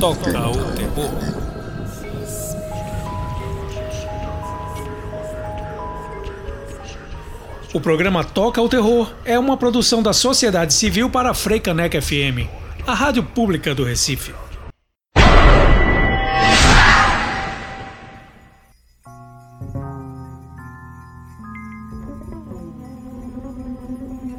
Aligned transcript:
toca 0.00 0.30
o 0.48 0.72
terror. 0.72 1.10
O 7.74 7.80
programa 7.80 8.24
Toca 8.24 8.62
o 8.62 8.68
Terror 8.68 9.12
é 9.26 9.38
uma 9.38 9.58
produção 9.58 10.02
da 10.02 10.14
Sociedade 10.14 10.72
Civil 10.72 11.10
para 11.10 11.30
a 11.30 11.34
Freicaneca 11.34 12.00
FM, 12.00 12.48
a 12.86 12.94
rádio 12.94 13.22
pública 13.22 13.74
do 13.74 13.84
Recife. 13.84 14.32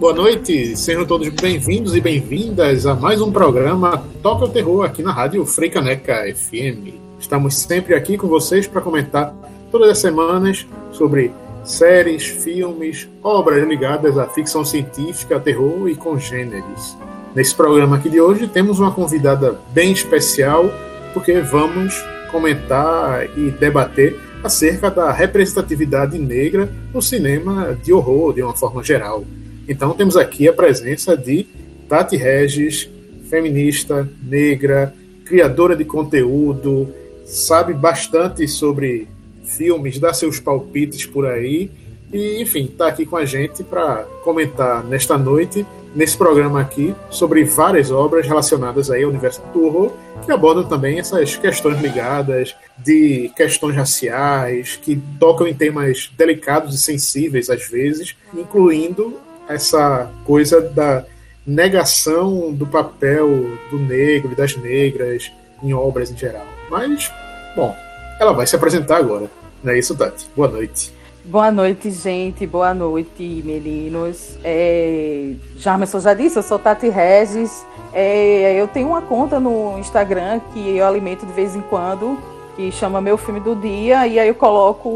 Boa 0.01 0.13
noite, 0.13 0.75
sejam 0.75 1.05
todos 1.05 1.29
bem-vindos 1.29 1.95
e 1.95 2.01
bem-vindas 2.01 2.87
a 2.87 2.95
mais 2.95 3.21
um 3.21 3.31
programa 3.31 4.03
Toca 4.23 4.45
o 4.45 4.49
Terror 4.49 4.83
aqui 4.83 5.03
na 5.03 5.11
Rádio 5.11 5.45
Freicaneca 5.45 6.23
FM. 6.35 6.95
Estamos 7.19 7.55
sempre 7.55 7.93
aqui 7.93 8.17
com 8.17 8.27
vocês 8.27 8.65
para 8.65 8.81
comentar 8.81 9.31
todas 9.71 9.91
as 9.91 9.99
semanas 9.99 10.65
sobre 10.91 11.31
séries, 11.63 12.25
filmes, 12.25 13.07
obras 13.21 13.63
ligadas 13.67 14.17
à 14.17 14.27
ficção 14.27 14.65
científica, 14.65 15.39
terror 15.39 15.87
e 15.87 15.93
congêneres. 15.93 16.97
Nesse 17.35 17.53
programa 17.53 17.97
aqui 17.97 18.09
de 18.09 18.19
hoje 18.19 18.47
temos 18.47 18.79
uma 18.79 18.91
convidada 18.91 19.59
bem 19.71 19.91
especial, 19.91 20.65
porque 21.13 21.41
vamos 21.41 21.93
comentar 22.31 23.25
e 23.37 23.51
debater 23.51 24.19
acerca 24.43 24.89
da 24.89 25.11
representatividade 25.11 26.17
negra 26.17 26.67
no 26.91 27.03
cinema 27.03 27.77
de 27.83 27.93
horror, 27.93 28.33
de 28.33 28.41
uma 28.41 28.55
forma 28.55 28.83
geral. 28.83 29.23
Então 29.67 29.93
temos 29.93 30.17
aqui 30.17 30.47
a 30.47 30.53
presença 30.53 31.15
de 31.15 31.45
Tati 31.87 32.15
Regis, 32.17 32.89
feminista, 33.29 34.09
negra, 34.21 34.93
criadora 35.25 35.75
de 35.75 35.85
conteúdo, 35.85 36.93
sabe 37.25 37.73
bastante 37.73 38.47
sobre 38.47 39.07
filmes, 39.45 39.99
dá 39.99 40.13
seus 40.13 40.39
palpites 40.39 41.05
por 41.05 41.25
aí. 41.25 41.71
E, 42.11 42.41
enfim, 42.41 42.65
está 42.65 42.87
aqui 42.87 43.05
com 43.05 43.15
a 43.15 43.23
gente 43.23 43.63
para 43.63 44.03
comentar 44.23 44.83
nesta 44.83 45.17
noite, 45.17 45.65
nesse 45.95 46.17
programa 46.17 46.59
aqui, 46.59 46.93
sobre 47.09 47.45
várias 47.45 47.89
obras 47.89 48.27
relacionadas 48.27 48.91
aí 48.91 49.03
ao 49.03 49.09
universo 49.09 49.41
do 49.53 49.65
horror, 49.65 49.93
que 50.25 50.31
abordam 50.31 50.65
também 50.65 50.99
essas 50.99 51.37
questões 51.37 51.81
ligadas 51.81 52.53
de 52.77 53.31
questões 53.35 53.75
raciais, 53.75 54.75
que 54.75 55.01
tocam 55.19 55.47
em 55.47 55.53
temas 55.53 56.11
delicados 56.17 56.75
e 56.75 56.77
sensíveis 56.77 57.49
às 57.49 57.65
vezes, 57.69 58.15
incluindo 58.33 59.17
essa 59.53 60.09
coisa 60.25 60.61
da 60.61 61.05
negação 61.45 62.51
do 62.53 62.65
papel 62.65 63.57
do 63.69 63.79
negro 63.79 64.31
e 64.31 64.35
das 64.35 64.55
negras 64.55 65.31
em 65.63 65.73
obras 65.73 66.11
em 66.11 66.17
geral. 66.17 66.45
Mas, 66.69 67.11
bom, 67.55 67.75
ela 68.19 68.33
vai 68.33 68.45
se 68.47 68.55
apresentar 68.55 68.97
agora. 68.97 69.29
Não 69.63 69.73
é 69.73 69.79
isso, 69.79 69.95
Tati? 69.95 70.27
Boa 70.35 70.47
noite. 70.47 70.93
Boa 71.23 71.51
noite, 71.51 71.91
gente. 71.91 72.47
Boa 72.47 72.73
noite, 72.73 73.43
meninos. 73.45 74.37
É... 74.43 75.33
Já, 75.55 75.79
eu 75.79 75.99
já 75.99 76.13
disse, 76.15 76.37
eu 76.37 76.43
sou 76.43 76.57
Tati 76.57 76.89
Regis. 76.89 77.63
É... 77.93 78.59
Eu 78.59 78.67
tenho 78.67 78.87
uma 78.87 79.01
conta 79.03 79.39
no 79.39 79.77
Instagram 79.77 80.39
que 80.51 80.77
eu 80.77 80.85
alimento 80.85 81.25
de 81.25 81.31
vez 81.33 81.55
em 81.55 81.61
quando, 81.61 82.17
que 82.55 82.71
chama 82.71 83.01
Meu 83.01 83.17
Filme 83.17 83.39
do 83.39 83.55
Dia, 83.55 84.07
e 84.07 84.19
aí 84.19 84.27
eu 84.27 84.35
coloco 84.35 84.89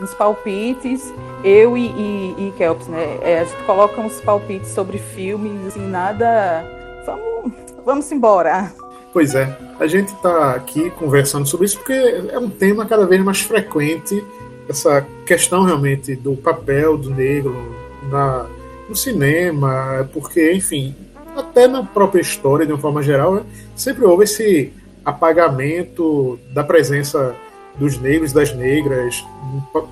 uns 0.00 0.14
palpites 0.14 1.12
eu 1.44 1.76
e, 1.76 1.86
e, 1.86 2.34
e 2.38 2.54
Kelps, 2.56 2.88
né? 2.88 3.18
É, 3.20 3.40
a 3.40 3.44
gente 3.44 3.62
coloca 3.64 4.00
uns 4.00 4.20
palpites 4.20 4.70
sobre 4.70 4.98
filmes, 4.98 5.66
assim, 5.66 5.86
nada. 5.86 6.64
Vamos, 7.04 7.52
vamos 7.84 8.12
embora. 8.12 8.72
Pois 9.12 9.34
é, 9.34 9.56
a 9.78 9.86
gente 9.86 10.08
está 10.08 10.54
aqui 10.54 10.90
conversando 10.90 11.46
sobre 11.46 11.66
isso 11.66 11.78
porque 11.78 11.92
é 11.92 12.38
um 12.38 12.48
tema 12.48 12.86
cada 12.86 13.06
vez 13.06 13.22
mais 13.22 13.40
frequente, 13.42 14.24
essa 14.68 15.06
questão 15.26 15.62
realmente 15.62 16.16
do 16.16 16.34
papel 16.34 16.96
do 16.96 17.10
negro 17.10 17.54
na, 18.10 18.46
no 18.88 18.96
cinema, 18.96 20.08
porque, 20.12 20.52
enfim, 20.52 20.96
até 21.36 21.68
na 21.68 21.82
própria 21.82 22.20
história, 22.20 22.66
de 22.66 22.72
uma 22.72 22.78
forma 22.78 23.02
geral, 23.02 23.34
né, 23.34 23.42
sempre 23.76 24.04
houve 24.04 24.24
esse 24.24 24.72
apagamento 25.04 26.38
da 26.50 26.64
presença 26.64 27.34
dos 27.76 27.98
negros 27.98 28.32
das 28.32 28.54
negras 28.54 29.24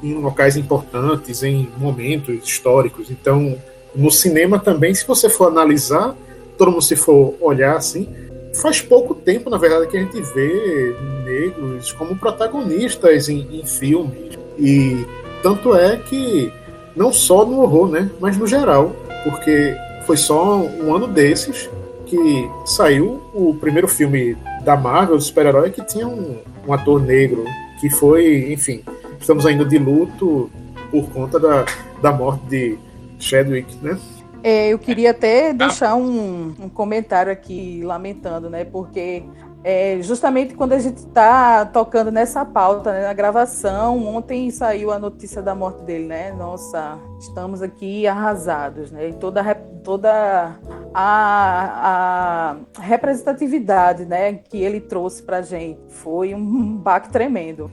em 0.03 0.15
locais 0.15 0.57
importantes, 0.57 1.43
em 1.43 1.69
momentos 1.77 2.49
históricos. 2.49 3.11
Então, 3.11 3.59
no 3.95 4.11
cinema 4.11 4.59
também, 4.59 4.95
se 4.95 5.07
você 5.07 5.29
for 5.29 5.49
analisar, 5.49 6.15
todo 6.57 6.71
mundo 6.71 6.83
se 6.83 6.97
for 6.97 7.35
olhar 7.41 7.77
assim, 7.77 8.09
faz 8.55 8.81
pouco 8.81 9.15
tempo, 9.15 9.51
na 9.51 9.59
verdade, 9.59 9.89
que 9.89 9.97
a 9.97 10.01
gente 10.01 10.21
vê 10.21 10.95
negros 11.25 11.93
como 11.93 12.17
protagonistas 12.17 13.29
em, 13.29 13.49
em 13.51 13.67
filmes. 13.67 14.39
E 14.59 15.05
tanto 15.43 15.75
é 15.75 15.97
que 15.97 16.53
não 16.95 17.13
só 17.13 17.45
no 17.45 17.61
horror, 17.61 17.89
né, 17.89 18.11
mas 18.21 18.37
no 18.37 18.47
geral, 18.47 18.95
porque 19.25 19.75
foi 20.07 20.17
só 20.17 20.59
um 20.59 20.95
ano 20.95 21.07
desses 21.07 21.69
que 22.07 22.51
saiu 22.67 23.23
o 23.33 23.55
primeiro 23.55 23.89
filme 23.89 24.37
da 24.65 24.77
Marvel, 24.77 25.17
do 25.17 25.23
super-herói, 25.23 25.71
que 25.71 25.85
tinha 25.85 26.07
um, 26.07 26.39
um 26.67 26.73
ator 26.73 27.01
negro 27.01 27.45
que 27.81 27.91
foi, 27.91 28.53
enfim, 28.53 28.83
estamos 29.19 29.45
ainda 29.45 29.65
de 29.65 29.79
luto 29.79 30.51
por 30.91 31.09
conta 31.11 31.41
da, 31.41 31.65
da 32.01 32.13
morte 32.13 32.45
de 32.47 32.79
Chadwick, 33.19 33.75
né? 33.83 33.99
É, 34.45 34.69
eu 34.69 34.79
queria 34.79 35.13
até 35.13 35.53
deixar 35.53 35.95
um, 35.95 36.55
um 36.61 36.69
comentário 36.69 37.31
aqui 37.31 37.81
lamentando, 37.85 38.51
né? 38.51 38.65
Porque 38.65 39.23
é, 39.65 39.99
justamente 40.03 40.55
quando 40.55 40.73
a 40.73 40.79
gente 40.79 40.97
está 40.97 41.65
tocando 41.65 42.11
nessa 42.11 42.45
pauta, 42.45 42.93
né, 42.93 43.07
na 43.07 43.13
gravação, 43.13 44.05
ontem 44.07 44.51
saiu 44.51 44.91
a 44.91 44.99
notícia 44.99 45.41
da 45.41 45.55
morte 45.55 45.83
dele, 45.85 46.07
né? 46.07 46.33
Nossa, 46.33 46.99
estamos 47.21 47.63
aqui 47.63 48.07
arrasados, 48.07 48.91
né? 48.91 49.11
E 49.11 49.13
toda, 49.13 49.55
toda 49.85 50.59
a, 50.93 52.57
a 52.75 52.81
representatividade, 52.81 54.05
né, 54.05 54.35
que 54.35 54.59
ele 54.59 54.81
trouxe 54.81 55.23
para 55.23 55.43
gente 55.43 55.81
foi 55.89 56.35
um 56.35 56.77
baque 56.77 57.11
tremendo. 57.11 57.71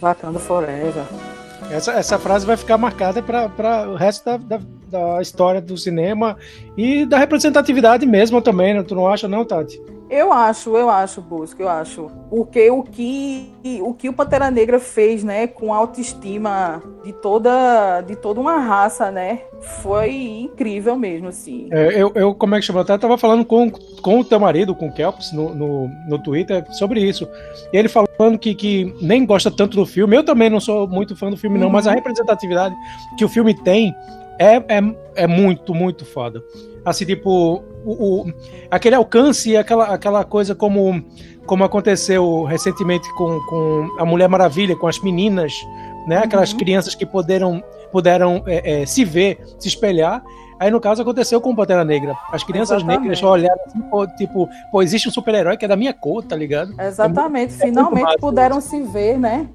Wakanda 0.00 0.38
Forever. 0.38 1.04
Essa, 1.70 1.92
essa 1.92 2.18
frase 2.18 2.46
vai 2.46 2.56
ficar 2.56 2.76
marcada 2.76 3.22
para 3.22 3.88
o 3.88 3.96
resto 3.96 4.24
da, 4.24 4.36
da, 4.36 4.60
da, 4.88 5.22
história 5.22 5.60
do 5.60 5.76
cinema 5.78 6.36
e 6.76 7.06
da 7.06 7.18
representatividade 7.18 8.04
mesmo 8.04 8.40
também, 8.42 8.74
né? 8.74 8.82
Tu 8.82 8.94
não 8.94 9.08
acha, 9.08 9.26
não, 9.26 9.44
Tati? 9.44 9.80
Eu 10.14 10.32
acho, 10.32 10.76
eu 10.76 10.88
acho, 10.88 11.20
Busco, 11.20 11.60
eu 11.60 11.68
acho. 11.68 12.08
Porque 12.30 12.70
o 12.70 12.84
que 12.84 13.52
o 13.82 13.92
que 13.92 14.08
o 14.08 14.12
Pantera 14.12 14.48
Negra 14.48 14.78
fez, 14.78 15.24
né, 15.24 15.48
com 15.48 15.74
a 15.74 15.76
autoestima 15.76 16.80
de 17.02 17.12
toda 17.14 18.00
de 18.00 18.14
toda 18.14 18.40
uma 18.40 18.58
raça, 18.58 19.10
né, 19.10 19.40
foi 19.82 20.14
incrível 20.14 20.96
mesmo, 20.96 21.28
assim. 21.28 21.68
É, 21.72 22.00
eu, 22.00 22.12
eu, 22.14 22.32
como 22.32 22.54
é 22.54 22.60
que 22.60 22.64
chama? 22.64 22.82
Eu 22.82 22.98
tava 22.98 23.18
falando 23.18 23.44
com, 23.44 23.68
com 23.68 24.20
o 24.20 24.24
teu 24.24 24.38
marido, 24.38 24.72
com 24.72 24.86
o 24.86 24.92
Kelps, 24.92 25.32
no, 25.32 25.52
no, 25.52 25.90
no 26.08 26.18
Twitter, 26.22 26.64
sobre 26.74 27.00
isso. 27.00 27.28
E 27.72 27.76
ele 27.76 27.88
falando 27.88 28.38
que, 28.38 28.54
que 28.54 28.94
nem 29.02 29.26
gosta 29.26 29.50
tanto 29.50 29.76
do 29.76 29.84
filme. 29.84 30.16
Eu 30.16 30.22
também 30.22 30.48
não 30.48 30.60
sou 30.60 30.86
muito 30.86 31.16
fã 31.16 31.28
do 31.28 31.36
filme, 31.36 31.58
não, 31.58 31.66
uhum. 31.66 31.72
mas 31.72 31.88
a 31.88 31.92
representatividade 31.92 32.74
que 33.18 33.24
o 33.24 33.28
filme 33.28 33.52
tem 33.64 33.92
é, 34.38 34.56
é, 34.56 34.80
é 35.16 35.26
muito, 35.26 35.74
muito 35.74 36.04
foda. 36.04 36.40
Assim, 36.84 37.04
tipo, 37.04 37.64
o, 37.84 38.22
o, 38.22 38.32
aquele 38.70 38.94
alcance, 38.94 39.56
aquela, 39.56 39.86
aquela 39.86 40.24
coisa 40.24 40.54
como, 40.54 41.04
como 41.46 41.64
aconteceu 41.64 42.44
recentemente 42.44 43.08
com, 43.14 43.40
com 43.46 43.96
a 43.98 44.04
Mulher 44.04 44.28
Maravilha, 44.28 44.76
com 44.76 44.86
as 44.86 44.98
meninas, 45.00 45.52
né? 46.06 46.18
Aquelas 46.18 46.52
uhum. 46.52 46.58
crianças 46.58 46.94
que 46.94 47.06
puderam, 47.06 47.62
puderam 47.92 48.42
é, 48.46 48.82
é, 48.82 48.86
se 48.86 49.04
ver, 49.04 49.38
se 49.58 49.68
espelhar. 49.68 50.22
Aí, 50.58 50.70
no 50.70 50.80
caso, 50.80 51.02
aconteceu 51.02 51.40
com 51.40 51.50
o 51.50 51.56
Pantera 51.56 51.84
Negra. 51.84 52.14
As 52.30 52.44
crianças 52.44 52.78
Exatamente. 52.78 53.00
negras 53.00 53.22
olharam 53.22 53.60
assim, 53.66 53.80
pô, 53.82 54.06
tipo, 54.06 54.48
pô, 54.70 54.82
existe 54.82 55.08
um 55.08 55.12
super-herói 55.12 55.56
que 55.56 55.64
é 55.64 55.68
da 55.68 55.76
minha 55.76 55.92
cor, 55.92 56.22
tá 56.22 56.36
ligado? 56.36 56.74
Exatamente. 56.80 57.54
É 57.54 57.66
Finalmente 57.66 58.16
puderam 58.18 58.60
se 58.60 58.80
ver, 58.82 59.18
né? 59.18 59.48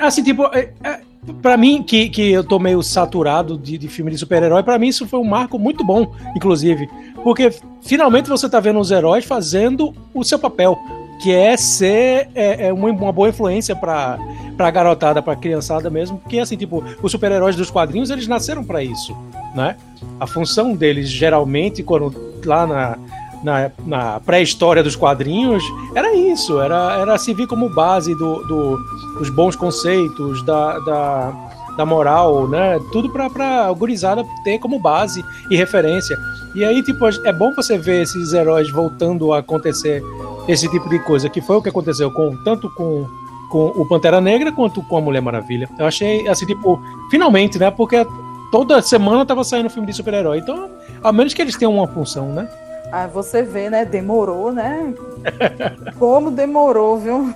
Assim, 0.00 0.22
tipo, 0.22 0.44
é, 0.54 0.72
é, 0.82 1.00
para 1.42 1.56
mim, 1.56 1.82
que, 1.82 2.08
que 2.08 2.30
eu 2.30 2.44
tô 2.44 2.58
meio 2.58 2.82
saturado 2.82 3.56
de, 3.56 3.78
de 3.78 3.88
filme 3.88 4.10
de 4.10 4.18
super-herói, 4.18 4.62
para 4.62 4.78
mim 4.78 4.88
isso 4.88 5.06
foi 5.06 5.18
um 5.20 5.24
marco 5.24 5.58
muito 5.58 5.84
bom, 5.84 6.12
inclusive. 6.36 6.88
Porque 7.22 7.52
finalmente 7.82 8.28
você 8.28 8.48
tá 8.48 8.60
vendo 8.60 8.78
os 8.78 8.90
heróis 8.90 9.24
fazendo 9.24 9.94
o 10.14 10.24
seu 10.24 10.38
papel, 10.38 10.78
que 11.20 11.32
é 11.32 11.56
ser 11.56 12.28
é, 12.34 12.68
é 12.68 12.72
uma, 12.72 12.88
uma, 12.88 13.12
boa 13.12 13.28
influência 13.28 13.76
pra, 13.76 14.18
pra 14.56 14.70
garotada, 14.70 15.22
pra 15.22 15.36
criançada 15.36 15.90
mesmo. 15.90 16.18
Porque, 16.18 16.38
assim, 16.38 16.56
tipo, 16.56 16.82
os 17.02 17.12
super-heróis 17.12 17.56
dos 17.56 17.70
quadrinhos, 17.70 18.10
eles 18.10 18.26
nasceram 18.26 18.64
para 18.64 18.82
isso, 18.82 19.16
né? 19.54 19.76
A 20.18 20.26
função 20.26 20.74
deles, 20.74 21.08
geralmente, 21.08 21.82
quando 21.82 22.14
lá 22.44 22.66
na, 22.66 22.98
na, 23.42 23.70
na 23.86 24.20
pré-história 24.20 24.82
dos 24.82 24.96
quadrinhos, 24.96 25.62
era 25.94 26.14
isso, 26.14 26.60
era, 26.60 26.98
era 27.00 27.18
servir 27.18 27.46
como 27.46 27.68
base 27.68 28.14
do, 28.14 28.42
do 28.46 28.78
dos 29.18 29.28
bons 29.28 29.54
conceitos, 29.54 30.42
da, 30.44 30.78
da, 30.78 31.50
da 31.76 31.86
moral, 31.86 32.48
né? 32.48 32.80
Tudo 32.90 33.10
pra, 33.10 33.28
pra 33.28 33.70
gurizada 33.72 34.24
ter 34.44 34.58
como 34.58 34.78
base 34.78 35.24
e 35.50 35.56
referência. 35.56 36.16
E 36.54 36.64
aí, 36.64 36.82
tipo, 36.82 37.06
é 37.06 37.32
bom 37.32 37.52
você 37.54 37.76
ver 37.76 38.02
esses 38.02 38.32
heróis 38.32 38.70
voltando 38.70 39.32
a 39.32 39.38
acontecer 39.38 40.02
esse 40.48 40.68
tipo 40.68 40.88
de 40.88 40.98
coisa, 41.00 41.28
que 41.28 41.40
foi 41.40 41.56
o 41.56 41.62
que 41.62 41.68
aconteceu 41.68 42.10
com 42.10 42.34
tanto 42.44 42.70
com, 42.74 43.06
com 43.50 43.66
o 43.76 43.86
Pantera 43.86 44.20
Negra 44.20 44.50
quanto 44.52 44.82
com 44.82 44.96
a 44.96 45.00
Mulher 45.00 45.20
Maravilha. 45.20 45.68
Eu 45.78 45.86
achei 45.86 46.26
assim, 46.26 46.46
tipo, 46.46 46.80
finalmente, 47.10 47.58
né? 47.58 47.70
Porque 47.70 48.06
toda 48.50 48.82
semana 48.82 49.24
tava 49.24 49.44
saindo 49.44 49.70
filme 49.70 49.86
de 49.86 49.94
super-herói. 49.94 50.38
Então, 50.38 50.70
a 51.02 51.12
menos 51.12 51.34
que 51.34 51.42
eles 51.42 51.56
tenham 51.56 51.74
uma 51.74 51.86
função, 51.86 52.32
né? 52.32 52.48
Ah, 52.92 53.06
você 53.06 53.42
vê, 53.42 53.70
né? 53.70 53.84
Demorou, 53.84 54.52
né? 54.52 54.94
Como 55.98 56.30
demorou, 56.30 56.98
viu? 56.98 57.34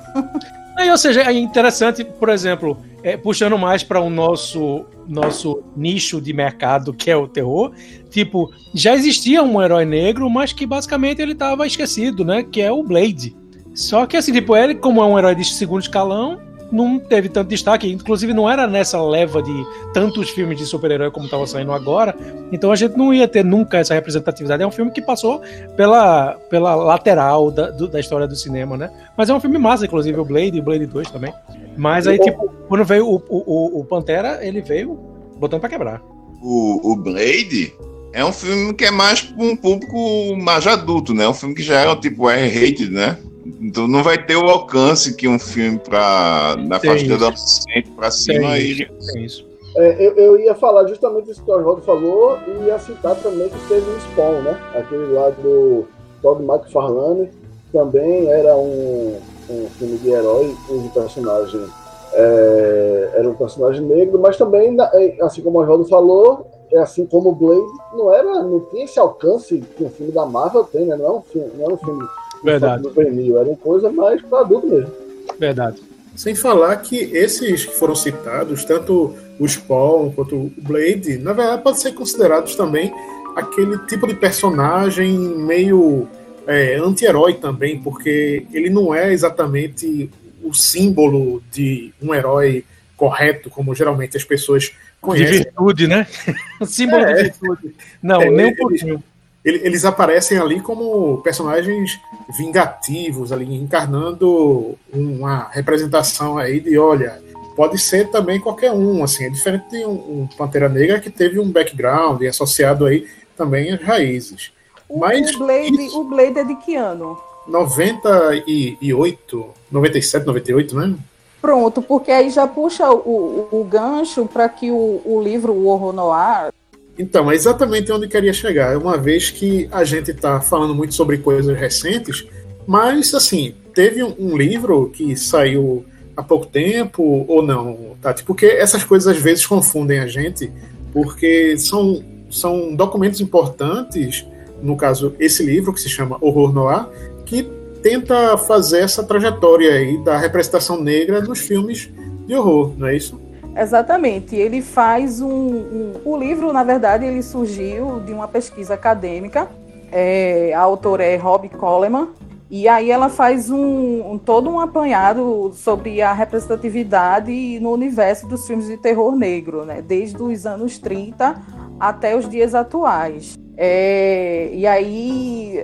Aí, 0.76 0.90
ou 0.90 0.98
seja, 0.98 1.22
é 1.22 1.32
interessante, 1.32 2.04
por 2.04 2.28
exemplo, 2.28 2.76
é, 3.02 3.16
puxando 3.16 3.56
mais 3.56 3.84
para 3.84 4.00
o 4.00 4.10
nosso, 4.10 4.84
nosso 5.06 5.62
nicho 5.76 6.20
de 6.20 6.32
mercado, 6.32 6.92
que 6.92 7.10
é 7.10 7.16
o 7.16 7.28
terror, 7.28 7.72
tipo, 8.10 8.50
já 8.74 8.92
existia 8.94 9.42
um 9.42 9.62
herói 9.62 9.84
negro, 9.84 10.28
mas 10.28 10.52
que 10.52 10.66
basicamente 10.66 11.22
ele 11.22 11.32
estava 11.32 11.66
esquecido, 11.66 12.24
né? 12.24 12.42
Que 12.42 12.60
é 12.60 12.72
o 12.72 12.82
Blade. 12.82 13.36
Só 13.72 14.06
que 14.06 14.16
assim, 14.16 14.32
tipo, 14.32 14.56
ele, 14.56 14.74
como 14.74 15.00
é 15.00 15.06
um 15.06 15.18
herói 15.18 15.34
de 15.34 15.44
segundo 15.44 15.82
escalão, 15.82 16.40
não 16.74 16.98
teve 16.98 17.28
tanto 17.28 17.48
destaque. 17.48 17.90
Inclusive, 17.90 18.34
não 18.34 18.50
era 18.50 18.66
nessa 18.66 19.00
leva 19.02 19.42
de 19.42 19.64
tantos 19.92 20.30
filmes 20.30 20.58
de 20.58 20.66
super-herói 20.66 21.10
como 21.10 21.26
estava 21.26 21.46
saindo 21.46 21.72
agora. 21.72 22.14
Então 22.52 22.72
a 22.72 22.76
gente 22.76 22.96
não 22.96 23.14
ia 23.14 23.28
ter 23.28 23.44
nunca 23.44 23.78
essa 23.78 23.94
representatividade. 23.94 24.62
É 24.62 24.66
um 24.66 24.70
filme 24.70 24.90
que 24.90 25.00
passou 25.00 25.40
pela, 25.76 26.32
pela 26.50 26.74
lateral 26.74 27.50
da, 27.50 27.70
do, 27.70 27.88
da 27.88 28.00
história 28.00 28.26
do 28.26 28.36
cinema, 28.36 28.76
né? 28.76 28.90
Mas 29.16 29.30
é 29.30 29.34
um 29.34 29.40
filme 29.40 29.58
massa, 29.58 29.86
inclusive, 29.86 30.18
o 30.18 30.24
Blade 30.24 30.56
e 30.56 30.60
o 30.60 30.62
Blade 30.62 30.86
2 30.86 31.10
também. 31.10 31.32
Mas 31.76 32.06
aí, 32.06 32.18
tipo, 32.18 32.50
quando 32.68 32.84
veio 32.84 33.08
o, 33.08 33.22
o, 33.28 33.80
o 33.80 33.84
Pantera, 33.84 34.44
ele 34.44 34.60
veio 34.60 34.98
botando 35.38 35.60
para 35.60 35.70
quebrar. 35.70 36.02
O, 36.42 36.92
o 36.92 36.96
Blade 36.96 37.72
é 38.12 38.24
um 38.24 38.32
filme 38.32 38.72
que 38.74 38.84
é 38.84 38.90
mais 38.90 39.22
para 39.22 39.44
um 39.44 39.56
público 39.56 40.36
mais 40.36 40.66
adulto, 40.66 41.14
né? 41.14 41.26
Um 41.28 41.34
filme 41.34 41.54
que 41.54 41.62
já 41.62 41.80
é 41.80 41.96
tipo 41.96 42.30
R-rated, 42.30 42.90
né? 42.90 43.18
Então 43.60 43.86
não 43.86 44.02
vai 44.02 44.22
ter 44.24 44.36
o 44.36 44.48
alcance 44.48 45.14
que 45.14 45.28
um 45.28 45.38
filme 45.38 45.78
para 45.78 46.56
na 46.58 46.80
faixa 46.80 47.06
do 47.06 47.14
adolescente 47.14 47.90
para 47.94 48.10
cima 48.10 48.52
aí. 48.52 48.88
isso. 49.16 49.46
É, 49.76 50.06
eu, 50.06 50.12
eu, 50.14 50.38
ia 50.38 50.54
falar 50.54 50.86
justamente 50.86 51.30
isso 51.30 51.42
que 51.42 51.50
o 51.50 51.58
Oswaldo 51.58 51.82
falou 51.82 52.38
e 52.46 52.66
ia 52.66 52.78
citar 52.78 53.16
também 53.16 53.48
que 53.48 53.68
teve 53.68 53.90
o 53.90 54.00
Spawn, 54.00 54.42
né? 54.42 54.60
Aquele 54.74 55.12
lá 55.12 55.30
do 55.30 55.84
Todd 56.22 56.42
McFarlane 56.44 57.28
também 57.72 58.30
era 58.30 58.56
um, 58.56 59.18
um 59.50 59.68
filme 59.70 59.98
de 59.98 60.10
herói 60.10 60.54
cujo 60.68 60.88
personagem 60.90 61.66
é, 62.12 63.10
era 63.14 63.28
um 63.28 63.34
personagem 63.34 63.82
negro, 63.82 64.18
mas 64.20 64.36
também, 64.36 64.76
é, 64.92 65.16
assim 65.22 65.42
como 65.42 65.58
o 65.58 65.62
Oswaldo 65.62 65.84
falou, 65.86 66.46
é 66.70 66.78
assim 66.78 67.04
como 67.06 67.30
o 67.30 67.34
Blade, 67.34 67.66
não 67.92 68.14
era, 68.14 68.42
não 68.42 68.60
tinha 68.70 68.84
esse 68.84 68.98
alcance 68.98 69.58
que 69.76 69.84
um 69.84 69.90
filme 69.90 70.12
da 70.12 70.24
Marvel 70.24 70.64
tem, 70.64 70.86
né? 70.86 70.96
Não 70.96 71.06
é 71.06 71.10
um 71.10 71.22
filme, 71.22 71.50
não 71.58 71.70
é 71.70 71.74
um 71.74 71.76
filme 71.76 72.06
Verdade. 72.44 72.82
juvenil, 72.84 73.38
era 73.38 73.48
uma 73.48 73.56
coisa 73.56 73.90
mais 73.90 74.20
para 74.22 74.40
adulto 74.40 74.66
mesmo. 74.66 74.92
Verdade. 75.38 75.82
Sem 76.14 76.34
falar 76.34 76.76
que 76.76 76.96
esses 76.96 77.64
que 77.64 77.74
foram 77.74 77.94
citados, 77.94 78.64
tanto 78.64 79.14
o 79.38 79.48
Spawn 79.48 80.12
quanto 80.12 80.36
o 80.36 80.52
Blade, 80.58 81.18
na 81.18 81.32
verdade 81.32 81.62
podem 81.62 81.80
ser 81.80 81.92
considerados 81.92 82.54
também 82.54 82.92
aquele 83.34 83.78
tipo 83.86 84.06
de 84.06 84.14
personagem 84.14 85.18
meio 85.18 86.06
é, 86.46 86.76
anti-herói 86.76 87.34
também, 87.34 87.80
porque 87.80 88.46
ele 88.52 88.70
não 88.70 88.94
é 88.94 89.12
exatamente 89.12 90.08
o 90.42 90.52
símbolo 90.54 91.42
de 91.50 91.92
um 92.00 92.14
herói 92.14 92.64
correto, 92.96 93.50
como 93.50 93.74
geralmente 93.74 94.16
as 94.16 94.24
pessoas 94.24 94.72
conhecem. 95.00 95.38
De 95.38 95.44
virtude, 95.44 95.88
né? 95.88 96.06
o 96.60 96.66
símbolo 96.66 97.02
é. 97.02 97.14
de 97.14 97.22
virtude. 97.24 97.74
Não, 98.02 98.22
é, 98.22 98.30
nem 98.30 98.46
um 98.46 98.56
pouquinho 98.56 99.02
eles 99.44 99.84
aparecem 99.84 100.38
ali 100.38 100.60
como 100.60 101.18
personagens 101.18 102.00
vingativos, 102.36 103.30
ali 103.30 103.54
encarnando 103.54 104.74
uma 104.92 105.48
representação 105.50 106.38
aí 106.38 106.60
de, 106.60 106.78
olha, 106.78 107.22
pode 107.54 107.78
ser 107.78 108.10
também 108.10 108.40
qualquer 108.40 108.72
um, 108.72 109.04
assim, 109.04 109.26
é 109.26 109.28
diferente 109.28 109.68
de 109.70 109.84
um, 109.84 110.22
um 110.22 110.28
Pantera 110.36 110.68
Negra 110.68 110.98
que 110.98 111.10
teve 111.10 111.38
um 111.38 111.50
background 111.50 112.22
e 112.22 112.26
associado 112.26 112.86
aí 112.86 113.06
também 113.36 113.70
às 113.70 113.82
raízes. 113.82 114.50
O, 114.88 114.98
Mas, 114.98 115.34
o, 115.34 115.38
Blade, 115.38 115.86
isso, 115.86 116.00
o 116.00 116.04
Blade 116.04 116.38
é 116.38 116.44
de 116.44 116.54
que 116.56 116.76
ano? 116.76 117.18
98, 117.46 119.46
97, 119.70 120.26
98, 120.26 120.76
né? 120.76 120.94
Pronto, 121.42 121.82
porque 121.82 122.10
aí 122.10 122.30
já 122.30 122.46
puxa 122.46 122.90
o, 122.90 123.46
o, 123.52 123.60
o 123.60 123.64
gancho 123.64 124.24
para 124.24 124.48
que 124.48 124.70
o, 124.70 125.02
o 125.04 125.20
livro 125.22 125.52
O 125.52 125.66
Horror 125.66 125.92
Noir 125.92 126.50
então, 126.98 127.30
é 127.30 127.34
exatamente 127.34 127.90
onde 127.90 128.06
eu 128.06 128.08
queria 128.08 128.32
chegar. 128.32 128.76
Uma 128.76 128.96
vez 128.96 129.30
que 129.30 129.68
a 129.72 129.84
gente 129.84 130.12
está 130.12 130.40
falando 130.40 130.74
muito 130.74 130.94
sobre 130.94 131.18
coisas 131.18 131.56
recentes, 131.58 132.26
mas, 132.66 133.12
assim, 133.14 133.54
teve 133.74 134.02
um, 134.02 134.36
livro 134.36 134.90
que 134.90 135.16
saiu 135.16 135.84
há 136.16 136.22
pouco 136.22 136.46
tempo 136.46 137.24
ou 137.26 137.42
não, 137.42 137.96
Tati? 138.00 138.22
Porque 138.22 138.46
essas 138.46 138.84
coisas 138.84 139.16
às 139.16 139.20
vezes 139.20 139.44
confundem 139.44 139.98
a 139.98 140.06
gente, 140.06 140.52
porque 140.92 141.58
são, 141.58 142.02
são 142.30 142.74
documentos 142.74 143.20
importantes, 143.20 144.24
no 144.62 144.76
caso, 144.76 145.14
esse 145.18 145.42
livro 145.42 145.72
que 145.72 145.80
se 145.80 145.88
chama 145.88 146.16
Horror 146.20 146.52
Noir, 146.52 146.86
que 147.26 147.42
tenta 147.82 148.38
fazer 148.38 148.80
essa 148.80 149.02
trajetória 149.02 149.74
aí 149.74 150.02
da 150.04 150.16
representação 150.16 150.80
negra 150.80 151.20
nos 151.20 151.40
filmes 151.40 151.90
de 152.26 152.34
horror, 152.34 152.72
não 152.78 152.86
é 152.86 152.96
isso? 152.96 153.20
Exatamente. 153.56 154.34
Ele 154.34 154.60
faz 154.60 155.20
um, 155.20 155.28
um, 155.28 155.92
O 156.04 156.16
livro, 156.16 156.52
na 156.52 156.62
verdade, 156.62 157.04
ele 157.04 157.22
surgiu 157.22 158.00
de 158.00 158.12
uma 158.12 158.28
pesquisa 158.28 158.74
acadêmica. 158.74 159.48
É, 159.92 160.52
a 160.54 160.60
autora 160.60 161.04
é 161.04 161.16
Rob 161.16 161.48
Coleman. 161.48 162.08
E 162.50 162.68
aí 162.68 162.90
ela 162.90 163.08
faz 163.08 163.50
um, 163.50 164.12
um, 164.12 164.18
todo 164.18 164.50
um 164.50 164.60
apanhado 164.60 165.50
sobre 165.54 166.02
a 166.02 166.12
representatividade 166.12 167.58
no 167.58 167.72
universo 167.72 168.28
dos 168.28 168.46
filmes 168.46 168.66
de 168.66 168.76
terror 168.76 169.16
negro, 169.16 169.64
né? 169.64 169.82
desde 169.82 170.22
os 170.22 170.46
anos 170.46 170.78
30 170.78 171.34
até 171.80 172.16
os 172.16 172.28
dias 172.28 172.54
atuais. 172.54 173.36
É, 173.56 174.50
e 174.52 174.66
aí 174.66 175.58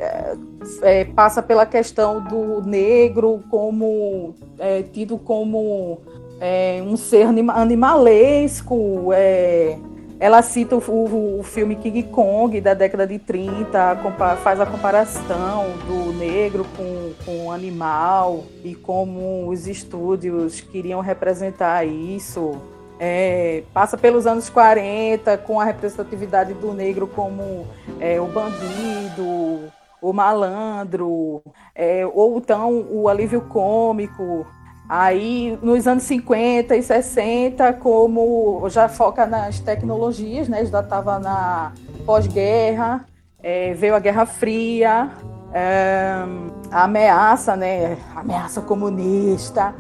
é, 0.82 1.04
passa 1.04 1.42
pela 1.42 1.66
questão 1.66 2.22
do 2.22 2.62
negro 2.62 3.42
como 3.50 4.34
é, 4.58 4.82
tido 4.82 5.19
como 5.19 5.98
é, 6.40 6.82
um 6.84 6.96
ser 6.96 7.26
anima 7.26 7.52
animalesco. 7.52 9.12
É, 9.12 9.78
ela 10.19 10.42
cita 10.42 10.76
o, 10.76 10.78
o, 10.78 11.40
o, 11.40 11.42
filme 11.42 11.76
King 11.76 12.02
Kong 12.04 12.61
da 12.61 12.75
década 12.75 13.06
de 13.06 13.18
30, 13.18 13.97
faz 14.42 14.61
a 14.61 14.66
comparação 14.66 15.66
do 15.87 16.12
negro 16.12 16.66
com, 16.76 17.12
com 17.25 17.47
o 17.47 17.50
animal 17.50 18.44
e 18.62 18.75
como 18.75 19.49
os 19.49 19.66
estúdios 19.66 20.61
queriam 20.61 21.00
representar 21.00 21.87
isso. 21.87 22.61
É, 22.99 23.62
passa 23.73 23.97
pelos 23.97 24.26
anos 24.26 24.50
40 24.50 25.38
com 25.38 25.59
a 25.59 25.64
representatividade 25.64 26.52
do 26.52 26.75
negro 26.75 27.06
como 27.06 27.66
é, 27.99 28.20
o 28.20 28.26
bandido, 28.26 29.73
o 30.02 30.12
malandro, 30.12 31.42
é, 31.75 32.06
ou 32.06 32.37
então 32.37 32.85
o 32.90 33.09
alívio 33.09 33.40
cômico, 33.40 34.47
Aí, 34.92 35.56
nos 35.62 35.87
anos 35.87 36.02
50 36.02 36.75
e 36.75 36.82
60, 36.82 37.75
como 37.75 38.68
já 38.68 38.88
foca 38.88 39.25
nas 39.25 39.61
tecnologias, 39.61 40.49
né? 40.49 40.64
Já 40.64 40.80
estava 40.80 41.16
na 41.20 41.70
pós-guerra, 42.04 43.06
é, 43.40 43.73
veio 43.75 43.94
a 43.94 44.00
Guerra 44.00 44.26
Fria, 44.26 45.09
é, 45.54 46.25
a 46.73 46.82
ameaça, 46.82 47.54
né? 47.54 47.99
Ameaça 48.16 48.61
comunista. 48.62 49.73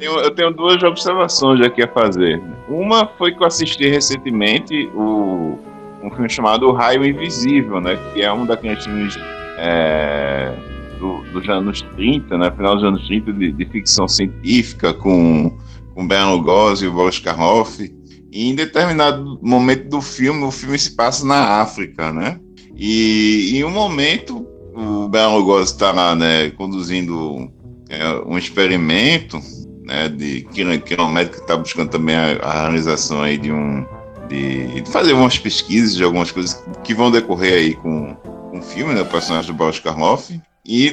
Eu 0.00 0.32
tenho 0.32 0.52
duas 0.52 0.80
observações 0.84 1.60
aqui 1.66 1.82
a 1.82 1.88
fazer. 1.88 2.40
Uma 2.68 3.08
foi 3.08 3.34
que 3.34 3.42
eu 3.42 3.46
assisti 3.48 3.88
recentemente 3.88 4.86
o, 4.94 5.58
um 6.00 6.10
filme 6.12 6.30
chamado 6.30 6.68
O 6.68 6.72
Raio 6.72 7.04
Invisível, 7.04 7.80
né? 7.80 7.98
Que 8.14 8.22
é 8.22 8.32
um 8.32 8.46
daqueles 8.46 8.84
filmes 8.84 9.18
é, 9.58 10.54
do, 10.98 11.22
dos 11.32 11.48
anos 11.48 11.82
30, 11.94 12.36
né, 12.36 12.50
final 12.50 12.74
dos 12.74 12.84
anos 12.84 13.06
30, 13.06 13.32
de, 13.32 13.52
de 13.52 13.64
ficção 13.66 14.06
científica, 14.08 14.92
com, 14.92 15.56
com 15.94 16.06
Bela 16.06 16.32
Lugosi 16.32 16.84
e 16.84 16.88
o 16.88 16.92
Boris 16.92 17.18
Karloff. 17.18 17.82
E 18.30 18.50
em 18.50 18.54
determinado 18.54 19.38
momento 19.42 19.88
do 19.88 20.00
filme, 20.00 20.44
o 20.44 20.50
filme 20.50 20.78
se 20.78 20.94
passa 20.94 21.24
na 21.24 21.60
África, 21.60 22.12
né? 22.12 22.38
E 22.76 23.52
em 23.56 23.64
um 23.64 23.70
momento, 23.70 24.46
o 24.74 25.08
Bela 25.08 25.34
Lugosi 25.34 25.72
está 25.72 25.90
lá, 25.90 26.14
né, 26.14 26.50
conduzindo 26.50 27.50
é, 27.88 28.04
um 28.26 28.36
experimento, 28.36 29.40
né, 29.82 30.08
de 30.08 30.42
que, 30.52 30.78
que 30.80 30.94
é 30.94 31.02
um 31.02 31.10
médico 31.10 31.36
que 31.36 31.42
está 31.42 31.56
buscando 31.56 31.90
também 31.90 32.14
a, 32.14 32.36
a, 32.42 32.62
realização 32.62 33.22
aí 33.22 33.38
de 33.38 33.50
um 33.50 33.84
de, 34.28 34.82
de, 34.82 34.90
fazer 34.90 35.14
umas 35.14 35.38
pesquisas 35.38 35.96
de 35.96 36.04
algumas 36.04 36.30
coisas 36.30 36.62
que 36.84 36.92
vão 36.94 37.10
decorrer 37.10 37.54
aí 37.54 37.74
com, 37.74 38.14
com 38.14 38.58
o 38.58 38.62
filme, 38.62 38.92
né, 38.92 39.00
o 39.00 39.06
personagem 39.06 39.50
do 39.50 39.56
Boris 39.56 39.80
Karloff. 39.80 40.38
E 40.68 40.88
em 40.88 40.92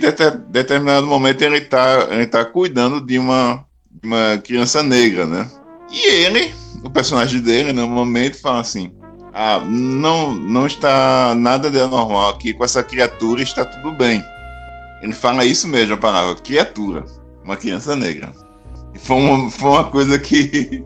determinado 0.51 1.05
momento 1.05 1.41
ele 1.41 1.57
está 1.57 2.07
ele 2.09 2.25
tá 2.25 2.45
cuidando 2.45 3.01
de 3.01 3.19
uma, 3.19 3.65
de 3.91 4.07
uma 4.07 4.37
criança 4.37 4.81
negra, 4.81 5.25
né? 5.25 5.51
E 5.91 6.07
ele, 6.23 6.53
o 6.81 6.89
personagem 6.89 7.41
dele, 7.41 7.73
no 7.73 7.85
momento, 7.85 8.39
fala 8.39 8.61
assim: 8.61 8.95
ah, 9.33 9.59
não, 9.65 10.33
não 10.33 10.65
está 10.65 11.35
nada 11.35 11.69
de 11.69 11.77
anormal 11.77 12.29
aqui 12.29 12.53
com 12.53 12.63
essa 12.63 12.81
criatura, 12.81 13.41
está 13.41 13.65
tudo 13.65 13.91
bem. 13.91 14.23
Ele 15.01 15.11
fala 15.11 15.43
isso 15.43 15.67
mesmo, 15.67 15.95
a 15.95 15.97
palavra 15.97 16.35
criatura, 16.35 17.03
uma 17.43 17.57
criança 17.57 17.97
negra. 17.97 18.31
E 18.93 18.97
foi 18.97 19.17
uma, 19.17 19.51
foi 19.51 19.69
uma 19.71 19.83
coisa 19.83 20.17
que, 20.17 20.85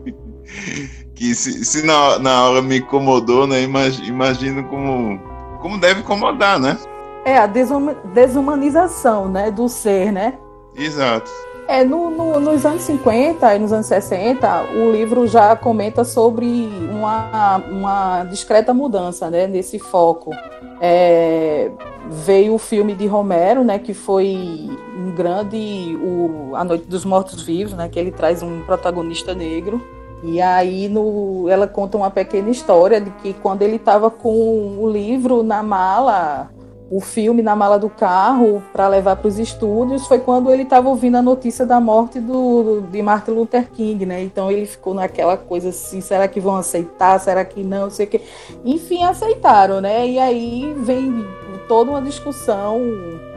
que 1.14 1.32
se, 1.32 1.64
se 1.64 1.86
na, 1.86 2.18
na 2.18 2.44
hora 2.44 2.60
me 2.60 2.78
incomodou, 2.78 3.46
né? 3.46 3.62
Imagino 3.62 4.64
como, 4.64 5.16
como 5.62 5.78
deve 5.78 6.00
incomodar, 6.00 6.58
né? 6.58 6.76
É 7.24 7.36
a 7.36 7.46
desumanização, 7.46 9.28
né, 9.28 9.50
do 9.50 9.68
ser, 9.68 10.12
né? 10.12 10.38
Exato. 10.74 11.30
É, 11.68 11.84
no, 11.84 12.10
no, 12.10 12.40
nos 12.40 12.66
anos 12.66 12.82
50 12.82 13.54
e 13.54 13.58
nos 13.60 13.72
anos 13.72 13.86
60, 13.86 14.62
o 14.74 14.90
livro 14.90 15.26
já 15.28 15.54
comenta 15.54 16.02
sobre 16.04 16.68
uma, 16.90 17.58
uma 17.70 18.24
discreta 18.24 18.74
mudança 18.74 19.30
né, 19.30 19.46
nesse 19.46 19.78
foco. 19.78 20.32
É, 20.80 21.70
veio 22.08 22.54
o 22.54 22.58
filme 22.58 22.94
de 22.94 23.06
Romero, 23.06 23.62
né, 23.62 23.78
que 23.78 23.94
foi 23.94 24.68
um 24.96 25.12
grande, 25.12 25.96
o 26.02 26.56
A 26.56 26.64
Noite 26.64 26.86
dos 26.86 27.04
Mortos 27.04 27.42
Vivos, 27.42 27.74
né, 27.74 27.88
que 27.88 28.00
ele 28.00 28.10
traz 28.10 28.42
um 28.42 28.62
protagonista 28.62 29.32
negro. 29.32 29.80
E 30.24 30.40
aí 30.42 30.88
no, 30.88 31.48
ela 31.48 31.68
conta 31.68 31.96
uma 31.96 32.10
pequena 32.10 32.50
história 32.50 33.00
de 33.00 33.10
que 33.10 33.32
quando 33.32 33.62
ele 33.62 33.76
estava 33.76 34.10
com 34.10 34.76
o 34.78 34.90
livro 34.90 35.44
na 35.44 35.62
mala, 35.62 36.50
o 36.90 37.00
filme 37.00 37.40
na 37.40 37.54
mala 37.54 37.78
do 37.78 37.88
carro 37.88 38.60
para 38.72 38.88
levar 38.88 39.14
para 39.14 39.28
os 39.28 39.38
estúdios 39.38 40.08
foi 40.08 40.18
quando 40.18 40.50
ele 40.50 40.64
estava 40.64 40.88
ouvindo 40.88 41.16
a 41.16 41.22
notícia 41.22 41.64
da 41.64 41.78
morte 41.78 42.18
do, 42.18 42.80
de 42.90 43.00
Martin 43.00 43.30
Luther 43.30 43.70
King, 43.70 44.04
né? 44.04 44.20
Então 44.20 44.50
ele 44.50 44.66
ficou 44.66 44.92
naquela 44.92 45.36
coisa 45.36 45.68
assim, 45.68 46.00
será 46.00 46.26
que 46.26 46.40
vão 46.40 46.56
aceitar? 46.56 47.20
Será 47.20 47.44
que 47.44 47.62
não? 47.62 47.88
Sei 47.90 48.06
o 48.06 48.08
quê. 48.08 48.20
Enfim, 48.64 49.04
aceitaram, 49.04 49.80
né? 49.80 50.04
E 50.04 50.18
aí 50.18 50.74
vem 50.78 51.24
toda 51.68 51.92
uma 51.92 52.02
discussão 52.02 52.80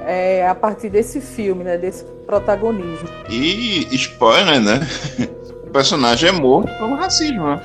é, 0.03 0.47
a 0.47 0.55
partir 0.55 0.89
desse 0.89 1.21
filme, 1.21 1.63
né? 1.63 1.77
Desse 1.77 2.05
protagonismo. 2.25 3.07
E 3.29 3.87
spoiler, 3.95 4.59
né? 4.59 4.79
O 5.63 5.69
personagem 5.69 6.29
é 6.29 6.31
morto 6.31 6.75
pelo 6.77 6.95
racismo, 6.95 7.45
né? 7.45 7.61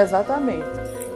Exatamente. 0.00 0.64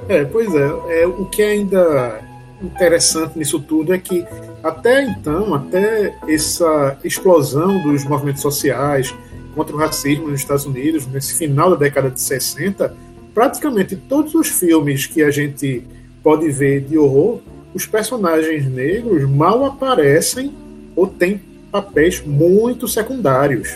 É, 0.08 0.24
pois 0.24 0.52
é, 0.52 1.02
é 1.02 1.06
o 1.06 1.24
que 1.26 1.42
ainda 1.42 2.25
interessante 2.62 3.38
nisso 3.38 3.60
tudo 3.60 3.92
é 3.92 3.98
que 3.98 4.24
até 4.62 5.04
então, 5.04 5.54
até 5.54 6.16
essa 6.28 6.98
explosão 7.04 7.82
dos 7.82 8.04
movimentos 8.04 8.42
sociais 8.42 9.14
contra 9.54 9.74
o 9.74 9.78
racismo 9.78 10.28
nos 10.28 10.40
Estados 10.40 10.66
Unidos, 10.66 11.06
nesse 11.06 11.34
final 11.34 11.70
da 11.70 11.76
década 11.76 12.10
de 12.10 12.20
60, 12.20 12.94
praticamente 13.32 13.96
todos 13.96 14.34
os 14.34 14.48
filmes 14.48 15.06
que 15.06 15.22
a 15.22 15.30
gente 15.30 15.82
pode 16.22 16.50
ver 16.50 16.82
de 16.82 16.98
horror, 16.98 17.40
os 17.72 17.86
personagens 17.86 18.66
negros 18.66 19.28
mal 19.28 19.64
aparecem 19.64 20.52
ou 20.94 21.06
têm 21.06 21.40
papéis 21.70 22.22
muito 22.24 22.88
secundários. 22.88 23.68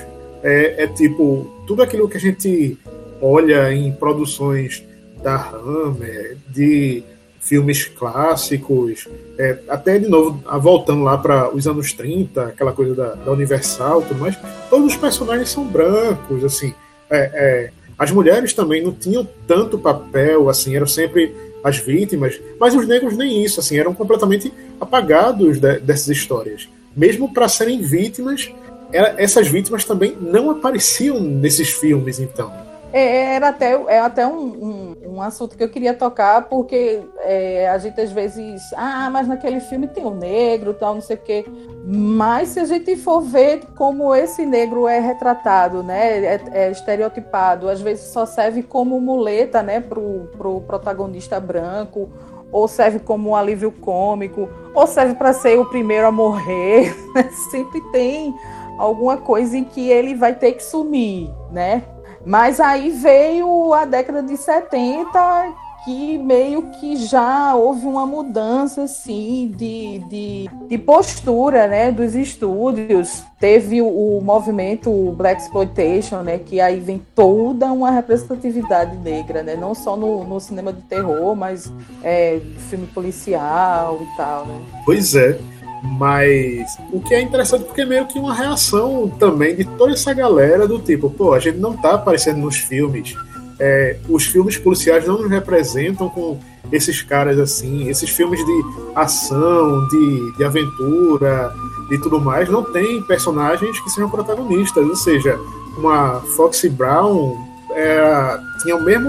É, 0.43 0.85
é 0.85 0.87
tipo, 0.87 1.47
tudo 1.67 1.83
aquilo 1.83 2.09
que 2.09 2.17
a 2.17 2.21
gente 2.21 2.79
olha 3.21 3.73
em 3.73 3.93
produções 3.93 4.83
da 5.23 5.37
Hammer, 5.37 6.37
de 6.49 7.05
filmes 7.41 7.87
clássicos, 7.87 9.09
é, 9.39 9.59
até 9.69 9.99
de 9.99 10.09
novo, 10.09 10.43
voltando 10.61 11.03
lá 11.03 11.17
para 11.17 11.53
os 11.55 11.67
anos 11.67 11.93
30, 11.93 12.43
aquela 12.45 12.73
coisa 12.73 12.95
da, 12.95 13.15
da 13.15 13.33
Universal 13.33 14.03
tudo 14.03 14.21
mais, 14.21 14.39
todos 14.69 14.93
os 14.93 14.97
personagens 14.97 15.49
são 15.49 15.67
brancos, 15.67 16.45
assim. 16.45 16.75
É, 17.11 17.19
é, 17.19 17.71
as 17.99 18.11
mulheres 18.11 18.53
também 18.53 18.83
não 18.83 18.93
tinham 18.93 19.27
tanto 19.47 19.79
papel, 19.79 20.49
assim, 20.49 20.77
eram 20.77 20.87
sempre 20.87 21.35
as 21.65 21.79
vítimas, 21.79 22.41
mas 22.59 22.75
os 22.75 22.87
negros 22.87 23.17
nem 23.17 23.43
isso, 23.43 23.59
assim, 23.59 23.79
eram 23.79 23.95
completamente 23.95 24.53
apagados 24.79 25.59
de, 25.59 25.81
dessas 25.81 26.09
histórias. 26.09 26.69
Mesmo 26.95 27.33
para 27.33 27.49
serem 27.49 27.81
vítimas, 27.81 28.51
era, 28.93 29.15
essas 29.19 29.49
vítimas 29.49 29.85
também 29.85 30.17
não 30.21 30.51
apareciam 30.51 31.21
nesses 31.21 31.71
filmes, 31.71 32.21
então. 32.21 32.70
É, 32.93 33.35
era 33.35 33.49
até, 33.49 33.73
é 33.87 34.01
até 34.01 34.27
um, 34.27 34.41
um, 34.41 34.97
um, 35.15 35.23
assunto 35.23 35.57
que 35.57 35.63
eu 35.63 35.69
queria 35.69 35.95
tocar, 35.95 36.49
porque 36.49 37.03
é, 37.19 37.69
a 37.69 37.79
gente 37.79 38.01
às 38.01 38.11
vezes, 38.11 38.63
ah, 38.77 39.09
mas 39.11 39.29
naquele 39.29 39.61
filme 39.61 39.87
tem 39.87 40.05
um 40.05 40.15
negro, 40.15 40.75
tal, 40.75 40.95
não 40.95 41.01
sei 41.01 41.17
o 41.17 41.21
quê. 41.21 41.45
Mas 41.85 42.49
se 42.49 42.61
a 42.61 42.65
gente 42.65 42.97
for 42.97 43.21
ver 43.21 43.63
como 43.77 44.15
esse 44.15 44.45
negro 44.45 44.89
é 44.89 44.99
retratado, 44.99 45.83
né, 45.83 46.25
é, 46.25 46.41
é 46.53 46.71
estereotipado, 46.71 47.69
às 47.69 47.81
vezes 47.81 48.07
só 48.07 48.27
serve 48.27 48.63
como 48.63 49.01
muleta, 49.01 49.63
né, 49.63 49.81
pro, 49.81 50.29
pro 50.37 50.61
protagonista 50.63 51.39
branco, 51.39 52.09
ou 52.51 52.67
serve 52.67 52.99
como 52.99 53.31
um 53.31 53.37
alívio 53.37 53.71
cômico, 53.71 54.49
ou 54.75 54.87
serve 54.87 55.15
para 55.15 55.33
ser 55.33 55.59
o 55.59 55.65
primeiro 55.65 56.09
a 56.09 56.13
morrer. 56.13 56.93
Sempre 57.53 57.81
tem 57.93 58.35
alguma 58.79 59.17
coisa 59.17 59.57
em 59.57 59.63
que 59.63 59.89
ele 59.89 60.15
vai 60.15 60.35
ter 60.35 60.53
que 60.53 60.63
sumir, 60.65 61.31
né? 61.53 61.85
Mas 62.25 62.61
aí 62.61 62.91
veio 62.91 63.73
a 63.73 63.85
década 63.85 64.23
de 64.23 64.37
70, 64.37 65.55
que 65.85 66.19
meio 66.19 66.63
que 66.73 66.97
já 66.97 67.55
houve 67.55 67.87
uma 67.87 68.05
mudança 68.07 68.83
assim 68.83 69.53
de, 69.57 69.99
de, 70.11 70.51
de 70.69 70.79
postura 70.79 71.67
né, 71.67 71.91
dos 71.91 72.15
estúdios. 72.15 73.23
Teve 73.39 73.81
o, 73.81 74.21
movimento 74.23 74.91
Black 75.13 75.41
Exploitation, 75.41 76.21
né, 76.23 76.39
que 76.39 76.61
aí 76.61 76.79
vem 76.79 77.01
toda 77.15 77.73
uma 77.73 77.91
representatividade 77.91 78.97
negra, 78.99 79.43
né, 79.43 79.57
não 79.57 79.75
só 79.75 79.97
no, 79.97 80.25
no 80.25 80.39
cinema 80.39 80.73
de 80.73 80.83
terror, 80.83 81.35
mas 81.35 81.73
é, 82.03 82.41
filme 82.69 82.87
policial 82.89 83.99
e 84.03 84.17
tal. 84.17 84.45
Né. 84.45 84.61
Pois 84.85 85.15
é. 85.15 85.39
Mas 85.83 86.79
o 86.93 87.01
que 87.01 87.15
é 87.15 87.21
interessante 87.21 87.65
porque 87.65 87.81
é 87.81 87.87
meio 87.87 88.07
que 88.07 88.19
uma 88.19 88.35
reação 88.35 89.09
também 89.19 89.57
de 89.57 89.65
toda 89.65 89.93
essa 89.93 90.13
galera 90.13 90.69
do 90.69 90.79
tipo, 90.79 91.09
pô, 91.11 91.33
a 91.33 91.39
gente 91.39 91.59
não 91.59 91.75
tá 91.77 91.95
aparecendo 91.95 92.39
nos 92.39 92.57
filmes. 92.57 93.15
É, 93.59 93.97
os 94.09 94.25
filmes 94.25 94.57
policiais 94.57 95.07
não 95.07 95.23
nos 95.23 95.31
representam 95.31 96.09
com 96.09 96.39
esses 96.73 97.03
caras 97.03 97.39
assim, 97.39 97.89
esses 97.89 98.11
filmes 98.11 98.45
de 98.45 98.63
ação, 98.95 99.89
de, 99.89 100.37
de 100.37 100.45
aventura 100.45 101.53
e 101.91 101.99
tudo 101.99 102.21
mais, 102.21 102.49
não 102.49 102.63
tem 102.63 103.03
personagens 103.03 103.79
que 103.81 103.91
sejam 103.91 104.09
protagonistas, 104.09 104.87
ou 104.87 104.97
seja, 104.97 105.39
uma 105.77 106.21
Foxy 106.37 106.69
Brown 106.69 107.37
era, 107.75 108.41
tinha 108.63 108.77
o 108.77 108.85
mesmo 108.85 109.09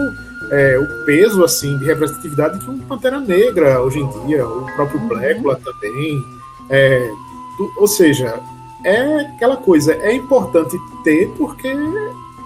é, 0.51 0.77
o 0.77 1.05
peso 1.05 1.43
assim 1.43 1.77
de 1.77 1.85
representatividade 1.85 2.59
que 2.59 2.69
um 2.69 2.77
Pantera 2.79 3.19
Negra 3.19 3.81
hoje 3.81 3.99
em 3.99 4.27
dia, 4.27 4.45
o 4.45 4.65
próprio 4.75 4.99
uhum. 4.99 5.07
Blackula 5.07 5.59
também. 5.63 6.21
É, 6.71 7.11
ou 7.77 7.87
seja, 7.87 8.41
é 8.83 9.21
aquela 9.21 9.57
coisa, 9.57 9.93
é 9.93 10.13
importante 10.13 10.77
ter 11.03 11.29
porque 11.37 11.71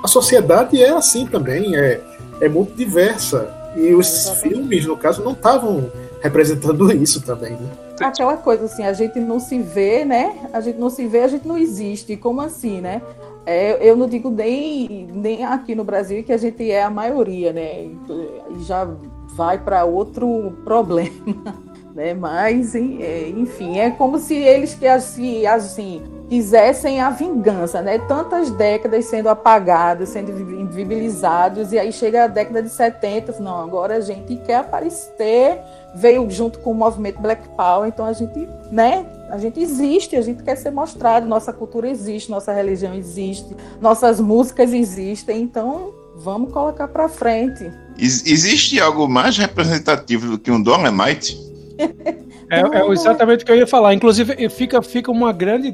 a 0.03 0.07
sociedade 0.07 0.81
é 0.81 0.89
assim 0.89 1.25
também, 1.25 1.75
é, 1.75 2.01
é 2.41 2.49
muito 2.49 2.75
diversa. 2.75 3.53
E 3.75 3.93
os 3.93 4.29
filmes, 4.41 4.85
no 4.85 4.97
caso, 4.97 5.23
não 5.23 5.33
estavam 5.33 5.91
representando 6.21 6.91
isso 6.95 7.21
também, 7.21 7.51
né? 7.51 7.69
Aquela 7.99 8.35
coisa 8.35 8.65
assim, 8.65 8.83
a 8.83 8.93
gente 8.93 9.19
não 9.19 9.39
se 9.39 9.59
vê, 9.59 10.03
né? 10.03 10.49
A 10.51 10.59
gente 10.59 10.77
não 10.77 10.89
se 10.89 11.07
vê, 11.07 11.21
a 11.21 11.27
gente 11.27 11.47
não 11.47 11.57
existe. 11.57 12.17
Como 12.17 12.41
assim, 12.41 12.81
né? 12.81 13.01
É, 13.45 13.77
eu 13.87 13.95
não 13.95 14.07
digo 14.07 14.29
nem, 14.29 15.07
nem 15.13 15.45
aqui 15.45 15.75
no 15.75 15.83
Brasil 15.83 16.23
que 16.23 16.33
a 16.33 16.37
gente 16.37 16.69
é 16.69 16.83
a 16.83 16.89
maioria, 16.89 17.53
né? 17.53 17.85
E 17.85 18.63
já 18.63 18.87
vai 19.35 19.57
para 19.57 19.85
outro 19.85 20.53
problema 20.63 21.13
né? 21.95 22.13
Mas, 22.13 22.75
é, 22.75 23.29
enfim, 23.29 23.79
é 23.79 23.89
como 23.89 24.19
se 24.19 24.35
eles 24.35 24.75
que 24.75 24.85
assim, 24.85 25.45
assim 25.45 26.03
quisessem 26.29 26.99
a 26.99 27.09
vingança, 27.09 27.81
né? 27.81 27.99
Tantas 27.99 28.51
décadas 28.51 29.05
sendo 29.05 29.29
apagados, 29.29 30.09
sendo 30.09 30.31
invisibilizados, 30.31 31.71
e 31.71 31.79
aí 31.79 31.93
chega 31.93 32.25
a 32.25 32.27
década 32.27 32.61
de 32.61 32.69
70, 32.69 33.39
não, 33.39 33.61
agora 33.61 33.95
a 33.95 34.01
gente 34.01 34.35
quer 34.37 34.55
aparecer, 34.55 35.59
veio 35.95 36.29
junto 36.29 36.59
com 36.59 36.71
o 36.71 36.75
movimento 36.75 37.21
Black 37.21 37.47
Power, 37.49 37.87
então 37.87 38.05
a 38.05 38.13
gente, 38.13 38.49
né? 38.69 39.05
A 39.29 39.37
gente 39.37 39.59
existe, 39.59 40.15
a 40.15 40.21
gente 40.21 40.43
quer 40.43 40.57
ser 40.57 40.71
mostrado, 40.71 41.25
nossa 41.25 41.53
cultura 41.53 41.89
existe, 41.89 42.29
nossa 42.29 42.51
religião 42.51 42.93
existe, 42.93 43.55
nossas 43.79 44.19
músicas 44.19 44.73
existem, 44.73 45.43
então 45.43 45.93
vamos 46.15 46.51
colocar 46.51 46.87
para 46.87 47.07
frente. 47.07 47.71
Existe 47.97 48.81
algo 48.81 49.07
mais 49.07 49.37
representativo 49.37 50.27
do 50.27 50.37
que 50.37 50.51
um 50.51 50.61
Dolomite? 50.61 51.44
É, 52.47 52.59
é, 52.59 52.87
exatamente 52.91 53.41
o 53.41 53.45
que 53.45 53.51
eu 53.51 53.55
ia 53.55 53.65
falar. 53.65 53.95
Inclusive, 53.95 54.49
fica, 54.49 54.79
fica 54.79 55.11
uma 55.11 55.33
grande, 55.33 55.73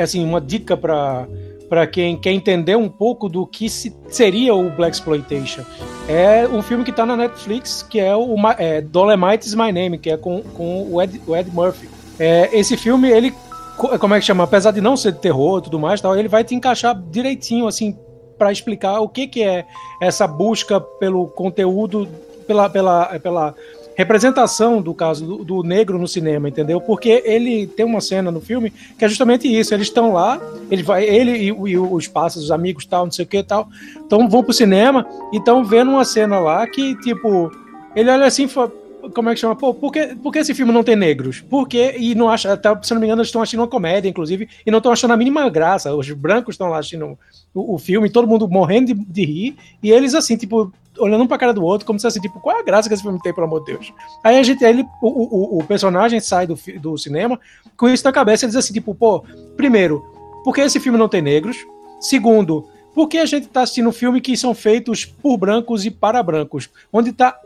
assim, 0.00 0.24
uma 0.24 0.40
dica 0.40 0.76
para 0.76 1.26
para 1.68 1.86
quem 1.86 2.16
quer 2.16 2.32
entender 2.32 2.76
um 2.76 2.88
pouco 2.88 3.28
do 3.28 3.46
que 3.46 3.68
se, 3.68 3.94
seria 4.08 4.54
o 4.54 4.70
Black 4.70 4.96
Exploitation. 4.96 5.62
É 6.08 6.46
um 6.46 6.62
filme 6.62 6.84
que 6.84 6.90
está 6.90 7.04
na 7.04 7.16
Netflix, 7.16 7.82
que 7.82 7.98
é 7.98 8.14
o 8.14 8.36
é, 8.58 8.80
Dolemite 8.80 9.46
is 9.46 9.54
My 9.54 9.72
Name, 9.72 9.98
que 9.98 10.10
é 10.10 10.16
com, 10.16 10.42
com 10.42 10.86
o, 10.90 11.02
Ed, 11.02 11.20
o 11.26 11.36
Ed 11.36 11.50
Murphy. 11.50 11.88
É, 12.18 12.56
esse 12.56 12.76
filme, 12.76 13.10
ele, 13.10 13.34
como 13.98 14.14
é 14.14 14.20
que 14.20 14.24
chama? 14.24 14.44
Apesar 14.44 14.70
de 14.70 14.80
não 14.80 14.96
ser 14.96 15.12
de 15.12 15.18
terror 15.18 15.58
e 15.58 15.62
tudo 15.62 15.78
mais, 15.78 16.00
tal, 16.00 16.16
ele 16.16 16.28
vai 16.28 16.44
te 16.44 16.54
encaixar 16.54 16.94
direitinho, 17.10 17.66
assim, 17.66 17.96
para 18.38 18.52
explicar 18.52 19.00
o 19.00 19.08
que, 19.08 19.26
que 19.26 19.42
é 19.42 19.64
essa 20.00 20.26
busca 20.26 20.80
pelo 20.80 21.26
conteúdo, 21.28 22.08
pela, 22.46 22.70
pela, 22.70 23.18
pela 23.18 23.54
representação 23.96 24.82
do 24.82 24.92
caso 24.94 25.26
do, 25.26 25.44
do, 25.44 25.62
negro 25.62 25.98
no 25.98 26.06
cinema, 26.06 26.48
entendeu? 26.48 26.80
Porque 26.80 27.22
ele 27.24 27.66
tem 27.66 27.84
uma 27.84 28.00
cena 28.00 28.30
no 28.30 28.40
filme 28.40 28.70
que 28.70 29.04
é 29.04 29.08
justamente 29.08 29.48
isso. 29.48 29.74
Eles 29.74 29.88
estão 29.88 30.12
lá, 30.12 30.40
ele 30.70 30.82
vai, 30.82 31.04
ele 31.04 31.32
e, 31.32 31.46
e, 31.46 31.78
os 31.78 32.06
pássaros, 32.06 32.44
os 32.44 32.50
amigos, 32.50 32.84
tal, 32.84 33.06
não 33.06 33.12
sei 33.12 33.24
o 33.24 33.28
que, 33.28 33.42
tal, 33.42 33.68
então 33.96 34.28
vão 34.28 34.44
pro 34.44 34.52
cinema 34.52 35.06
e 35.32 35.38
estão 35.38 35.64
vendo 35.64 35.90
uma 35.90 36.04
cena 36.04 36.38
lá 36.38 36.66
que 36.66 36.94
tipo 37.00 37.50
ele 37.96 38.10
olha 38.10 38.26
assim, 38.26 38.46
como 39.14 39.30
é 39.30 39.34
que 39.34 39.40
chama? 39.40 39.56
Pô, 39.56 39.72
por 39.72 39.92
que, 39.92 40.14
por 40.16 40.32
que 40.32 40.40
esse 40.40 40.54
filme 40.54 40.72
não 40.72 40.84
tem 40.84 40.96
negros? 40.96 41.40
Por 41.40 41.68
que? 41.68 41.96
E 41.98 42.14
não 42.14 42.28
acha, 42.28 42.52
até, 42.52 42.68
se 42.82 42.92
não 42.92 43.00
me 43.00 43.06
engano, 43.06 43.20
eles 43.20 43.28
estão 43.28 43.42
achando 43.42 43.60
uma 43.60 43.68
comédia, 43.68 44.08
inclusive, 44.08 44.48
e 44.64 44.70
não 44.70 44.78
estão 44.78 44.92
achando 44.92 45.12
a 45.12 45.16
mínima 45.16 45.48
graça. 45.48 45.94
Os 45.94 46.10
brancos 46.10 46.54
estão 46.54 46.68
lá 46.68 46.78
assistindo 46.78 47.18
o, 47.54 47.74
o, 47.74 47.78
filme, 47.78 48.10
todo 48.10 48.28
mundo 48.28 48.48
morrendo 48.48 48.92
de, 48.92 48.94
de, 48.94 49.24
rir, 49.24 49.56
e 49.82 49.90
eles 49.90 50.14
assim, 50.14 50.36
tipo, 50.36 50.72
olhando 50.98 51.24
um 51.24 51.26
pra 51.26 51.38
cara 51.38 51.52
do 51.52 51.64
outro, 51.64 51.86
como 51.86 51.98
se 51.98 52.06
assim, 52.06 52.20
tipo, 52.20 52.40
qual 52.40 52.56
é 52.56 52.60
a 52.60 52.64
graça 52.64 52.88
que 52.88 52.94
esse 52.94 53.02
filme 53.02 53.20
tem, 53.22 53.34
pelo 53.34 53.46
amor 53.46 53.60
de 53.60 53.72
Deus? 53.72 53.92
Aí 54.22 54.38
a 54.38 54.42
gente, 54.42 54.64
ele, 54.64 54.84
o, 55.02 55.08
o, 55.08 55.58
o 55.58 55.64
personagem 55.64 56.20
sai 56.20 56.46
do, 56.46 56.58
do 56.80 56.96
cinema 56.98 57.38
com 57.76 57.88
isso 57.88 58.04
na 58.04 58.12
cabeça 58.12 58.44
e 58.44 58.48
diz 58.48 58.56
assim, 58.56 58.72
tipo, 58.72 58.94
pô, 58.94 59.24
primeiro, 59.56 60.04
por 60.44 60.54
que 60.54 60.60
esse 60.60 60.80
filme 60.80 60.98
não 60.98 61.08
tem 61.08 61.22
negros? 61.22 61.56
Segundo, 62.00 62.68
por 62.94 63.08
que 63.08 63.18
a 63.18 63.26
gente 63.26 63.46
está 63.46 63.62
assistindo 63.62 63.88
um 63.88 63.92
filme 63.92 64.20
que 64.20 64.36
são 64.36 64.54
feitos 64.54 65.04
por 65.04 65.36
brancos 65.36 65.84
e 65.84 65.90
para 65.90 66.22
brancos? 66.22 66.70
Onde 66.92 67.10
está 67.10 67.38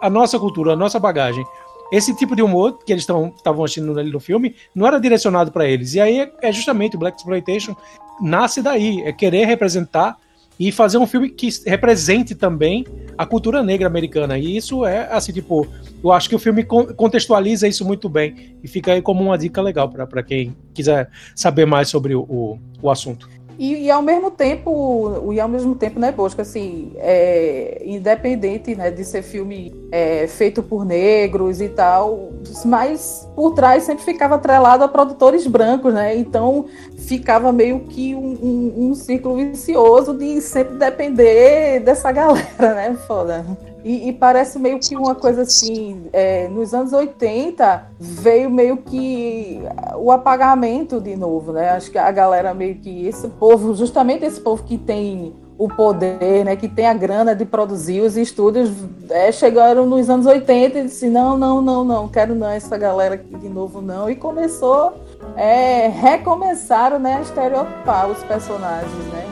a 0.00 0.08
nossa 0.08 0.38
cultura, 0.38 0.72
a 0.72 0.76
nossa 0.76 0.98
bagagem. 0.98 1.44
Esse 1.92 2.16
tipo 2.16 2.34
de 2.34 2.42
humor 2.42 2.78
que 2.84 2.92
eles 2.92 3.02
estavam 3.02 3.64
assistindo 3.64 3.98
ali 3.98 4.10
no 4.10 4.20
filme 4.20 4.54
não 4.74 4.86
era 4.86 4.98
direcionado 4.98 5.52
para 5.52 5.68
eles. 5.68 5.94
E 5.94 6.00
aí 6.00 6.32
é 6.40 6.52
justamente 6.52 6.96
o 6.96 6.98
Black 6.98 7.16
Exploitation 7.18 7.76
nasce 8.20 8.62
daí, 8.62 9.02
é 9.02 9.12
querer 9.12 9.44
representar 9.44 10.16
e 10.58 10.72
fazer 10.72 10.98
um 10.98 11.06
filme 11.06 11.28
que 11.28 11.48
represente 11.66 12.34
também 12.34 12.86
a 13.16 13.26
cultura 13.26 13.62
negra 13.62 13.86
americana. 13.86 14.38
E 14.38 14.56
isso 14.56 14.84
é 14.84 15.12
assim, 15.12 15.32
tipo, 15.32 15.66
eu 16.02 16.12
acho 16.12 16.28
que 16.28 16.34
o 16.34 16.38
filme 16.38 16.64
contextualiza 16.64 17.68
isso 17.68 17.84
muito 17.84 18.08
bem 18.08 18.56
e 18.62 18.68
fica 18.68 18.92
aí 18.92 19.02
como 19.02 19.22
uma 19.22 19.36
dica 19.36 19.60
legal 19.60 19.88
para 19.88 20.22
quem 20.22 20.56
quiser 20.72 21.10
saber 21.34 21.66
mais 21.66 21.88
sobre 21.88 22.14
o, 22.14 22.22
o, 22.22 22.58
o 22.82 22.90
assunto. 22.90 23.28
E, 23.58 23.84
e, 23.84 23.90
ao 23.90 24.02
mesmo 24.02 24.30
tempo, 24.30 25.32
e 25.32 25.40
ao 25.40 25.48
mesmo 25.48 25.74
tempo, 25.74 25.98
né, 25.98 26.12
Bosco, 26.12 26.42
assim, 26.42 26.92
é, 26.96 27.82
independente 27.84 28.74
né, 28.74 28.90
de 28.90 29.04
ser 29.04 29.22
filme 29.22 29.74
é, 29.90 30.26
feito 30.26 30.62
por 30.62 30.84
negros 30.84 31.60
e 31.60 31.68
tal, 31.68 32.32
mas 32.64 33.26
por 33.34 33.54
trás 33.54 33.84
sempre 33.84 34.04
ficava 34.04 34.34
atrelado 34.34 34.84
a 34.84 34.88
produtores 34.88 35.46
brancos, 35.46 35.92
né? 35.94 36.16
Então 36.16 36.66
ficava 36.98 37.52
meio 37.52 37.80
que 37.80 38.14
um, 38.14 38.38
um, 38.42 38.88
um 38.88 38.94
ciclo 38.94 39.36
vicioso 39.36 40.14
de 40.14 40.40
sempre 40.40 40.76
depender 40.76 41.80
dessa 41.80 42.12
galera, 42.12 42.74
né? 42.74 42.96
Foda. 43.06 43.44
E, 43.86 44.08
e, 44.08 44.12
parece 44.12 44.58
meio 44.58 44.80
que 44.80 44.96
uma 44.96 45.14
coisa 45.14 45.42
assim, 45.42 46.08
é, 46.12 46.48
nos 46.48 46.74
anos 46.74 46.92
80 46.92 47.88
veio 48.00 48.50
meio 48.50 48.78
que 48.78 49.60
o 49.96 50.10
apagamento 50.10 51.00
de 51.00 51.14
novo, 51.14 51.52
né? 51.52 51.70
Acho 51.70 51.92
que 51.92 51.96
a 51.96 52.10
galera 52.10 52.52
meio 52.52 52.74
que 52.80 53.06
esse 53.06 53.28
povo, 53.28 53.76
justamente 53.76 54.24
esse 54.24 54.40
povo 54.40 54.64
que 54.64 54.76
tem 54.76 55.32
o 55.56 55.68
poder, 55.68 56.44
né, 56.44 56.56
que 56.56 56.68
tem 56.68 56.88
a 56.88 56.94
grana 56.94 57.32
de 57.32 57.44
produzir 57.44 58.00
os 58.00 58.16
estúdios, 58.16 58.72
é, 59.08 59.30
chegaram 59.30 59.86
nos 59.86 60.10
anos 60.10 60.26
80 60.26 60.80
e 60.80 60.82
disse, 60.86 61.08
não, 61.08 61.38
não, 61.38 61.62
não, 61.62 61.84
não, 61.84 62.08
quero 62.08 62.34
não 62.34 62.48
essa 62.48 62.76
galera 62.76 63.14
aqui 63.14 63.36
de 63.36 63.48
novo 63.48 63.80
não, 63.80 64.10
e 64.10 64.16
começou, 64.16 64.94
é, 65.36 65.86
recomeçaram, 65.86 66.98
né, 66.98 67.18
a 67.18 67.20
estereotipar 67.20 68.10
os 68.10 68.22
personagens, 68.24 69.06
né. 69.12 69.26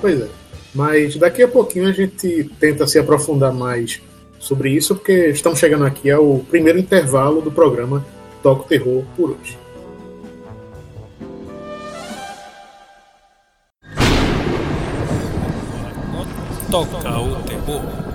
Pois 0.00 0.22
é. 0.22 0.41
Mas 0.74 1.16
daqui 1.16 1.42
a 1.42 1.48
pouquinho 1.48 1.88
a 1.88 1.92
gente 1.92 2.50
tenta 2.58 2.86
se 2.86 2.98
aprofundar 2.98 3.52
mais 3.52 4.00
sobre 4.38 4.70
isso, 4.70 4.94
porque 4.94 5.28
estamos 5.28 5.58
chegando 5.58 5.84
aqui 5.84 6.10
ao 6.10 6.38
primeiro 6.50 6.78
intervalo 6.78 7.40
do 7.40 7.52
programa 7.52 8.04
Toca 8.42 8.62
o 8.62 8.64
Terror 8.64 9.04
por 9.16 9.30
hoje. 9.30 9.58
Toca 16.70 17.20
o 17.20 17.42
Terror. 17.42 18.11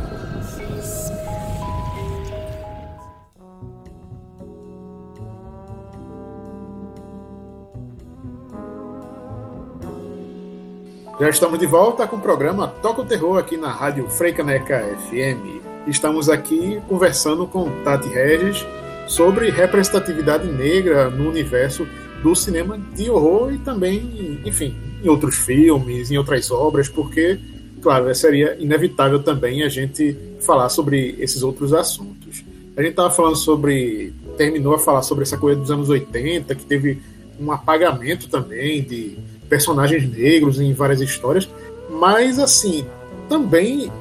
Já 11.19 11.29
estamos 11.29 11.57
de 11.57 11.65
volta 11.65 12.05
com 12.05 12.17
o 12.17 12.21
programa 12.21 12.67
Toca 12.67 13.01
o 13.01 13.05
Terror 13.05 13.39
aqui 13.39 13.57
na 13.57 13.71
Rádio 13.71 14.07
Freicaneca 14.07 14.95
FM. 15.09 15.63
Estamos 15.87 16.29
aqui 16.29 16.79
conversando 16.87 17.47
com 17.47 17.81
Tati 17.83 18.07
Regis 18.07 18.63
sobre 19.07 19.49
representatividade 19.49 20.47
negra 20.47 21.09
no 21.09 21.27
universo 21.27 21.87
do 22.21 22.35
cinema 22.35 22.77
de 22.93 23.09
horror 23.09 23.51
e 23.51 23.57
também, 23.57 24.39
enfim, 24.45 24.75
em 25.03 25.09
outros 25.09 25.37
filmes, 25.37 26.11
em 26.11 26.19
outras 26.19 26.51
obras, 26.51 26.87
porque, 26.87 27.39
claro, 27.81 28.13
seria 28.13 28.55
inevitável 28.59 29.17
também 29.17 29.63
a 29.63 29.69
gente 29.69 30.15
falar 30.41 30.69
sobre 30.69 31.15
esses 31.17 31.41
outros 31.41 31.73
assuntos. 31.73 32.45
A 32.75 32.81
gente 32.81 32.91
estava 32.91 33.09
falando 33.09 33.37
sobre. 33.37 34.13
terminou 34.37 34.75
a 34.75 34.79
falar 34.79 35.01
sobre 35.01 35.23
essa 35.23 35.35
coisa 35.35 35.59
dos 35.59 35.71
anos 35.71 35.89
80, 35.89 36.53
que 36.53 36.63
teve 36.63 37.01
um 37.39 37.51
apagamento 37.51 38.29
também 38.29 38.83
de 38.83 39.17
personagens 39.49 40.09
negros 40.09 40.59
em 40.59 40.73
várias 40.73 41.01
histórias, 41.01 41.49
mas 41.89 42.39
assim, 42.39 42.85
também 43.29 43.91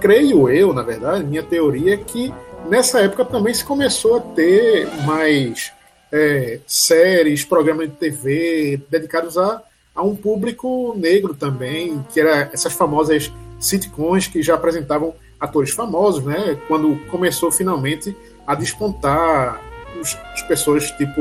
creio 0.00 0.48
eu, 0.48 0.72
na 0.72 0.82
verdade, 0.82 1.24
minha 1.24 1.42
teoria 1.42 1.94
é 1.94 1.96
que 1.96 2.32
nessa 2.68 3.00
época 3.00 3.24
também 3.24 3.52
se 3.52 3.64
começou 3.64 4.16
a 4.16 4.20
ter 4.20 4.88
mais 5.04 5.72
é, 6.12 6.60
séries, 6.66 7.44
programas 7.44 7.88
de 7.88 7.96
TV 7.96 8.80
dedicados 8.90 9.36
a, 9.36 9.62
a 9.94 10.02
um 10.02 10.16
público 10.16 10.94
negro 10.96 11.34
também, 11.34 12.04
que 12.12 12.20
era 12.20 12.50
essas 12.52 12.72
famosas 12.72 13.30
sitcoms 13.58 14.26
que 14.26 14.42
já 14.42 14.54
apresentavam 14.54 15.14
atores 15.38 15.70
famosos, 15.70 16.24
né? 16.24 16.58
Quando 16.66 16.96
começou 17.10 17.50
finalmente 17.52 18.16
a 18.46 18.54
despontar 18.54 19.60
as 20.00 20.42
pessoas 20.42 20.90
tipo 20.92 21.20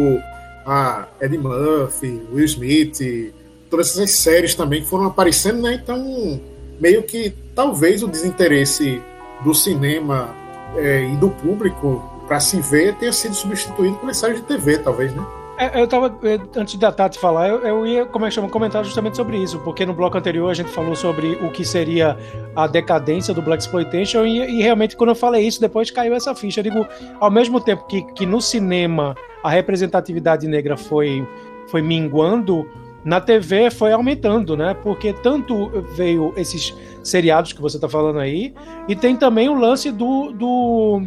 a 0.66 1.08
Eddie 1.20 1.38
Murphy, 1.38 2.22
Will 2.32 2.46
Smith, 2.46 3.34
todas 3.70 3.92
essas 3.92 4.12
séries 4.12 4.56
também 4.56 4.82
que 4.82 4.88
foram 4.88 5.06
aparecendo, 5.06 5.62
né? 5.62 5.80
Então, 5.82 6.40
meio 6.80 7.04
que 7.04 7.34
talvez 7.56 8.04
o 8.04 8.08
desinteresse 8.08 9.02
do 9.44 9.54
cinema 9.54 10.36
é, 10.76 11.04
e 11.04 11.16
do 11.18 11.30
público 11.30 12.04
para 12.28 12.40
se 12.40 12.60
ver 12.62 12.96
tenha 12.96 13.12
sido 13.12 13.34
substituído 13.34 13.96
por 13.98 14.14
séries 14.14 14.38
de 14.38 14.44
TV, 14.44 14.78
talvez, 14.80 15.14
né? 15.14 15.26
É, 15.60 15.82
eu 15.82 15.86
tava, 15.86 16.18
antes 16.56 16.76
da 16.76 16.90
Tati 16.90 17.20
falar, 17.20 17.50
eu, 17.50 17.60
eu 17.60 17.86
ia 17.86 18.06
como 18.06 18.26
é 18.26 18.30
que 18.30 18.36
chama, 18.36 18.48
comentar 18.48 18.82
justamente 18.86 19.18
sobre 19.18 19.36
isso, 19.36 19.60
porque 19.60 19.86
no 19.86 19.94
bloco 19.94 20.18
anterior 20.18 20.50
a 20.50 20.54
gente 20.54 20.70
falou 20.70 20.96
sobre 20.96 21.34
o 21.42 21.52
que 21.52 21.66
seria 21.66 22.18
a 22.56 22.66
decadência 22.66 23.34
do 23.34 23.42
Black 23.42 23.62
Exploitation 23.62 24.26
e, 24.26 24.38
e 24.38 24.62
realmente 24.62 24.96
quando 24.96 25.10
eu 25.10 25.16
falei 25.16 25.46
isso, 25.46 25.60
depois 25.60 25.92
caiu 25.92 26.16
essa 26.16 26.34
ficha. 26.34 26.62
Eu 26.62 26.64
digo, 26.64 26.88
ao 27.20 27.30
mesmo 27.30 27.60
tempo 27.60 27.86
que, 27.88 28.02
que 28.14 28.26
no 28.26 28.40
cinema 28.40 29.16
a 29.44 29.50
representatividade 29.50 30.48
negra 30.48 30.78
foi, 30.78 31.28
foi 31.68 31.82
minguando, 31.82 32.66
na 33.04 33.22
TV 33.22 33.72
foi 33.72 33.92
aumentando, 33.92 34.58
né? 34.58 34.74
Porque 34.74 35.14
tanto 35.14 35.70
veio 35.96 36.34
esses 36.36 36.76
seriados 37.04 37.54
que 37.54 37.62
você 37.62 37.78
está 37.78 37.88
falando 37.88 38.20
aí, 38.20 38.54
e 38.88 38.96
tem 38.96 39.16
também 39.16 39.50
o 39.50 39.56
lance 39.56 39.92
do, 39.92 40.32
do, 40.32 41.02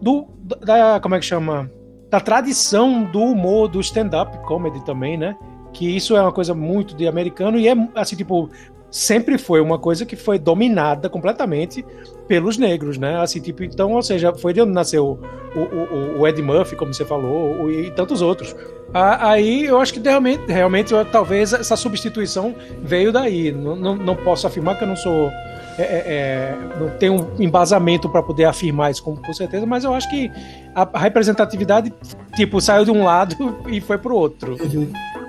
do 0.00 0.26
da, 0.64 1.00
como 1.00 1.14
é 1.14 1.20
que 1.20 1.26
chama? 1.26 1.70
Da 2.10 2.20
tradição 2.20 3.04
do 3.04 3.20
humor, 3.20 3.68
do 3.68 3.80
stand-up 3.80 4.36
comedy 4.46 4.84
também, 4.84 5.16
né? 5.16 5.36
Que 5.72 5.96
isso 5.96 6.16
é 6.16 6.20
uma 6.20 6.32
coisa 6.32 6.54
muito 6.54 6.94
de 6.94 7.08
americano 7.08 7.58
e 7.58 7.68
é 7.68 7.74
assim, 7.94 8.16
tipo, 8.16 8.50
sempre 8.90 9.38
foi 9.38 9.60
uma 9.60 9.78
coisa 9.78 10.04
que 10.04 10.14
foi 10.14 10.38
dominada 10.38 11.08
completamente 11.08 11.84
pelos 12.28 12.58
negros, 12.58 12.98
né? 12.98 13.16
Assim, 13.20 13.40
tipo, 13.40 13.64
então, 13.64 13.92
ou 13.92 14.02
seja, 14.02 14.34
foi 14.34 14.52
de 14.52 14.60
onde 14.60 14.72
nasceu 14.72 15.18
o, 15.56 15.58
o, 15.58 16.20
o 16.20 16.28
Ed 16.28 16.40
Murphy, 16.42 16.76
como 16.76 16.92
você 16.92 17.04
falou, 17.04 17.70
e 17.70 17.90
tantos 17.92 18.20
outros. 18.20 18.54
Aí 18.94 19.64
eu 19.64 19.80
acho 19.80 19.94
que 19.94 20.00
realmente, 20.00 20.44
realmente 20.46 20.92
talvez 21.10 21.52
essa 21.52 21.76
substituição 21.76 22.54
veio 22.82 23.10
daí. 23.10 23.50
Não, 23.50 23.74
não, 23.74 23.96
não 23.96 24.16
posso 24.16 24.46
afirmar 24.46 24.76
que 24.76 24.84
eu 24.84 24.88
não 24.88 24.96
sou. 24.96 25.30
É, 25.78 25.82
é, 25.82 26.02
é 26.06 26.58
não 26.78 26.90
tenho 26.98 27.14
um 27.14 27.42
embasamento 27.42 28.08
para 28.08 28.22
poder 28.22 28.44
afirmar 28.44 28.90
isso 28.90 29.02
com, 29.02 29.16
com, 29.16 29.32
certeza, 29.32 29.64
mas 29.64 29.84
eu 29.84 29.94
acho 29.94 30.08
que 30.10 30.30
a, 30.74 30.98
representatividade 30.98 31.90
tipo 32.36 32.60
saiu 32.60 32.84
de 32.84 32.90
um 32.90 33.04
lado 33.04 33.34
e 33.66 33.80
foi 33.80 33.96
para 33.96 34.12
o 34.12 34.16
outro. 34.16 34.56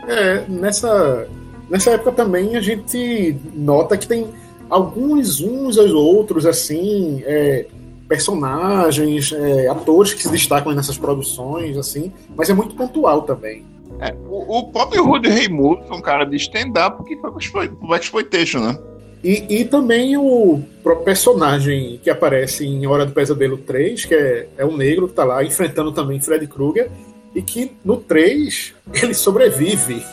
É, 0.07 0.43
nessa 0.49 1.27
nessa 1.69 1.91
época 1.91 2.11
também 2.11 2.57
a 2.57 2.61
gente 2.61 3.37
nota 3.55 3.97
que 3.97 4.05
tem 4.05 4.27
alguns 4.69 5.39
uns 5.39 5.77
aos 5.77 5.91
outros, 5.91 6.45
assim, 6.45 7.23
é, 7.25 7.67
personagens, 8.13 9.31
é, 9.31 9.67
atores 9.67 10.13
que 10.13 10.21
se 10.21 10.29
destacam 10.29 10.71
nessas 10.71 10.99
produções, 10.99 11.75
assim, 11.75 12.13
mas 12.37 12.47
é 12.47 12.53
muito 12.53 12.75
pontual 12.75 13.23
também. 13.23 13.65
É, 13.99 14.13
o, 14.29 14.59
o 14.59 14.71
próprio 14.71 15.03
Rudy 15.03 15.29
Ray 15.29 15.49
Moore 15.49 15.81
foi 15.87 15.97
um 15.97 16.01
cara 16.01 16.23
de 16.23 16.35
stand-up 16.35 17.03
que 17.05 17.17
foi 17.17 17.69
pro 17.69 17.95
Exploitation, 17.95 18.59
né? 18.59 18.77
E, 19.23 19.61
e 19.61 19.65
também 19.65 20.15
o 20.15 20.61
próprio 20.83 21.05
personagem 21.05 21.99
que 22.03 22.09
aparece 22.09 22.67
em 22.67 22.85
Hora 22.85 23.03
do 23.03 23.13
Pesadelo 23.13 23.57
3, 23.57 24.05
que 24.05 24.13
é, 24.13 24.47
é 24.57 24.65
um 24.65 24.77
negro 24.77 25.07
que 25.07 25.15
tá 25.15 25.23
lá 25.23 25.43
enfrentando 25.43 25.91
também 25.91 26.19
Freddy 26.19 26.45
Krueger, 26.45 26.91
e 27.33 27.41
que 27.41 27.71
no 27.83 27.97
3 27.97 28.75
ele 29.01 29.15
sobrevive. 29.15 30.03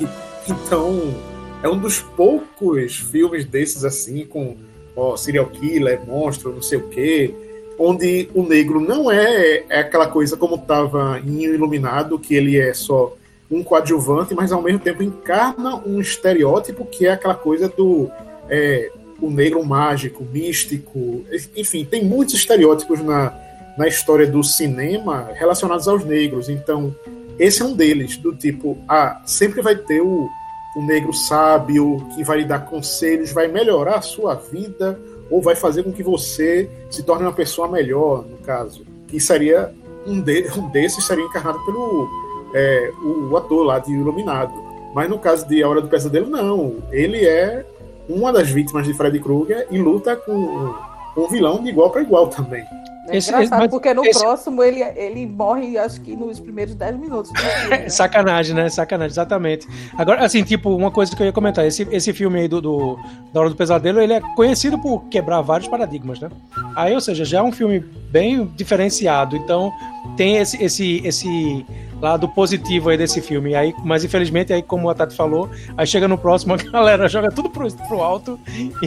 Então 0.49 1.15
é 1.63 1.69
um 1.69 1.77
dos 1.77 2.01
poucos 2.01 2.97
filmes 2.97 3.45
desses 3.45 3.85
assim, 3.85 4.25
com 4.25 4.57
ó, 4.97 5.19
serial 5.19 5.47
killer, 5.47 6.01
monstro, 6.07 6.55
não 6.55 6.63
sei 6.63 6.79
o 6.79 6.89
quê, 6.89 7.35
onde 7.81 8.29
o 8.35 8.43
negro 8.43 8.79
não 8.79 9.11
é, 9.11 9.65
é 9.71 9.81
aquela 9.81 10.07
coisa 10.07 10.37
como 10.37 10.57
estava 10.57 11.19
em 11.27 11.45
Iluminado, 11.45 12.19
que 12.19 12.35
ele 12.35 12.59
é 12.61 12.75
só 12.75 13.17
um 13.51 13.65
coadjuvante, 13.65 14.35
mas 14.35 14.53
ao 14.53 14.61
mesmo 14.61 14.79
tempo 14.79 15.03
encarna 15.03 15.77
um 15.87 15.99
estereótipo 15.99 16.85
que 16.85 17.07
é 17.07 17.13
aquela 17.13 17.35
coisa 17.35 17.69
do 17.71 18.11
é, 18.51 18.93
o 19.19 19.31
negro 19.31 19.65
mágico, 19.65 20.25
místico, 20.31 21.25
enfim, 21.57 21.85
tem 21.85 22.05
muitos 22.05 22.35
estereótipos 22.35 23.01
na, 23.01 23.33
na 23.79 23.89
história 23.89 24.27
do 24.27 24.43
cinema 24.45 25.31
relacionados 25.35 25.89
aos 25.89 26.05
negros. 26.05 26.49
Então, 26.49 26.95
esse 27.39 27.63
é 27.63 27.65
um 27.65 27.75
deles, 27.75 28.17
do 28.19 28.35
tipo, 28.35 28.79
ah, 28.89 29.23
sempre 29.27 29.63
vai 29.63 29.75
ter 29.75 30.01
o, 30.01 30.29
o 30.77 30.83
negro 30.83 31.13
sábio 31.13 32.07
que 32.15 32.23
vai 32.25 32.39
lhe 32.39 32.45
dar 32.45 32.67
conselhos, 32.67 33.33
vai 33.33 33.49
melhorar 33.49 33.97
a 33.97 34.03
sua 34.03 34.35
vida 34.35 34.99
ou 35.31 35.41
vai 35.41 35.55
fazer 35.55 35.83
com 35.83 35.93
que 35.93 36.03
você 36.03 36.69
se 36.91 37.03
torne 37.03 37.25
uma 37.25 37.33
pessoa 37.33 37.69
melhor, 37.69 38.25
no 38.25 38.39
caso. 38.39 38.85
E 39.13 39.21
seria 39.21 39.73
um, 40.07 40.21
de, 40.21 40.49
um 40.59 40.69
desses 40.71 41.05
seria 41.05 41.25
encarnado 41.25 41.65
pelo 41.65 42.09
é, 42.55 42.93
o, 43.03 43.37
ator 43.37 43.65
lá 43.65 43.79
de 43.79 43.93
Iluminado. 43.93 44.53
Mas 44.95 45.09
no 45.09 45.19
caso 45.19 45.47
de 45.47 45.63
A 45.63 45.69
Hora 45.69 45.81
do 45.81 45.89
Pesadelo, 45.89 46.29
não. 46.29 46.77
Ele 46.91 47.25
é 47.25 47.65
uma 48.09 48.33
das 48.33 48.51
vítimas 48.51 48.87
de 48.87 48.95
Freddy 48.95 49.21
Krueger 49.21 49.67
e 49.71 49.79
luta 49.79 50.17
com 50.17 50.75
um 51.17 51.29
vilão 51.29 51.63
de 51.63 51.69
igual 51.69 51.91
para 51.91 52.03
igual 52.03 52.27
também. 52.27 52.65
É 53.11 53.17
esse, 53.17 53.31
engraçado, 53.31 53.69
porque 53.69 53.93
no 53.93 54.05
esse... 54.05 54.21
próximo 54.21 54.63
ele, 54.63 54.83
ele 54.83 55.27
morre, 55.27 55.77
acho 55.77 56.01
que 56.01 56.15
nos 56.17 56.39
primeiros 56.39 56.75
10 56.75 56.97
minutos. 56.97 57.31
né? 57.69 57.89
Sacanagem, 57.89 58.55
né? 58.55 58.69
Sacanagem, 58.69 59.13
exatamente. 59.13 59.67
Agora, 59.97 60.25
assim, 60.25 60.43
tipo, 60.43 60.75
uma 60.75 60.91
coisa 60.91 61.15
que 61.15 61.23
eu 61.23 61.27
ia 61.27 61.33
comentar: 61.33 61.67
esse, 61.67 61.87
esse 61.91 62.13
filme 62.13 62.41
aí 62.41 62.49
do, 62.49 62.61
do, 62.61 62.99
Da 63.33 63.41
Hora 63.41 63.51
do 63.51 63.57
Pesadelo, 63.57 64.01
ele 64.01 64.15
é 64.15 64.21
conhecido 64.35 64.79
por 64.79 65.05
quebrar 65.05 65.41
vários 65.41 65.69
paradigmas, 65.69 66.21
né? 66.21 66.29
Aí, 66.77 66.95
ou 66.95 67.01
seja, 67.01 67.25
já 67.25 67.39
é 67.39 67.43
um 67.43 67.53
filme 67.53 67.81
bem 67.81 68.47
diferenciado. 68.57 69.37
Então, 69.37 69.73
tem 70.17 70.37
esse, 70.37 70.63
esse, 70.63 71.03
esse 71.05 71.67
lado 72.01 72.29
positivo 72.29 72.89
aí 72.89 72.97
desse 72.97 73.21
filme. 73.21 73.55
Aí, 73.55 73.75
mas 73.85 74.05
infelizmente, 74.05 74.53
aí, 74.53 74.63
como 74.63 74.89
a 74.89 74.95
Tati 74.95 75.15
falou, 75.15 75.49
aí 75.77 75.87
chega 75.87 76.09
no 76.09 76.19
próximo, 76.19 76.55
a 76.55 76.57
galera 76.57 77.09
joga 77.09 77.31
tudo 77.31 77.51
pro, 77.51 77.71
pro 77.73 78.03
alto 78.03 78.39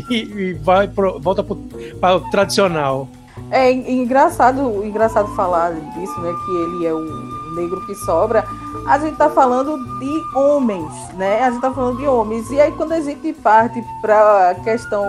e, 0.10 0.16
e 0.16 0.54
vai 0.54 0.88
pro, 0.88 1.20
volta 1.20 1.44
pro, 1.44 1.56
para 2.00 2.18
o 2.18 2.32
tradicional. 2.32 3.08
É 3.54 3.72
engraçado, 3.72 4.84
engraçado 4.84 5.28
falar 5.36 5.74
disso, 5.74 6.20
né? 6.22 6.34
Que 6.44 6.52
ele 6.56 6.88
é 6.88 6.94
o 6.94 7.06
negro 7.54 7.86
que 7.86 7.94
sobra. 7.94 8.44
A 8.88 8.98
gente 8.98 9.16
tá 9.16 9.30
falando 9.30 9.78
de 10.00 10.24
homens, 10.36 10.92
né? 11.14 11.44
A 11.44 11.52
gente 11.52 11.62
tá 11.62 11.72
falando 11.72 11.98
de 11.98 12.08
homens. 12.08 12.50
E 12.50 12.60
aí 12.60 12.72
quando 12.72 12.94
a 12.94 13.00
gente 13.00 13.32
parte 13.32 13.80
para 14.02 14.50
a 14.50 14.56
questão 14.56 15.06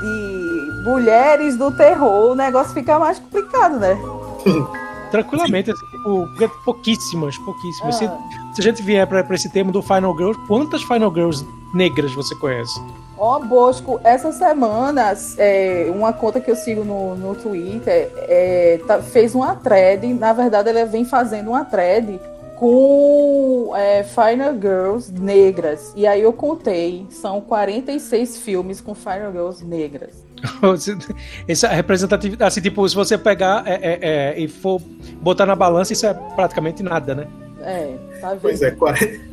de 0.00 0.82
mulheres 0.82 1.56
do 1.56 1.70
terror, 1.70 2.32
o 2.32 2.34
negócio 2.34 2.74
fica 2.74 2.98
mais 2.98 3.20
complicado, 3.20 3.78
né? 3.78 3.96
Tranquilamente, 5.10 5.70
assim, 5.70 5.86
tipo, 5.86 6.28
pouquíssimas, 6.64 7.36
pouquíssimas. 7.38 7.96
Ah. 7.96 7.98
Se, 7.98 8.54
se, 8.54 8.60
a 8.60 8.62
gente 8.62 8.82
vier 8.82 9.06
para 9.06 9.34
esse 9.34 9.50
termo 9.50 9.72
do 9.72 9.82
Final 9.82 10.16
Girls, 10.16 10.40
quantas 10.46 10.82
Final 10.82 11.12
Girls 11.12 11.46
negras 11.74 12.12
você 12.14 12.34
conhece? 12.34 12.80
Ó, 13.16 13.36
oh, 13.36 13.44
Bosco, 13.44 14.00
essa 14.04 14.30
semana, 14.30 15.12
é, 15.38 15.90
uma 15.92 16.12
conta 16.12 16.40
que 16.40 16.50
eu 16.50 16.54
sigo 16.54 16.84
no, 16.84 17.16
no 17.16 17.34
Twitter 17.34 18.12
é, 18.28 18.80
tá, 18.86 19.02
fez 19.02 19.34
uma 19.34 19.56
thread, 19.56 20.06
na 20.14 20.32
verdade 20.32 20.68
ela 20.68 20.84
vem 20.84 21.04
fazendo 21.04 21.48
uma 21.48 21.64
thread 21.64 22.20
com 22.58 23.72
é, 23.74 24.04
Final 24.04 24.54
Girls 24.54 25.12
negras. 25.12 25.92
E 25.96 26.06
aí 26.06 26.22
eu 26.22 26.32
contei, 26.32 27.06
são 27.10 27.40
46 27.40 28.38
filmes 28.38 28.80
com 28.80 28.94
Final 28.94 29.32
Girls 29.32 29.64
negras. 29.64 30.27
Essa 31.46 31.68
representatividade, 31.68 32.48
assim, 32.48 32.60
tipo, 32.60 32.88
se 32.88 32.94
você 32.94 33.16
pegar 33.16 33.62
é, 33.66 33.74
é, 33.74 33.98
é, 34.00 34.40
e 34.40 34.48
for 34.48 34.80
botar 35.20 35.46
na 35.46 35.54
balança, 35.54 35.92
isso 35.92 36.06
é 36.06 36.14
praticamente 36.14 36.82
nada, 36.82 37.14
né? 37.14 37.26
É, 37.60 37.96
tá 38.20 38.30
vendo? 38.30 38.40
Pois 38.40 38.62
é, 38.62 38.70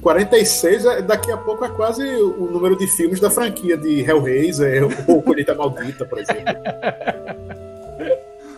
46 0.01 0.85
é, 0.85 1.01
daqui 1.01 1.31
a 1.31 1.37
pouco 1.37 1.63
é 1.63 1.69
quase 1.69 2.03
o 2.03 2.49
número 2.51 2.75
de 2.75 2.87
filmes 2.87 3.19
da 3.19 3.29
franquia 3.29 3.77
de 3.77 4.01
Hellraiser 4.01 4.87
ou 5.07 5.21
Colheita 5.21 5.53
Maldita, 5.55 6.05
por 6.05 6.19
exemplo. 6.19 6.53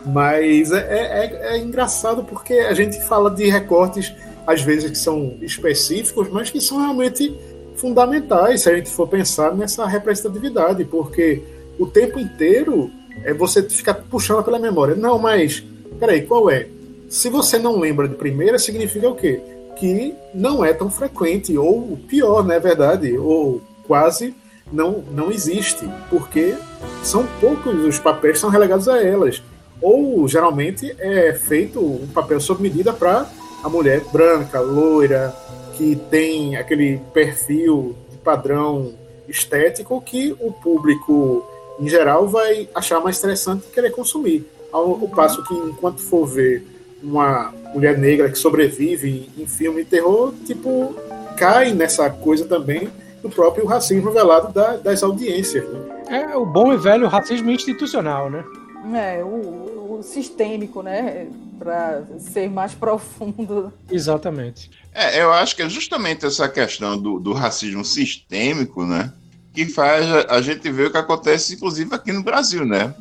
Mas 0.06 0.72
é, 0.72 0.78
é, 0.78 1.54
é, 1.54 1.58
engraçado 1.58 2.24
porque 2.24 2.54
a 2.54 2.72
gente 2.72 3.00
fala 3.04 3.30
de 3.30 3.48
recortes, 3.48 4.14
às 4.46 4.62
vezes, 4.62 4.90
que 4.90 4.98
são 4.98 5.36
específicos, 5.42 6.28
mas 6.30 6.50
que 6.50 6.60
são 6.60 6.78
realmente 6.78 7.38
fundamentais 7.76 8.62
se 8.62 8.70
a 8.70 8.74
gente 8.74 8.90
for 8.90 9.06
pensar 9.06 9.54
nessa 9.54 9.86
representatividade, 9.86 10.84
porque 10.84 11.42
o 11.78 11.86
tempo 11.86 12.18
inteiro 12.18 12.90
é 13.24 13.32
você 13.32 13.62
ficar 13.62 13.94
puxando 13.94 14.44
pela 14.44 14.58
memória. 14.58 14.94
Não, 14.94 15.18
mas 15.18 15.62
peraí, 15.98 16.22
qual 16.22 16.50
é? 16.50 16.66
Se 17.08 17.28
você 17.28 17.58
não 17.58 17.78
lembra 17.78 18.08
de 18.08 18.14
primeira, 18.14 18.58
significa 18.58 19.08
o 19.08 19.14
quê? 19.14 19.40
Que 19.76 20.14
não 20.34 20.64
é 20.64 20.72
tão 20.72 20.90
frequente, 20.90 21.56
ou 21.56 21.98
pior, 22.08 22.44
não 22.44 22.54
é 22.54 22.60
verdade? 22.60 23.16
Ou 23.16 23.62
quase 23.86 24.34
não, 24.72 25.02
não 25.12 25.30
existe, 25.30 25.88
porque 26.10 26.54
são 27.02 27.26
poucos 27.40 27.74
os 27.84 27.98
papéis 27.98 28.34
que 28.34 28.40
são 28.40 28.50
relegados 28.50 28.88
a 28.88 29.02
elas. 29.02 29.42
Ou 29.80 30.26
geralmente 30.28 30.94
é 30.98 31.32
feito 31.32 31.80
um 31.80 32.08
papel 32.08 32.40
sob 32.40 32.62
medida 32.62 32.92
para 32.92 33.26
a 33.62 33.68
mulher 33.68 34.02
branca, 34.12 34.60
loira, 34.60 35.34
que 35.74 35.96
tem 36.10 36.56
aquele 36.56 37.00
perfil 37.14 37.96
de 38.10 38.18
padrão 38.18 38.92
estético 39.28 40.00
que 40.00 40.34
o 40.40 40.52
público 40.52 41.46
em 41.80 41.88
geral, 41.88 42.28
vai 42.28 42.68
achar 42.74 43.00
mais 43.00 43.18
interessante 43.18 43.66
querer 43.72 43.90
consumir. 43.90 44.46
Ao, 44.72 44.90
ao 44.90 45.08
passo 45.08 45.42
que, 45.44 45.54
enquanto 45.54 46.00
for 46.00 46.26
ver 46.26 46.66
uma 47.02 47.52
mulher 47.72 47.96
negra 47.96 48.30
que 48.30 48.38
sobrevive 48.38 49.30
em 49.38 49.46
filme 49.46 49.84
de 49.84 49.90
terror, 49.90 50.34
tipo, 50.44 50.94
cai 51.36 51.72
nessa 51.72 52.10
coisa 52.10 52.44
também 52.44 52.90
do 53.22 53.28
próprio 53.28 53.66
racismo 53.66 54.10
velado 54.10 54.52
da, 54.52 54.76
das 54.76 55.02
audiências. 55.02 55.68
Né? 55.68 56.02
É 56.10 56.36
o 56.36 56.44
bom 56.44 56.72
e 56.72 56.76
velho 56.76 57.06
racismo 57.08 57.50
institucional, 57.50 58.30
né? 58.30 58.44
É, 58.94 59.22
o, 59.22 59.98
o 59.98 60.02
sistêmico, 60.02 60.82
né? 60.82 61.26
Para 61.58 62.04
ser 62.18 62.48
mais 62.48 62.74
profundo. 62.74 63.72
Exatamente. 63.90 64.70
É, 64.94 65.20
eu 65.22 65.32
acho 65.32 65.56
que 65.56 65.62
é 65.62 65.68
justamente 65.68 66.24
essa 66.24 66.48
questão 66.48 66.96
do, 66.96 67.18
do 67.18 67.32
racismo 67.32 67.84
sistêmico, 67.84 68.84
né? 68.84 69.12
Que 69.58 69.72
faz 69.72 70.06
a 70.28 70.40
gente 70.40 70.70
ver 70.70 70.86
o 70.86 70.90
que 70.92 70.98
acontece, 70.98 71.54
inclusive 71.54 71.92
aqui 71.92 72.12
no 72.12 72.22
Brasil, 72.22 72.64
né? 72.64 72.94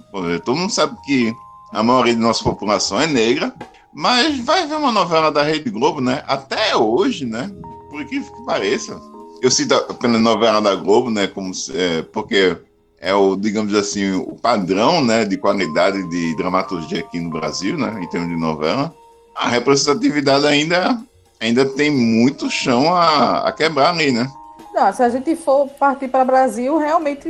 Todo 0.43 0.57
mundo 0.57 0.73
sabe 0.73 0.97
que 1.05 1.31
a 1.71 1.83
maioria 1.83 2.15
da 2.15 2.19
nossa 2.19 2.43
população 2.43 2.99
é 2.99 3.05
negra, 3.05 3.53
mas 3.93 4.39
vai 4.39 4.65
ver 4.65 4.73
uma 4.73 4.91
novela 4.91 5.31
da 5.31 5.43
Rede 5.43 5.69
Globo, 5.69 6.01
né? 6.01 6.23
Até 6.25 6.75
hoje, 6.75 7.27
né? 7.27 7.51
Por 7.91 8.03
que 8.05 8.23
pareça. 8.43 8.99
Eu 9.39 9.51
cito 9.51 9.75
apenas 9.75 10.19
novela 10.19 10.59
da 10.59 10.73
Globo, 10.73 11.11
né? 11.11 11.27
Como, 11.27 11.51
é, 11.75 12.01
porque 12.01 12.57
é 12.99 13.13
o, 13.13 13.35
digamos 13.35 13.75
assim, 13.75 14.13
o 14.13 14.33
padrão 14.33 15.05
né, 15.05 15.25
de 15.25 15.37
qualidade 15.37 16.09
de 16.09 16.35
dramaturgia 16.37 17.01
aqui 17.01 17.19
no 17.19 17.29
Brasil, 17.29 17.77
né? 17.77 17.99
Em 18.01 18.09
termos 18.09 18.29
de 18.29 18.35
novela. 18.35 18.91
A 19.35 19.47
representatividade 19.47 20.47
ainda, 20.47 20.99
ainda 21.39 21.65
tem 21.65 21.91
muito 21.91 22.49
chão 22.49 22.95
a, 22.95 23.47
a 23.47 23.51
quebrar 23.51 23.91
ali, 23.91 24.11
né? 24.11 24.27
Não, 24.77 24.93
se 24.93 25.01
a 25.01 25.09
gente 25.09 25.35
for 25.35 25.67
partir 25.67 26.07
para 26.07 26.21
o 26.21 26.27
Brasil, 26.27 26.77
realmente 26.77 27.27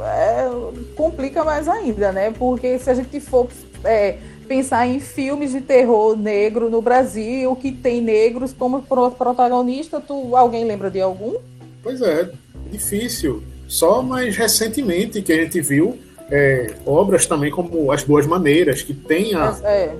é, 0.00 0.48
complica 0.96 1.44
mais 1.44 1.68
ainda, 1.68 2.12
né? 2.12 2.30
Porque 2.30 2.78
se 2.78 2.88
a 2.88 2.94
gente 2.94 3.20
for 3.20 3.46
é, 3.84 4.16
pensar 4.48 4.86
em 4.86 4.98
filmes 4.98 5.52
de 5.52 5.60
terror 5.60 6.16
negro 6.16 6.70
no 6.70 6.80
Brasil, 6.80 7.54
que 7.56 7.72
tem 7.72 8.00
negros 8.00 8.54
como 8.54 8.80
protagonista, 8.80 10.00
tu, 10.00 10.34
alguém 10.34 10.64
lembra 10.64 10.90
de 10.90 10.98
algum? 10.98 11.34
Pois 11.82 12.00
é, 12.00 12.30
difícil. 12.70 13.42
Só 13.66 14.00
mais 14.00 14.34
recentemente 14.34 15.20
que 15.20 15.30
a 15.30 15.36
gente 15.44 15.60
viu 15.60 15.98
é, 16.30 16.72
obras 16.86 17.26
também 17.26 17.50
como 17.50 17.92
As 17.92 18.02
Boas 18.02 18.26
Maneiras, 18.26 18.80
que 18.80 18.94
tem 18.94 19.34
a, 19.34 19.54
é. 19.62 19.94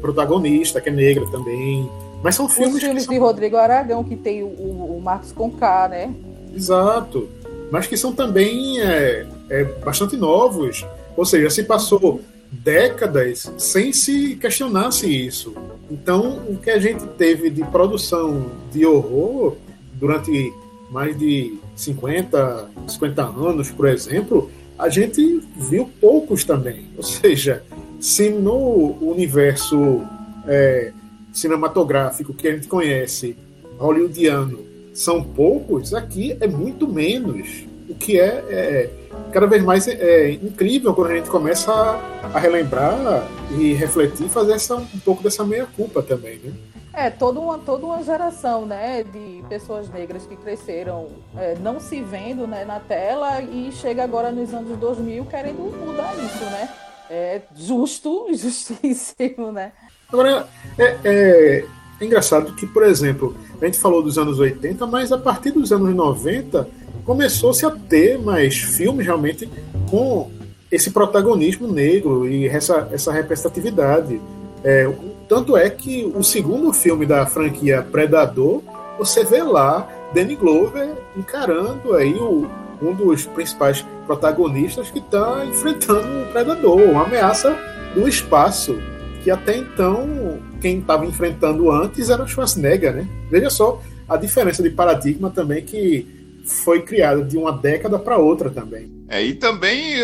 protagonista, 0.00 0.80
que 0.80 0.88
é 0.88 0.92
negra 0.92 1.24
também. 1.30 1.88
Mas 2.20 2.34
são 2.34 2.48
filmes. 2.48 2.74
Os 2.74 2.82
filmes 2.82 3.04
são... 3.04 3.14
de 3.14 3.20
Rodrigo 3.20 3.56
Aragão, 3.56 4.02
que 4.02 4.16
tem 4.16 4.42
o, 4.42 4.48
o 4.48 5.00
Marcos 5.00 5.30
Conká, 5.30 5.86
né? 5.86 6.12
Exato. 6.54 7.28
Mas 7.70 7.86
que 7.86 7.96
são 7.96 8.12
também 8.12 8.80
é, 8.80 9.26
é, 9.48 9.64
bastante 9.64 10.16
novos. 10.16 10.86
Ou 11.16 11.24
seja, 11.24 11.50
se 11.50 11.64
passou 11.64 12.20
décadas 12.50 13.50
sem 13.56 13.92
se 13.92 14.36
questionasse 14.36 15.06
isso. 15.06 15.54
Então, 15.90 16.42
o 16.48 16.56
que 16.56 16.70
a 16.70 16.78
gente 16.78 17.06
teve 17.18 17.48
de 17.48 17.64
produção 17.64 18.50
de 18.70 18.84
horror 18.84 19.56
durante 19.94 20.52
mais 20.90 21.18
de 21.18 21.58
50, 21.74 22.70
50 22.86 23.22
anos, 23.22 23.70
por 23.70 23.88
exemplo, 23.88 24.50
a 24.78 24.88
gente 24.90 25.42
viu 25.56 25.90
poucos 26.00 26.44
também. 26.44 26.88
Ou 26.96 27.02
seja, 27.02 27.62
se 27.98 28.28
no 28.28 28.98
universo 29.00 30.02
é, 30.46 30.92
cinematográfico 31.32 32.34
que 32.34 32.48
a 32.48 32.52
gente 32.52 32.68
conhece, 32.68 33.36
hollywoodiano, 33.78 34.71
são 34.92 35.22
poucos, 35.22 35.94
aqui 35.94 36.36
é 36.40 36.46
muito 36.46 36.86
menos. 36.86 37.64
O 37.88 37.94
que 37.94 38.18
é, 38.18 38.44
é 38.48 38.90
cada 39.32 39.46
vez 39.46 39.62
mais 39.62 39.86
é, 39.88 40.30
incrível 40.30 40.94
quando 40.94 41.10
a 41.10 41.16
gente 41.16 41.28
começa 41.28 41.72
a, 41.72 42.30
a 42.34 42.38
relembrar 42.38 43.26
e 43.50 43.74
refletir, 43.74 44.28
fazer 44.28 44.52
essa, 44.52 44.76
um 44.76 44.98
pouco 45.04 45.22
dessa 45.22 45.44
meia-culpa 45.44 46.02
também, 46.02 46.38
né? 46.38 46.52
É, 46.94 47.08
toda 47.08 47.40
uma, 47.40 47.58
toda 47.58 47.86
uma 47.86 48.02
geração 48.02 48.66
né, 48.66 49.02
de 49.02 49.42
pessoas 49.48 49.88
negras 49.88 50.26
que 50.26 50.36
cresceram 50.36 51.08
é, 51.38 51.54
não 51.58 51.80
se 51.80 52.02
vendo 52.02 52.46
né, 52.46 52.66
na 52.66 52.80
tela 52.80 53.40
e 53.40 53.72
chega 53.72 54.04
agora 54.04 54.30
nos 54.30 54.52
anos 54.52 54.78
2000 54.78 55.24
querendo 55.24 55.58
mudar 55.86 56.14
isso, 56.14 56.44
né? 56.44 56.68
É 57.08 57.40
justo, 57.56 58.28
justíssimo, 58.36 59.50
né? 59.50 59.72
Agora, 60.12 60.46
é, 60.78 60.96
é, 61.02 61.64
é 62.02 62.06
engraçado 62.06 62.52
que, 62.54 62.66
por 62.66 62.82
exemplo, 62.82 63.34
a 63.60 63.64
gente 63.64 63.78
falou 63.78 64.02
dos 64.02 64.18
anos 64.18 64.38
80, 64.38 64.86
mas 64.86 65.12
a 65.12 65.18
partir 65.18 65.52
dos 65.52 65.72
anos 65.72 65.94
90 65.94 66.68
começou-se 67.04 67.64
a 67.64 67.70
ter 67.70 68.18
mais 68.18 68.56
filmes 68.56 69.06
realmente 69.06 69.48
com 69.90 70.30
esse 70.70 70.90
protagonismo 70.90 71.68
negro 71.68 72.28
e 72.28 72.48
essa, 72.48 72.88
essa 72.92 73.12
representatividade. 73.12 74.20
É, 74.64 74.90
tanto 75.28 75.56
é 75.56 75.68
que 75.68 76.10
o 76.14 76.22
segundo 76.22 76.72
filme 76.72 77.04
da 77.04 77.26
franquia 77.26 77.82
Predador, 77.82 78.62
você 78.98 79.24
vê 79.24 79.42
lá 79.42 79.88
Danny 80.14 80.36
Glover 80.36 80.90
encarando 81.16 81.94
aí 81.94 82.14
o, 82.14 82.48
um 82.80 82.94
dos 82.94 83.26
principais 83.26 83.84
protagonistas 84.06 84.90
que 84.90 84.98
está 84.98 85.44
enfrentando 85.44 86.06
um 86.06 86.24
predador, 86.32 86.80
uma 86.80 87.04
ameaça 87.04 87.56
do 87.94 88.08
espaço, 88.08 88.78
que 89.22 89.30
até 89.30 89.56
então 89.56 90.40
quem 90.60 90.78
estava 90.78 91.06
enfrentando 91.06 91.70
antes 91.70 92.10
era 92.10 92.22
o 92.22 92.28
Schwarzenegger, 92.28 92.94
né? 92.94 93.08
Veja 93.30 93.50
só 93.50 93.80
a 94.08 94.16
diferença 94.16 94.62
de 94.62 94.70
paradigma 94.70 95.30
também 95.30 95.64
que 95.64 96.06
foi 96.44 96.82
criada 96.82 97.22
de 97.22 97.36
uma 97.36 97.52
década 97.52 97.98
para 97.98 98.18
outra 98.18 98.50
também. 98.50 98.90
É, 99.08 99.24
e 99.24 99.34
também, 99.34 99.96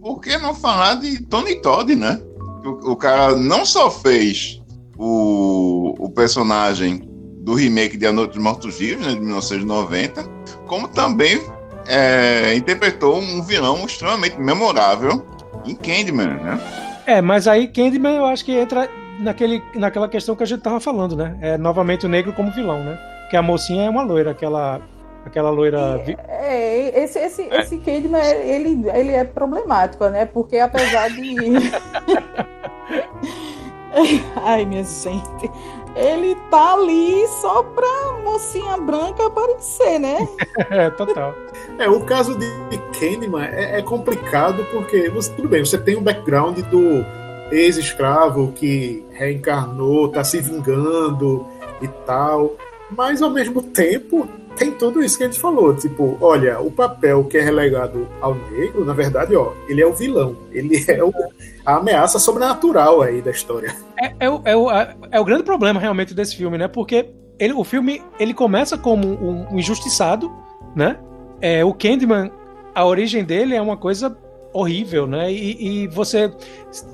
por 0.00 0.20
que 0.20 0.36
não 0.38 0.54
falar 0.54 0.96
de 0.96 1.22
Tony 1.24 1.60
Todd, 1.60 1.94
né? 1.94 2.20
O, 2.64 2.92
o 2.92 2.96
cara 2.96 3.36
não 3.36 3.64
só 3.64 3.90
fez 3.90 4.60
o, 4.96 5.94
o 5.98 6.10
personagem 6.10 7.08
do 7.40 7.54
remake 7.54 7.96
de 7.96 8.06
A 8.06 8.12
Noite 8.12 8.34
dos 8.34 8.42
Mortos 8.42 8.78
Vivos, 8.78 9.06
né, 9.06 9.14
de 9.14 9.20
1990, 9.20 10.22
como 10.66 10.88
também 10.88 11.40
é, 11.86 12.54
interpretou 12.54 13.18
um 13.18 13.42
vilão 13.42 13.86
extremamente 13.86 14.38
memorável 14.38 15.24
em 15.64 15.74
Candyman, 15.74 16.34
né? 16.34 16.87
É, 17.08 17.22
mas 17.22 17.48
aí 17.48 17.66
Candyman 17.66 18.16
eu 18.16 18.26
acho 18.26 18.44
que 18.44 18.52
entra 18.52 18.86
naquele, 19.18 19.62
naquela 19.74 20.06
questão 20.06 20.36
que 20.36 20.42
a 20.42 20.46
gente 20.46 20.60
tava 20.60 20.78
falando, 20.78 21.16
né? 21.16 21.38
É 21.40 21.56
novamente 21.56 22.04
o 22.04 22.08
negro 22.08 22.34
como 22.34 22.50
vilão, 22.50 22.84
né? 22.84 22.98
Que 23.30 23.36
a 23.36 23.40
mocinha 23.40 23.86
é 23.86 23.88
uma 23.88 24.02
loira, 24.02 24.32
aquela 24.32 24.78
aquela 25.24 25.48
loira. 25.48 26.02
É, 26.28 26.90
é 26.90 27.04
esse, 27.04 27.18
esse, 27.18 27.42
é. 27.50 27.60
esse 27.60 27.78
Candyman, 27.78 28.20
ele, 28.20 28.86
ele 28.90 29.12
é 29.12 29.24
problemático, 29.24 30.06
né? 30.08 30.26
Porque 30.26 30.58
apesar 30.58 31.08
de. 31.08 31.34
Ai, 34.44 34.66
minha 34.66 34.84
gente. 34.84 35.50
Ele 35.98 36.36
tá 36.48 36.74
ali 36.74 37.26
só 37.40 37.60
pra 37.64 38.12
mocinha 38.22 38.76
branca 38.76 39.26
aparecer, 39.26 39.98
né? 39.98 40.28
é, 40.70 40.90
total. 40.90 41.34
É, 41.76 41.88
o 41.88 42.00
caso 42.02 42.38
de 42.38 42.78
Candyman 42.96 43.46
é, 43.46 43.80
é 43.80 43.82
complicado 43.82 44.64
porque, 44.70 45.10
você, 45.10 45.32
tudo 45.32 45.48
bem, 45.48 45.64
você 45.64 45.76
tem 45.76 45.96
o 45.96 45.98
um 45.98 46.02
background 46.02 46.56
do 46.60 47.04
ex-escravo 47.50 48.52
que 48.52 49.04
reencarnou, 49.10 50.08
tá 50.08 50.22
se 50.22 50.40
vingando 50.40 51.44
e 51.82 51.88
tal, 51.88 52.52
mas 52.90 53.22
ao 53.22 53.30
mesmo 53.30 53.62
tempo 53.62 54.28
tem 54.56 54.72
tudo 54.72 55.02
isso 55.02 55.16
que 55.16 55.24
a 55.24 55.26
gente 55.26 55.38
falou. 55.38 55.74
Tipo, 55.74 56.18
olha, 56.20 56.60
o 56.60 56.70
papel 56.70 57.24
que 57.24 57.38
é 57.38 57.42
relegado 57.42 58.08
ao 58.20 58.34
negro, 58.34 58.84
na 58.84 58.92
verdade, 58.92 59.34
ó, 59.36 59.52
ele 59.68 59.80
é 59.80 59.86
o 59.86 59.94
vilão. 59.94 60.36
Ele 60.50 60.84
é 60.88 61.02
o, 61.02 61.12
a 61.64 61.76
ameaça 61.76 62.18
sobrenatural 62.18 63.00
aí 63.00 63.22
da 63.22 63.30
história. 63.30 63.74
É, 63.96 64.12
é, 64.20 64.30
o, 64.30 64.42
é, 64.44 64.56
o, 64.56 64.70
é 65.12 65.20
o 65.20 65.24
grande 65.24 65.44
problema 65.44 65.78
realmente 65.78 66.12
desse 66.12 66.36
filme, 66.36 66.58
né? 66.58 66.66
Porque 66.66 67.10
ele, 67.38 67.52
o 67.52 67.62
filme 67.62 68.02
ele 68.18 68.34
começa 68.34 68.76
como 68.76 69.06
um, 69.06 69.46
um 69.52 69.58
injustiçado, 69.58 70.30
né? 70.74 70.98
É, 71.40 71.64
o 71.64 71.72
Candyman, 71.72 72.32
a 72.74 72.84
origem 72.84 73.24
dele 73.24 73.54
é 73.54 73.62
uma 73.62 73.76
coisa 73.76 74.16
horrível, 74.52 75.06
né? 75.06 75.32
E, 75.32 75.84
e, 75.84 75.86
você 75.88 76.32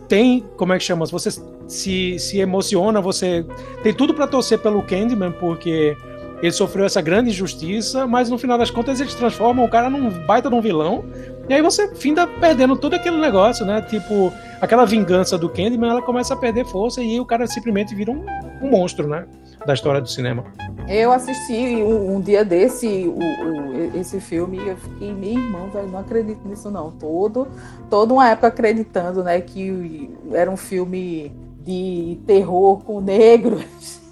tem, 0.09 0.45
como 0.57 0.73
é 0.73 0.79
que 0.79 0.85
chama? 0.85 1.07
Você 1.07 1.31
se, 1.69 2.19
se 2.19 2.39
emociona, 2.39 3.01
você 3.01 3.45
tem 3.83 3.95
tudo 3.95 4.13
para 4.13 4.27
torcer 4.27 4.59
pelo 4.59 4.83
Candyman, 4.83 5.33
porque 5.33 5.97
ele 6.43 6.53
sofreu 6.53 6.85
essa 6.85 7.01
grande 7.01 7.31
injustiça, 7.31 8.07
mas 8.07 8.29
no 8.29 8.37
final 8.37 8.59
das 8.59 8.71
contas 8.71 9.01
eles 9.01 9.15
transformam 9.15 9.65
o 9.65 9.69
cara 9.69 9.89
num 9.89 10.11
baita 10.27 10.51
de 10.51 10.55
um 10.55 10.61
vilão. 10.61 11.05
E 11.49 11.55
aí 11.55 11.63
você 11.63 11.95
finda 11.95 12.27
perdendo 12.27 12.77
todo 12.77 12.95
aquele 12.95 13.17
negócio, 13.17 13.65
né? 13.65 13.81
Tipo, 13.83 14.33
aquela 14.61 14.85
vingança 14.85 15.39
do 15.39 15.49
Candyman, 15.49 15.91
ela 15.91 16.03
começa 16.03 16.35
a 16.35 16.37
perder 16.37 16.67
força 16.67 17.03
e 17.03 17.19
o 17.21 17.25
cara 17.25 17.47
simplesmente 17.47 17.95
vira 17.95 18.11
um, 18.11 18.25
um 18.63 18.71
monstro, 18.71 19.07
né? 19.07 19.27
Da 19.67 19.73
história 19.73 20.01
do 20.01 20.09
cinema. 20.09 20.45
Eu 20.89 21.11
assisti 21.11 21.83
um, 21.83 22.17
um 22.17 22.21
dia 22.21 22.45
desse 22.45 22.87
o, 22.87 23.19
o, 23.19 23.99
esse 23.99 24.21
filme 24.21 24.59
e 24.59 24.69
eu 24.69 24.77
fiquei, 24.77 25.13
meu 25.13 25.31
irmão, 25.31 25.71
velho, 25.71 25.89
não 25.89 26.01
acredito 26.01 26.47
nisso 26.47 26.71
não. 26.71 26.91
Todo, 26.91 27.49
toda 27.89 28.13
uma 28.13 28.29
época 28.29 28.49
acreditando, 28.49 29.25
né, 29.25 29.41
que 29.41 30.11
era 30.33 30.51
um 30.51 30.57
filme 30.57 31.33
de 31.63 32.19
terror 32.27 32.85
com 32.85 33.01
negros 33.01 33.65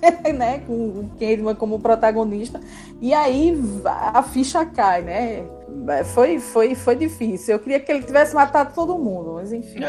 né, 0.37 0.61
com 0.67 0.73
o 0.73 1.11
Candyman 1.19 1.55
como 1.55 1.79
protagonista, 1.79 2.61
e 3.01 3.13
aí 3.15 3.57
a 3.85 4.23
ficha 4.23 4.65
cai, 4.65 5.03
né? 5.03 5.45
Foi, 6.15 6.39
foi, 6.39 6.75
foi 6.75 6.97
difícil. 6.97 7.55
Eu 7.55 7.59
queria 7.59 7.81
que 7.81 7.91
ele 7.91 8.03
tivesse 8.03 8.35
matado 8.35 8.73
todo 8.75 8.97
mundo, 8.99 9.35
mas 9.35 9.53
enfim. 9.53 9.81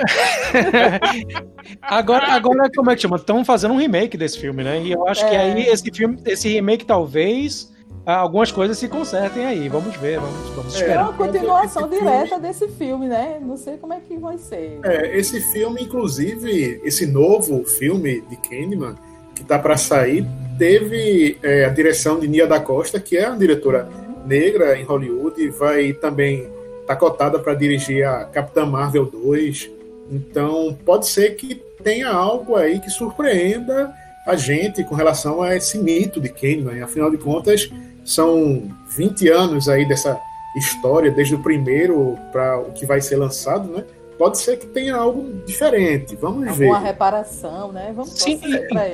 agora, 1.81 2.27
agora, 2.27 2.69
como 2.75 2.89
é 2.91 2.95
que 2.95 3.01
chama? 3.01 3.17
Estão 3.17 3.45
fazendo 3.45 3.73
um 3.73 3.77
remake 3.77 4.17
desse 4.17 4.39
filme, 4.39 4.63
né? 4.63 4.81
E 4.81 4.91
eu 4.91 5.07
acho 5.07 5.23
é... 5.25 5.29
que 5.29 5.35
aí 5.35 5.67
esse 5.67 5.91
filme, 5.91 6.17
esse 6.25 6.49
remake 6.49 6.85
talvez 6.85 7.71
algumas 8.05 8.51
coisas 8.51 8.77
se 8.77 8.87
consertem 8.87 9.45
aí. 9.45 9.69
Vamos 9.69 9.95
ver, 9.97 10.19
vamos, 10.19 10.49
vamos 10.55 10.73
esperar. 10.73 10.95
É 10.95 11.03
uma 11.03 11.13
continuação 11.13 11.89
direta 11.89 12.39
desse 12.39 12.67
filme, 12.69 13.07
né? 13.07 13.39
Não 13.41 13.55
sei 13.55 13.77
como 13.77 13.93
é 13.93 13.99
que 13.99 14.17
vai 14.17 14.37
ser. 14.37 14.79
É, 14.83 15.17
esse 15.17 15.39
filme, 15.39 15.83
inclusive, 15.83 16.81
esse 16.83 17.05
novo 17.05 17.63
filme 17.63 18.21
de 18.21 18.35
Candyman, 18.37 18.95
que 19.33 19.41
está 19.41 19.57
para 19.57 19.77
sair, 19.77 20.25
teve 20.57 21.37
é, 21.41 21.65
a 21.65 21.69
direção 21.69 22.19
de 22.19 22.27
Nia 22.27 22.45
da 22.45 22.59
Costa, 22.59 22.99
que 22.99 23.17
é 23.17 23.27
uma 23.27 23.37
diretora 23.37 23.87
negra 24.25 24.79
em 24.79 24.83
Hollywood, 24.83 25.49
vai 25.49 25.93
também 25.93 26.41
estar 26.81 26.87
tá 26.87 26.95
cotada 26.95 27.39
para 27.39 27.53
dirigir 27.53 28.05
a 28.05 28.25
Capitã 28.25 28.65
Marvel 28.65 29.05
2. 29.05 29.69
Então, 30.11 30.77
pode 30.85 31.07
ser 31.07 31.35
que 31.35 31.55
tenha 31.83 32.09
algo 32.09 32.55
aí 32.55 32.79
que 32.79 32.89
surpreenda 32.89 33.93
a 34.25 34.35
gente 34.35 34.83
com 34.83 34.95
relação 34.95 35.41
a 35.41 35.55
esse 35.55 35.77
mito 35.77 36.19
de 36.21 36.29
Candyman. 36.29 36.81
Afinal 36.81 37.11
de 37.11 37.17
contas, 37.17 37.69
são 38.05 38.63
20 38.95 39.29
anos 39.29 39.67
aí 39.67 39.87
dessa 39.87 40.19
história, 40.55 41.11
desde 41.11 41.35
o 41.35 41.39
primeiro 41.39 42.17
para 42.31 42.59
o 42.59 42.71
que 42.71 42.85
vai 42.85 43.01
ser 43.01 43.17
lançado, 43.17 43.69
né? 43.69 43.83
Pode 44.17 44.37
ser 44.37 44.57
que 44.57 44.65
tenha 44.67 44.95
algo 44.95 45.41
diferente. 45.45 46.15
Vamos 46.15 46.47
Alguma 46.47 46.53
ver. 46.53 46.67
Uma 46.67 46.79
reparação, 46.79 47.71
né? 47.71 47.91
Vamos 47.95 48.11
Sim, 48.11 48.39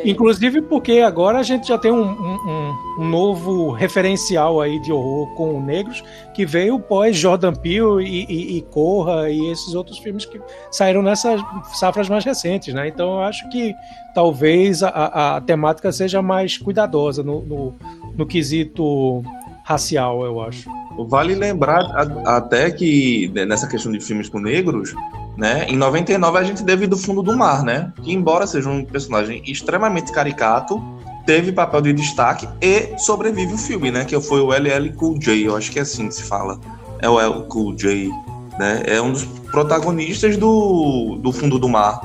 inclusive 0.04 0.62
porque 0.62 1.00
agora 1.00 1.40
a 1.40 1.44
gente 1.44 1.68
já 1.68 1.78
tem 1.78 1.92
um, 1.92 2.10
um, 2.10 2.76
um, 3.00 3.06
novo 3.06 3.72
referencial 3.72 4.62
aí 4.62 4.80
de 4.82 4.92
horror 4.92 5.28
com 5.36 5.62
negros 5.62 6.04
que 6.34 6.46
veio 6.46 6.80
pós 6.80 7.18
Jordan 7.18 7.54
Peele 7.54 8.04
e, 8.04 8.26
e, 8.30 8.58
e, 8.58 8.62
Corra 8.62 9.30
e 9.30 9.52
esses 9.52 9.74
outros 9.74 9.98
filmes 10.00 10.26
que 10.26 10.40
saíram 10.72 11.02
nessas 11.02 11.42
safras 11.74 12.08
mais 12.08 12.24
recentes, 12.24 12.74
né? 12.74 12.88
Então 12.88 13.16
eu 13.16 13.22
acho 13.22 13.50
que 13.50 13.74
talvez 14.14 14.82
a, 14.84 15.36
a 15.38 15.42
temática 15.42 15.92
seja 15.92 16.22
mais 16.22 16.58
cuidadosa 16.58 17.24
no, 17.24 17.42
no, 17.42 17.76
no 18.16 18.26
quesito 18.26 19.24
racial, 19.64 20.24
eu 20.26 20.42
acho. 20.42 20.70
Vale 21.08 21.36
lembrar 21.36 21.82
até 22.26 22.70
que 22.72 23.32
né, 23.34 23.46
nessa 23.46 23.68
questão 23.68 23.92
de 23.92 24.00
filmes 24.00 24.30
com 24.30 24.40
negros, 24.40 24.94
né, 25.38 25.66
em 25.70 25.76
99 25.76 26.38
a 26.38 26.44
gente 26.44 26.64
teve 26.64 26.88
do 26.88 26.98
Fundo 26.98 27.22
do 27.22 27.36
Mar, 27.36 27.64
né, 27.64 27.94
que 28.04 28.12
embora 28.12 28.46
seja 28.46 28.70
um 28.70 28.84
personagem 28.84 29.42
extremamente 29.46 30.12
caricato, 30.12 30.82
teve 31.26 31.52
papel 31.52 31.82
de 31.82 31.94
destaque 31.94 32.48
e 32.62 32.98
sobrevive 32.98 33.54
o 33.54 33.58
filme, 33.58 33.92
né, 33.92 34.06
que 34.06 34.20
foi 34.20 34.42
o 34.42 34.52
LL 34.52 34.92
Cool 34.94 35.20
J, 35.20 35.46
eu 35.46 35.56
acho 35.56 35.72
que 35.72 35.80
é 35.80 35.84
assim 35.84 36.08
que 36.08 36.16
se 36.16 36.24
fala, 36.24 36.60
é 37.00 37.10
o 37.10 37.20
L 37.20 37.46
Cool 37.48 37.76
J, 37.76 38.10
né, 38.58 38.84
é 38.86 39.02
um 39.02 39.12
dos 39.12 39.24
protagonistas 39.52 40.38
do, 40.38 41.18
do 41.22 41.32
Fundo 41.32 41.58
do 41.58 41.68
Mar. 41.68 42.02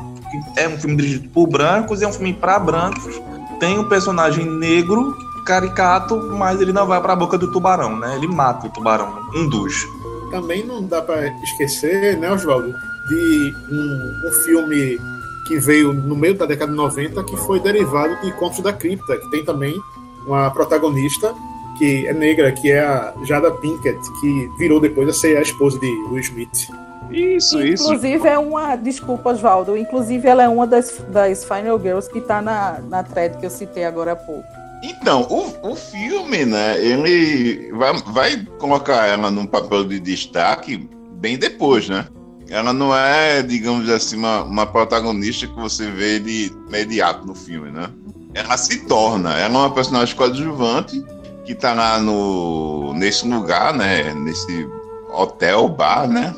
É 0.56 0.66
um 0.66 0.76
filme 0.76 0.96
dirigido 0.96 1.28
por 1.28 1.46
brancos, 1.46 2.02
é 2.02 2.08
um 2.08 2.12
filme 2.12 2.32
para 2.32 2.58
brancos, 2.58 3.20
tem 3.60 3.78
um 3.78 3.88
personagem 3.88 4.44
negro 4.44 5.16
caricato, 5.44 6.16
mas 6.36 6.60
ele 6.60 6.72
não 6.72 6.86
vai 6.86 7.00
para 7.00 7.12
a 7.12 7.16
boca 7.16 7.36
do 7.36 7.50
tubarão, 7.50 7.96
né? 7.98 8.16
Ele 8.16 8.26
mata 8.26 8.66
o 8.66 8.70
tubarão, 8.70 9.28
um 9.34 9.48
dos. 9.48 9.86
também 10.30 10.64
não 10.64 10.82
dá 10.82 11.02
para 11.02 11.28
esquecer, 11.42 12.16
né, 12.18 12.30
Oswaldo, 12.32 12.74
de 13.08 13.54
um, 13.70 14.28
um, 14.28 14.32
filme 14.44 14.98
que 15.46 15.58
veio 15.58 15.92
no 15.92 16.16
meio 16.16 16.34
da 16.34 16.46
década 16.46 16.72
de 16.72 16.76
90 16.76 17.22
que 17.24 17.36
foi 17.36 17.60
derivado 17.60 18.18
de 18.22 18.32
Contos 18.32 18.60
da 18.60 18.72
Cripta, 18.72 19.16
que 19.16 19.30
tem 19.30 19.44
também 19.44 19.78
uma 20.26 20.50
protagonista 20.50 21.34
que 21.78 22.06
é 22.06 22.12
negra, 22.12 22.50
que 22.52 22.70
é 22.70 22.80
a 22.80 23.12
Jada 23.24 23.50
Pinkett, 23.50 23.98
que 24.20 24.50
virou 24.58 24.80
depois 24.80 25.08
a 25.08 25.12
ser 25.12 25.36
a 25.36 25.42
esposa 25.42 25.78
de 25.78 25.86
Will 26.08 26.20
Smith. 26.20 26.68
Isso, 27.10 27.56
inclusive, 27.56 27.74
isso. 27.74 27.84
Inclusive 27.84 28.28
é 28.28 28.38
uma. 28.38 28.76
Desculpa, 28.76 29.30
Oswaldo. 29.30 29.76
Inclusive, 29.76 30.26
ela 30.26 30.42
é 30.42 30.48
uma 30.48 30.66
das, 30.66 31.04
das 31.08 31.44
Final 31.44 31.78
Girls 31.78 32.10
que 32.10 32.18
está 32.18 32.40
na, 32.40 32.80
na 32.88 33.02
thread 33.02 33.38
que 33.38 33.46
eu 33.46 33.50
citei 33.50 33.84
agora 33.84 34.12
há 34.12 34.16
pouco. 34.16 34.63
Então, 34.86 35.22
o, 35.30 35.70
o 35.70 35.74
filme, 35.74 36.44
né, 36.44 36.78
ele 36.78 37.72
vai, 37.72 37.94
vai 38.06 38.46
colocar 38.58 39.06
ela 39.06 39.30
num 39.30 39.46
papel 39.46 39.84
de 39.84 39.98
destaque 39.98 40.86
bem 41.12 41.38
depois, 41.38 41.88
né? 41.88 42.06
Ela 42.50 42.70
não 42.74 42.94
é, 42.94 43.42
digamos 43.42 43.88
assim, 43.88 44.16
uma, 44.16 44.42
uma 44.42 44.66
protagonista 44.66 45.46
que 45.46 45.54
você 45.54 45.90
vê 45.90 46.20
de 46.20 46.52
imediato 46.68 47.26
no 47.26 47.34
filme, 47.34 47.70
né? 47.70 47.88
Ela 48.34 48.58
se 48.58 48.84
torna, 48.86 49.32
ela 49.32 49.54
é 49.54 49.58
uma 49.62 49.72
personagem 49.72 50.14
coadjuvante 50.14 51.02
que 51.46 51.54
tá 51.54 51.72
lá 51.72 51.98
no, 51.98 52.92
nesse 52.92 53.26
lugar, 53.26 53.72
né? 53.72 54.12
Nesse 54.12 54.68
hotel, 55.14 55.66
bar, 55.66 56.06
né? 56.06 56.34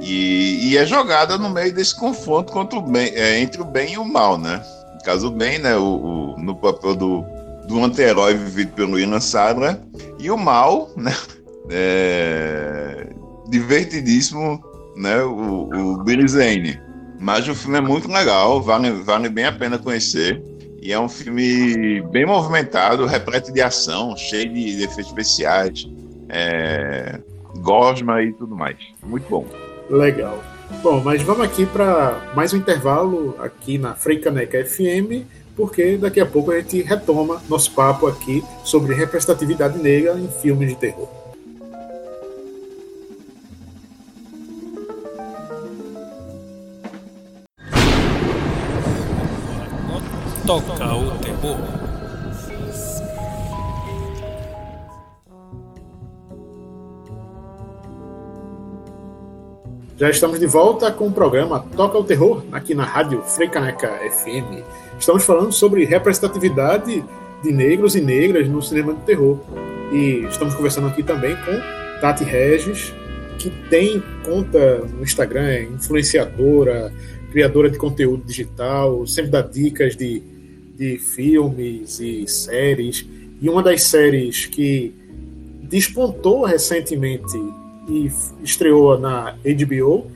E, 0.00 0.70
e 0.70 0.78
é 0.78 0.86
jogada 0.86 1.36
no 1.36 1.50
meio 1.50 1.74
desse 1.74 1.94
confronto 1.94 2.78
o 2.78 2.80
bem, 2.80 3.12
é, 3.14 3.40
entre 3.40 3.60
o 3.60 3.64
bem 3.66 3.92
e 3.92 3.98
o 3.98 4.04
mal, 4.06 4.38
né? 4.38 4.64
No 4.94 5.02
caso, 5.02 5.28
o 5.28 5.30
bem, 5.30 5.58
né? 5.58 5.76
O, 5.76 6.34
o 6.36 6.40
no 6.40 6.56
papel 6.56 6.94
do, 6.94 7.26
do 7.70 7.84
anti-herói 7.84 8.34
vivido 8.34 8.72
pelo 8.72 8.98
Ian 8.98 9.20
Sadler, 9.20 9.78
e 10.18 10.30
o 10.30 10.36
mal, 10.36 10.90
né? 10.96 11.14
É, 11.70 13.06
divertidíssimo, 13.48 14.60
né? 14.96 15.22
O, 15.22 15.70
o 15.72 16.02
Billy 16.02 16.26
Zane. 16.26 16.80
Mas 17.20 17.46
o 17.46 17.54
filme 17.54 17.78
é 17.78 17.80
muito 17.80 18.10
legal, 18.10 18.60
vale, 18.60 18.90
vale 18.90 19.28
bem 19.28 19.44
a 19.44 19.52
pena 19.52 19.78
conhecer. 19.78 20.42
E 20.82 20.92
é 20.92 20.98
um 20.98 21.08
filme 21.08 22.00
bem 22.10 22.26
movimentado, 22.26 23.06
repleto 23.06 23.52
de 23.52 23.60
ação, 23.60 24.16
cheio 24.16 24.52
de 24.52 24.82
efeitos 24.82 25.06
especiais, 25.06 25.86
é, 26.28 27.20
gosma 27.58 28.22
e 28.22 28.32
tudo 28.32 28.56
mais. 28.56 28.76
Muito 29.02 29.28
bom. 29.28 29.46
Legal. 29.88 30.42
Bom, 30.82 31.02
mas 31.04 31.22
vamos 31.22 31.44
aqui 31.44 31.66
para 31.66 32.32
mais 32.34 32.52
um 32.54 32.56
intervalo 32.56 33.36
aqui 33.38 33.76
na 33.76 33.94
Freicaneca 33.94 34.64
FM, 34.64 35.26
porque 35.60 35.98
daqui 35.98 36.18
a 36.18 36.24
pouco 36.24 36.50
a 36.50 36.58
gente 36.58 36.80
retoma 36.80 37.42
nosso 37.46 37.70
papo 37.72 38.06
aqui 38.06 38.42
sobre 38.64 38.94
representatividade 38.94 39.78
negra 39.78 40.18
em 40.18 40.26
filmes 40.26 40.70
de 40.70 40.74
terror. 40.74 41.06
Toca 50.46 50.94
o 50.94 51.10
terror. 51.18 51.79
Já 60.00 60.08
estamos 60.08 60.40
de 60.40 60.46
volta 60.46 60.90
com 60.90 61.08
o 61.08 61.12
programa 61.12 61.60
Toca 61.76 61.98
o 61.98 62.02
Terror, 62.02 62.42
aqui 62.52 62.74
na 62.74 62.86
Rádio 62.86 63.20
Freicaneca 63.20 64.00
FM. 64.10 64.64
Estamos 64.98 65.26
falando 65.26 65.52
sobre 65.52 65.84
representatividade 65.84 67.04
de 67.42 67.52
negros 67.52 67.94
e 67.94 68.00
negras 68.00 68.48
no 68.48 68.62
cinema 68.62 68.94
de 68.94 69.00
terror. 69.02 69.38
E 69.92 70.24
estamos 70.26 70.54
conversando 70.54 70.86
aqui 70.86 71.02
também 71.02 71.36
com 71.44 72.00
Tati 72.00 72.24
Regis, 72.24 72.94
que 73.38 73.50
tem 73.68 74.02
conta 74.24 74.78
no 74.78 75.02
Instagram, 75.02 75.46
é 75.46 75.62
influenciadora, 75.64 76.90
criadora 77.30 77.68
de 77.68 77.76
conteúdo 77.76 78.24
digital, 78.24 79.06
sempre 79.06 79.30
dá 79.30 79.42
dicas 79.42 79.94
de, 79.98 80.22
de 80.78 80.96
filmes 80.96 82.00
e 82.00 82.26
séries. 82.26 83.06
E 83.38 83.50
uma 83.50 83.62
das 83.62 83.82
séries 83.82 84.46
que 84.46 84.94
despontou 85.60 86.46
recentemente 86.46 87.38
e 87.90 88.12
estreou 88.42 88.98
na 88.98 89.34
HBO, 89.44 90.06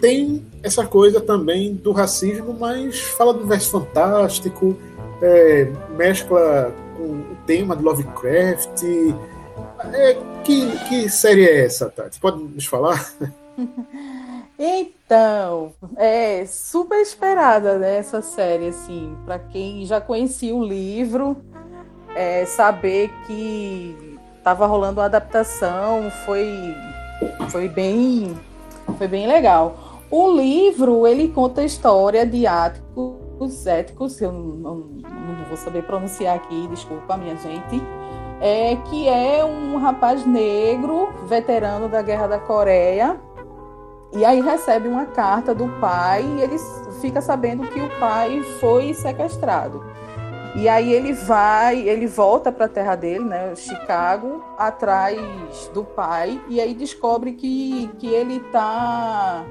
tem 0.00 0.44
essa 0.62 0.86
coisa 0.86 1.20
também 1.20 1.74
do 1.74 1.92
racismo, 1.92 2.56
mas 2.58 3.00
fala 3.00 3.32
do 3.32 3.40
universo 3.40 3.70
fantástico, 3.70 4.76
é, 5.20 5.70
mescla 5.96 6.74
com 6.96 7.04
o 7.04 7.36
tema 7.46 7.76
de 7.76 7.82
Lovecraft. 7.82 8.82
É, 9.92 10.16
que, 10.44 10.78
que 10.88 11.08
série 11.08 11.44
é 11.44 11.64
essa, 11.64 11.90
Tati? 11.90 12.20
Pode 12.20 12.42
nos 12.42 12.66
falar? 12.66 13.12
Então, 14.62 15.72
é 15.96 16.44
super 16.44 17.00
esperada 17.00 17.78
né, 17.78 17.96
essa 17.96 18.20
série, 18.20 18.68
assim, 18.68 19.16
para 19.24 19.38
quem 19.38 19.86
já 19.86 20.02
conhecia 20.02 20.54
o 20.54 20.62
livro, 20.62 21.34
é, 22.14 22.44
saber 22.44 23.10
que 23.26 24.18
estava 24.36 24.66
rolando 24.66 25.00
uma 25.00 25.06
adaptação, 25.06 26.10
foi 26.26 26.46
foi 27.50 27.68
bem, 27.68 28.36
foi 28.98 29.08
bem 29.08 29.26
legal. 29.26 29.76
O 30.10 30.32
livro, 30.32 31.06
ele 31.06 31.28
conta 31.28 31.60
a 31.60 31.64
história 31.64 32.26
de 32.26 32.46
Áticos, 32.46 33.66
Éticos, 33.66 34.20
eu 34.20 34.32
não, 34.32 34.74
não, 34.74 35.44
vou 35.48 35.56
saber 35.56 35.84
pronunciar 35.84 36.36
aqui, 36.36 36.66
desculpa, 36.68 37.16
minha 37.16 37.36
gente, 37.36 37.82
é, 38.40 38.76
que 38.76 39.08
é 39.08 39.44
um 39.44 39.78
rapaz 39.78 40.26
negro, 40.26 41.12
veterano 41.26 41.88
da 41.88 42.02
Guerra 42.02 42.26
da 42.26 42.38
Coreia, 42.38 43.20
e 44.12 44.24
aí 44.24 44.40
recebe 44.40 44.88
uma 44.88 45.06
carta 45.06 45.54
do 45.54 45.68
pai 45.80 46.24
e 46.24 46.42
ele 46.42 46.56
fica 47.00 47.20
sabendo 47.20 47.66
que 47.68 47.80
o 47.80 47.88
pai 48.00 48.42
foi 48.58 48.92
sequestrado. 48.92 49.84
E 50.56 50.68
aí 50.68 50.92
ele 50.92 51.12
vai, 51.12 51.88
ele 51.88 52.06
volta 52.06 52.50
para 52.50 52.66
a 52.66 52.68
terra 52.68 52.96
dele, 52.96 53.24
né, 53.24 53.54
Chicago, 53.54 54.44
atrás 54.58 55.70
do 55.72 55.84
pai, 55.84 56.40
e 56.48 56.60
aí 56.60 56.74
descobre 56.74 57.32
que, 57.32 57.88
que 57.98 58.08
ele 58.08 58.38
está 58.38 59.44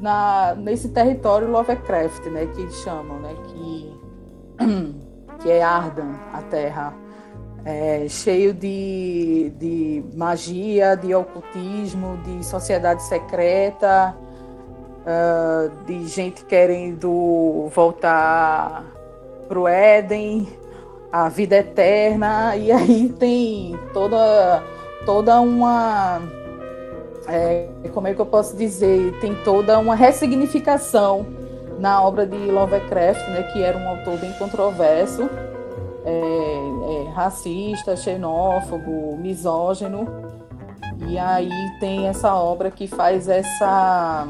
na, 0.00 0.54
nesse 0.54 0.88
território 0.88 1.50
Lovecraft, 1.50 2.26
né, 2.26 2.46
que 2.46 2.62
eles 2.62 2.74
chamam, 2.76 3.18
né, 3.20 3.34
que, 3.48 4.00
que 5.40 5.50
é 5.50 5.62
Ardan, 5.62 6.14
a 6.32 6.40
terra, 6.42 6.94
é, 7.64 8.06
cheio 8.08 8.54
de, 8.54 9.52
de 9.58 10.04
magia, 10.14 10.96
de 10.96 11.14
ocultismo, 11.14 12.16
de 12.24 12.44
sociedade 12.44 13.02
secreta, 13.02 14.16
uh, 15.00 15.84
de 15.84 16.06
gente 16.06 16.44
querendo 16.44 17.68
voltar 17.74 18.84
para 19.48 19.58
o 19.58 19.68
Éden, 19.68 20.48
a 21.12 21.28
vida 21.28 21.56
eterna, 21.56 22.56
e 22.56 22.72
aí 22.72 23.08
tem 23.18 23.78
toda, 23.92 24.62
toda 25.06 25.40
uma. 25.40 26.20
É, 27.28 27.68
como 27.92 28.08
é 28.08 28.14
que 28.14 28.20
eu 28.20 28.26
posso 28.26 28.56
dizer? 28.56 29.18
Tem 29.20 29.34
toda 29.44 29.78
uma 29.78 29.94
ressignificação 29.94 31.26
na 31.78 32.02
obra 32.02 32.26
de 32.26 32.36
Lovecraft, 32.36 33.28
né, 33.28 33.42
que 33.52 33.62
era 33.62 33.76
um 33.78 33.88
autor 33.88 34.18
bem 34.18 34.32
controverso, 34.34 35.28
é, 36.04 36.10
é, 36.10 37.10
racista, 37.10 37.96
xenófobo, 37.96 39.16
misógino. 39.16 40.06
E 41.08 41.18
aí 41.18 41.50
tem 41.80 42.06
essa 42.08 42.34
obra 42.34 42.70
que 42.70 42.86
faz 42.86 43.28
essa 43.28 44.28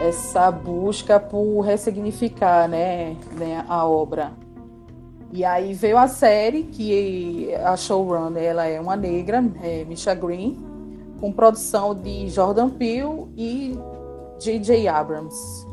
essa 0.00 0.50
busca 0.50 1.18
por 1.18 1.60
ressignificar 1.60 2.68
né, 2.68 3.16
né, 3.32 3.64
a 3.68 3.86
obra. 3.86 4.32
E 5.30 5.44
aí 5.44 5.74
veio 5.74 5.98
a 5.98 6.08
série, 6.08 6.62
que 6.62 7.54
a 7.54 7.76
showrunner 7.76 8.42
ela 8.42 8.66
é 8.66 8.80
uma 8.80 8.96
negra, 8.96 9.44
é 9.62 9.84
Misha 9.84 10.14
Green, 10.14 10.56
com 11.20 11.30
produção 11.30 11.94
de 11.94 12.28
Jordan 12.28 12.70
Peele 12.70 13.26
e 13.36 13.78
J.J. 14.38 14.88
Abrams. 14.88 15.67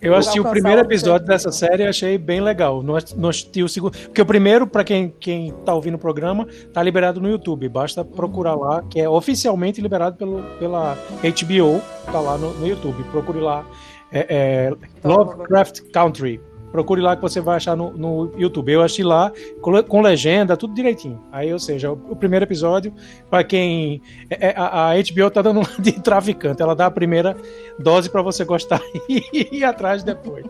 Eu 0.00 0.14
assisti 0.14 0.40
o 0.40 0.48
primeiro 0.48 0.80
episódio 0.80 1.26
dessa 1.26 1.50
série 1.50 1.82
e 1.82 1.86
achei 1.86 2.18
bem 2.18 2.40
legal. 2.40 2.82
Não, 2.82 2.96
assisti 2.96 3.62
o 3.62 3.68
segundo. 3.68 3.96
Porque 3.96 4.20
o 4.20 4.26
primeiro, 4.26 4.66
para 4.66 4.84
quem, 4.84 5.14
quem 5.20 5.52
tá 5.64 5.74
ouvindo 5.74 5.94
o 5.94 5.98
programa, 5.98 6.46
tá 6.72 6.82
liberado 6.82 7.20
no 7.20 7.28
YouTube. 7.28 7.68
Basta 7.68 8.04
procurar 8.04 8.54
lá, 8.54 8.82
que 8.82 9.00
é 9.00 9.08
oficialmente 9.08 9.80
liberado 9.80 10.16
pelo, 10.16 10.42
pela 10.58 10.96
HBO, 11.22 11.80
tá 12.10 12.20
lá 12.20 12.36
no, 12.36 12.52
no 12.54 12.66
YouTube. 12.66 13.02
Procure 13.04 13.40
lá. 13.40 13.64
É, 14.12 14.26
é, 14.28 15.08
Lovecraft 15.08 15.82
Country. 15.92 16.40
Procure 16.70 17.00
lá 17.00 17.16
que 17.16 17.22
você 17.22 17.40
vai 17.40 17.56
achar 17.56 17.76
no, 17.76 17.90
no 17.92 18.32
YouTube. 18.36 18.72
Eu 18.72 18.82
achei 18.82 19.04
lá 19.04 19.32
com, 19.60 20.00
legenda, 20.00 20.56
tudo 20.56 20.74
direitinho. 20.74 21.20
Aí, 21.32 21.52
ou 21.52 21.58
seja, 21.58 21.90
o, 21.90 22.00
o 22.10 22.16
primeiro 22.16 22.44
episódio, 22.44 22.92
para 23.28 23.42
quem. 23.42 24.00
É, 24.28 24.48
é, 24.48 24.54
a, 24.56 24.90
a, 24.90 24.94
HBO 24.94 25.30
tá 25.30 25.42
dando 25.42 25.62
de 25.80 25.92
traficante. 25.92 26.62
Ela 26.62 26.74
dá 26.74 26.86
a 26.86 26.90
primeira 26.90 27.36
dose 27.78 28.08
para 28.08 28.22
você 28.22 28.44
gostar 28.44 28.80
e 29.08 29.58
ir 29.58 29.64
atrás 29.64 30.04
depois. 30.04 30.44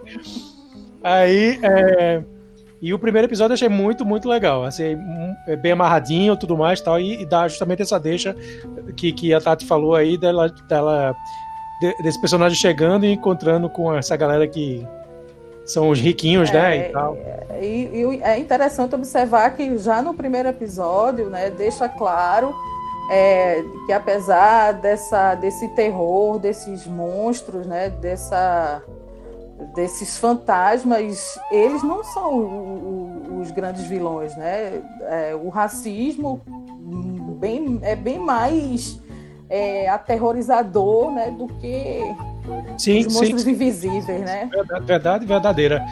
Aí, 1.02 1.58
é, 1.62 2.22
E 2.82 2.92
o 2.92 2.98
primeiro 2.98 3.26
episódio 3.26 3.52
eu 3.52 3.54
achei 3.54 3.68
muito, 3.68 4.04
muito 4.04 4.28
legal. 4.28 4.64
Assim, 4.64 4.96
bem 5.62 5.72
amarradinho 5.72 6.36
tudo 6.36 6.56
mais 6.56 6.80
tal, 6.80 7.00
e, 7.00 7.22
e 7.22 7.26
dá 7.26 7.48
justamente 7.48 7.82
essa 7.82 7.98
deixa 7.98 8.34
que, 8.96 9.12
que 9.12 9.32
a 9.32 9.40
Tati 9.40 9.66
falou 9.66 9.94
aí 9.94 10.18
dela, 10.18 10.48
dela 10.68 11.14
desse 12.02 12.20
personagem 12.20 12.58
chegando 12.58 13.06
e 13.06 13.12
encontrando 13.12 13.68
com 13.68 13.94
essa 13.94 14.16
galera 14.16 14.46
que 14.46 14.86
são 15.72 15.88
os 15.88 16.00
riquinhos, 16.00 16.50
né, 16.50 16.58
é, 16.58 16.78
né, 16.78 16.88
e 16.88 16.92
tal. 16.92 17.16
E, 17.60 17.66
e, 17.66 18.22
é 18.22 18.38
interessante 18.38 18.94
observar 18.94 19.50
que 19.56 19.78
já 19.78 20.02
no 20.02 20.14
primeiro 20.14 20.48
episódio, 20.48 21.28
né, 21.30 21.50
deixa 21.50 21.88
claro 21.88 22.54
é, 23.10 23.64
que 23.86 23.92
apesar 23.92 24.72
dessa, 24.74 25.34
desse 25.34 25.66
terror, 25.70 26.38
desses 26.38 26.86
monstros, 26.86 27.66
né, 27.66 27.90
dessa, 27.90 28.82
desses 29.74 30.16
fantasmas, 30.16 31.36
eles 31.50 31.82
não 31.82 32.04
são 32.04 32.38
o, 32.38 33.26
o, 33.28 33.40
os 33.40 33.50
grandes 33.50 33.84
vilões, 33.84 34.36
né? 34.36 34.80
É, 35.02 35.34
o 35.34 35.48
racismo 35.48 36.40
bem, 37.40 37.80
é 37.82 37.96
bem 37.96 38.20
mais 38.20 39.00
é, 39.48 39.88
aterrorizador, 39.88 41.10
né, 41.10 41.32
do 41.32 41.48
que 41.48 42.00
sim, 42.78 43.00
os 43.00 43.12
monstros 43.12 43.42
sim. 43.42 43.50
invisíveis, 43.50 44.06
né? 44.06 44.48
Verdade, 44.84 45.26
verdadeira. 45.26 45.84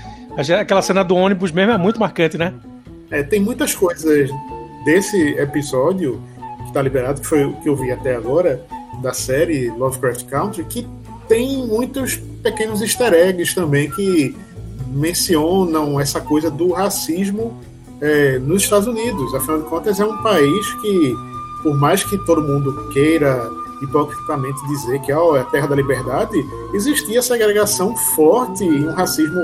Aquela 0.60 0.82
cena 0.82 1.02
do 1.02 1.16
ônibus 1.16 1.50
mesmo 1.52 1.72
é 1.72 1.78
muito 1.78 1.98
marcante, 1.98 2.38
né? 2.38 2.54
É, 3.10 3.22
tem 3.22 3.40
muitas 3.40 3.74
coisas 3.74 4.30
desse 4.84 5.30
episódio 5.38 6.20
que 6.58 6.68
está 6.68 6.82
liberado, 6.82 7.20
que 7.20 7.26
foi 7.26 7.44
o 7.44 7.54
que 7.54 7.68
eu 7.68 7.76
vi 7.76 7.90
até 7.90 8.14
agora, 8.14 8.62
da 9.02 9.12
série 9.12 9.70
Lovecraft 9.70 10.24
Country, 10.26 10.64
que 10.64 10.86
tem 11.28 11.66
muitos 11.66 12.16
pequenos 12.42 12.80
easter 12.80 13.12
eggs 13.12 13.54
também 13.54 13.90
que 13.90 14.36
mencionam 14.88 16.00
essa 16.00 16.20
coisa 16.20 16.50
do 16.50 16.72
racismo 16.72 17.54
é, 18.00 18.38
nos 18.38 18.62
Estados 18.62 18.86
Unidos. 18.86 19.34
Afinal 19.34 19.62
de 19.62 19.68
contas, 19.68 20.00
é 20.00 20.04
um 20.04 20.22
país 20.22 20.74
que, 20.80 21.14
por 21.62 21.78
mais 21.78 22.02
que 22.02 22.16
todo 22.24 22.42
mundo 22.42 22.88
queira 22.90 23.50
hipocritamente 23.82 24.66
dizer 24.68 25.00
que 25.00 25.12
oh, 25.12 25.36
é 25.36 25.40
a 25.40 25.44
terra 25.44 25.68
da 25.68 25.76
liberdade, 25.76 26.44
existia 26.72 27.22
segregação 27.22 27.96
forte 27.96 28.64
e 28.64 28.86
um 28.86 28.92
racismo 28.92 29.42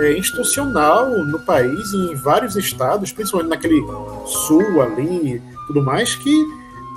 é, 0.00 0.18
institucional 0.18 1.10
no 1.24 1.38
país, 1.40 1.92
em 1.92 2.14
vários 2.16 2.56
estados, 2.56 3.12
principalmente 3.12 3.50
naquele 3.50 3.82
sul 4.26 4.82
ali, 4.82 5.42
tudo 5.66 5.82
mais, 5.82 6.14
que 6.14 6.46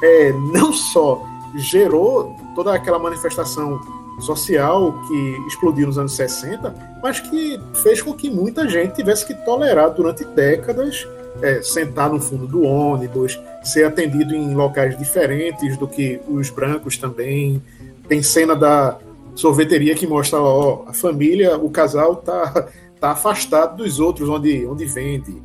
é, 0.03 0.31
não 0.33 0.73
só 0.73 1.21
gerou 1.55 2.35
toda 2.55 2.73
aquela 2.73 2.99
manifestação 2.99 3.79
social 4.19 5.01
que 5.07 5.47
explodiu 5.47 5.87
nos 5.87 5.97
anos 5.97 6.13
60, 6.13 6.99
mas 7.01 7.19
que 7.19 7.59
fez 7.81 8.01
com 8.01 8.13
que 8.13 8.29
muita 8.29 8.67
gente 8.67 8.95
tivesse 8.95 9.25
que 9.25 9.33
tolerar 9.45 9.91
durante 9.91 10.25
décadas 10.25 11.07
é, 11.41 11.61
sentar 11.61 12.09
no 12.09 12.19
fundo 12.19 12.47
do 12.47 12.63
ônibus, 12.63 13.39
ser 13.63 13.85
atendido 13.85 14.35
em 14.35 14.53
locais 14.53 14.97
diferentes 14.97 15.77
do 15.77 15.87
que 15.87 16.19
os 16.27 16.49
brancos 16.49 16.97
também. 16.97 17.61
Tem 18.07 18.21
cena 18.21 18.55
da 18.55 18.97
sorveteria 19.35 19.95
que 19.95 20.07
mostra 20.07 20.41
ó, 20.41 20.83
a 20.87 20.93
família, 20.93 21.57
o 21.57 21.69
casal 21.69 22.17
tá, 22.17 22.67
tá 22.99 23.11
afastado 23.11 23.77
dos 23.77 23.99
outros 23.99 24.27
onde, 24.29 24.65
onde 24.65 24.85
vende. 24.85 25.35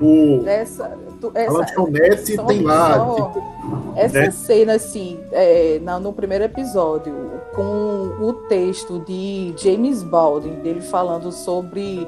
O, 0.00 0.42
essa, 0.46 0.98
tu, 1.20 1.30
essa, 1.34 1.50
a 1.50 1.52
lanchonete 1.52 2.36
tem 2.46 2.62
lá. 2.62 2.96
Só, 2.96 3.14
tipo, 3.14 3.54
essa 3.96 4.20
né? 4.20 4.30
cena, 4.32 4.74
assim, 4.74 5.18
é, 5.30 5.80
no 6.00 6.12
primeiro 6.12 6.44
episódio, 6.44 7.14
com 7.54 8.12
o 8.20 8.32
texto 8.48 8.98
de 9.06 9.54
James 9.56 10.02
Baldwin, 10.02 10.56
dele 10.56 10.80
falando 10.80 11.30
sobre 11.30 12.06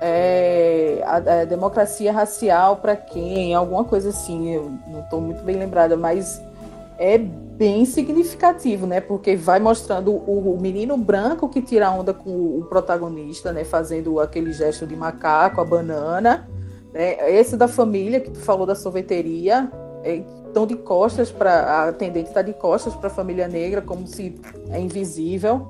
é, 0.00 1.02
a, 1.04 1.16
a, 1.16 1.44
democracia 1.44 2.12
racial 2.12 2.76
para 2.76 2.96
quem, 2.96 3.54
alguma 3.54 3.84
coisa 3.84 4.10
assim, 4.10 4.54
eu 4.54 4.72
não 4.88 5.00
estou 5.00 5.20
muito 5.20 5.42
bem 5.42 5.56
lembrada, 5.56 5.96
mas 5.96 6.42
é 6.98 7.18
bem 7.18 7.84
significativo, 7.84 8.86
né? 8.86 9.00
Porque 9.00 9.36
vai 9.36 9.58
mostrando 9.58 10.12
o, 10.12 10.54
o, 10.54 10.60
menino 10.60 10.96
branco 10.96 11.48
que 11.48 11.62
tira 11.62 11.90
onda 11.90 12.12
com 12.12 12.30
o 12.30 12.66
protagonista, 12.68 13.52
né? 13.52 13.64
Fazendo 13.64 14.20
aquele 14.20 14.52
gesto 14.52 14.86
de 14.86 14.96
macaco, 14.96 15.60
a 15.60 15.64
banana. 15.64 16.48
Né? 16.92 17.30
Esse 17.30 17.56
da 17.56 17.68
família 17.68 18.20
que 18.20 18.30
tu 18.30 18.38
falou 18.38 18.66
da 18.66 18.74
sorveteria, 18.74 19.70
estão 20.04 20.64
é, 20.64 20.66
de 20.66 20.76
costas 20.76 21.30
para 21.30 21.52
a 21.52 21.88
atendente 21.88 22.28
está 22.28 22.42
de 22.42 22.52
costas 22.52 22.94
para 22.94 23.08
a 23.08 23.10
família 23.10 23.48
negra, 23.48 23.80
como 23.82 24.06
se 24.06 24.34
é 24.70 24.80
invisível. 24.80 25.68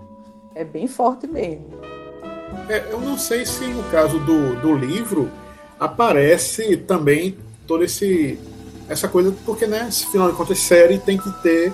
É 0.55 0.65
bem 0.65 0.87
forte 0.87 1.27
mesmo. 1.27 1.96
É, 2.69 2.85
eu 2.91 3.01
não 3.01 3.17
sei 3.17 3.45
se 3.47 3.65
no 3.67 3.83
caso 3.85 4.19
do, 4.21 4.57
do 4.57 4.75
livro 4.75 5.31
aparece 5.79 6.77
também 6.77 7.37
toda 7.67 7.85
esse 7.85 8.39
essa 8.89 9.09
coisa, 9.09 9.35
porque, 9.45 9.67
né, 9.67 9.89
afinal 9.89 10.31
de 10.31 10.37
contas, 10.37 10.59
série 10.61 10.99
tem 10.99 11.19
que 11.19 11.31
ter 11.43 11.73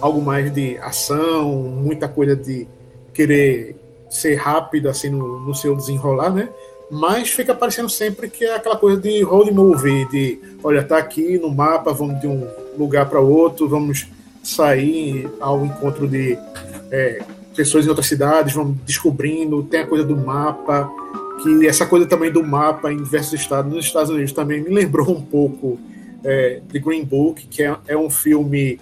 algo 0.00 0.22
mais 0.22 0.52
de 0.52 0.78
ação, 0.78 1.52
muita 1.52 2.08
coisa 2.08 2.34
de 2.34 2.66
querer 3.12 3.76
ser 4.08 4.36
rápido, 4.36 4.88
assim, 4.88 5.10
no, 5.10 5.40
no 5.40 5.54
seu 5.54 5.76
desenrolar, 5.76 6.30
né? 6.30 6.48
Mas 6.90 7.30
fica 7.30 7.54
parecendo 7.54 7.88
sempre 7.88 8.28
que 8.28 8.44
é 8.44 8.54
aquela 8.54 8.76
coisa 8.76 9.00
de 9.00 9.22
road 9.22 9.50
movie, 9.52 10.06
de, 10.08 10.40
olha, 10.62 10.82
tá 10.82 10.98
aqui 10.98 11.38
no 11.38 11.50
mapa, 11.50 11.92
vamos 11.92 12.20
de 12.20 12.26
um 12.26 12.46
lugar 12.78 13.08
para 13.08 13.20
outro, 13.20 13.68
vamos 13.68 14.06
sair 14.42 15.28
ao 15.40 15.64
encontro 15.64 16.06
de 16.06 16.38
é, 16.90 17.22
pessoas 17.54 17.86
em 17.86 17.88
outras 17.88 18.06
cidades 18.06 18.52
vão 18.52 18.72
descobrindo, 18.84 19.62
tem 19.62 19.80
a 19.80 19.86
coisa 19.86 20.04
do 20.04 20.16
mapa, 20.16 20.90
que 21.42 21.66
essa 21.66 21.86
coisa 21.86 22.06
também 22.06 22.30
do 22.30 22.42
mapa 22.42 22.92
em 22.92 23.02
diversos 23.02 23.34
estados, 23.34 23.72
nos 23.72 23.86
Estados 23.86 24.10
Unidos 24.10 24.32
também 24.32 24.62
me 24.62 24.70
lembrou 24.70 25.10
um 25.10 25.22
pouco 25.22 25.78
é, 26.22 26.60
de 26.66 26.78
Green 26.78 27.04
Book, 27.04 27.46
que 27.46 27.62
é, 27.62 27.76
é 27.88 27.96
um 27.96 28.10
filme 28.10 28.80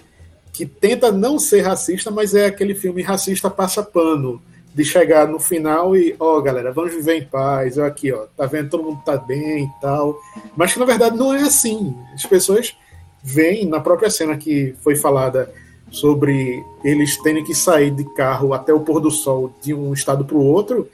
que 0.51 0.65
tenta 0.65 1.11
não 1.11 1.39
ser 1.39 1.61
racista, 1.61 2.11
mas 2.11 2.35
é 2.35 2.45
aquele 2.45 2.75
filme 2.75 3.01
racista 3.01 3.49
passa 3.49 3.81
pano, 3.81 4.41
de 4.73 4.83
chegar 4.83 5.27
no 5.27 5.39
final 5.39 5.95
e, 5.95 6.15
ó, 6.19 6.37
oh, 6.37 6.41
galera, 6.41 6.71
vamos 6.71 6.93
viver 6.93 7.17
em 7.17 7.25
paz, 7.25 7.77
ó, 7.77 7.85
aqui, 7.85 8.11
ó, 8.11 8.25
tá 8.35 8.45
vendo, 8.45 8.69
todo 8.69 8.83
mundo 8.83 9.01
tá 9.05 9.17
bem 9.17 9.65
e 9.65 9.81
tal. 9.81 10.17
Mas 10.55 10.73
que 10.73 10.79
na 10.79 10.85
verdade 10.85 11.15
não 11.15 11.33
é 11.33 11.41
assim. 11.41 11.95
As 12.13 12.25
pessoas 12.25 12.75
veem 13.23 13.67
na 13.67 13.79
própria 13.79 14.09
cena 14.09 14.35
que 14.35 14.75
foi 14.81 14.95
falada 14.95 15.51
sobre 15.93 16.65
eles 16.83 17.15
terem 17.21 17.43
que 17.43 17.53
sair 17.53 17.91
de 17.91 18.03
carro 18.15 18.51
até 18.51 18.73
o 18.73 18.79
pôr 18.79 18.99
do 18.99 19.11
sol 19.11 19.51
de 19.61 19.73
um 19.73 19.93
estado 19.93 20.25
para 20.25 20.35
o 20.35 20.43
outro, 20.43 20.89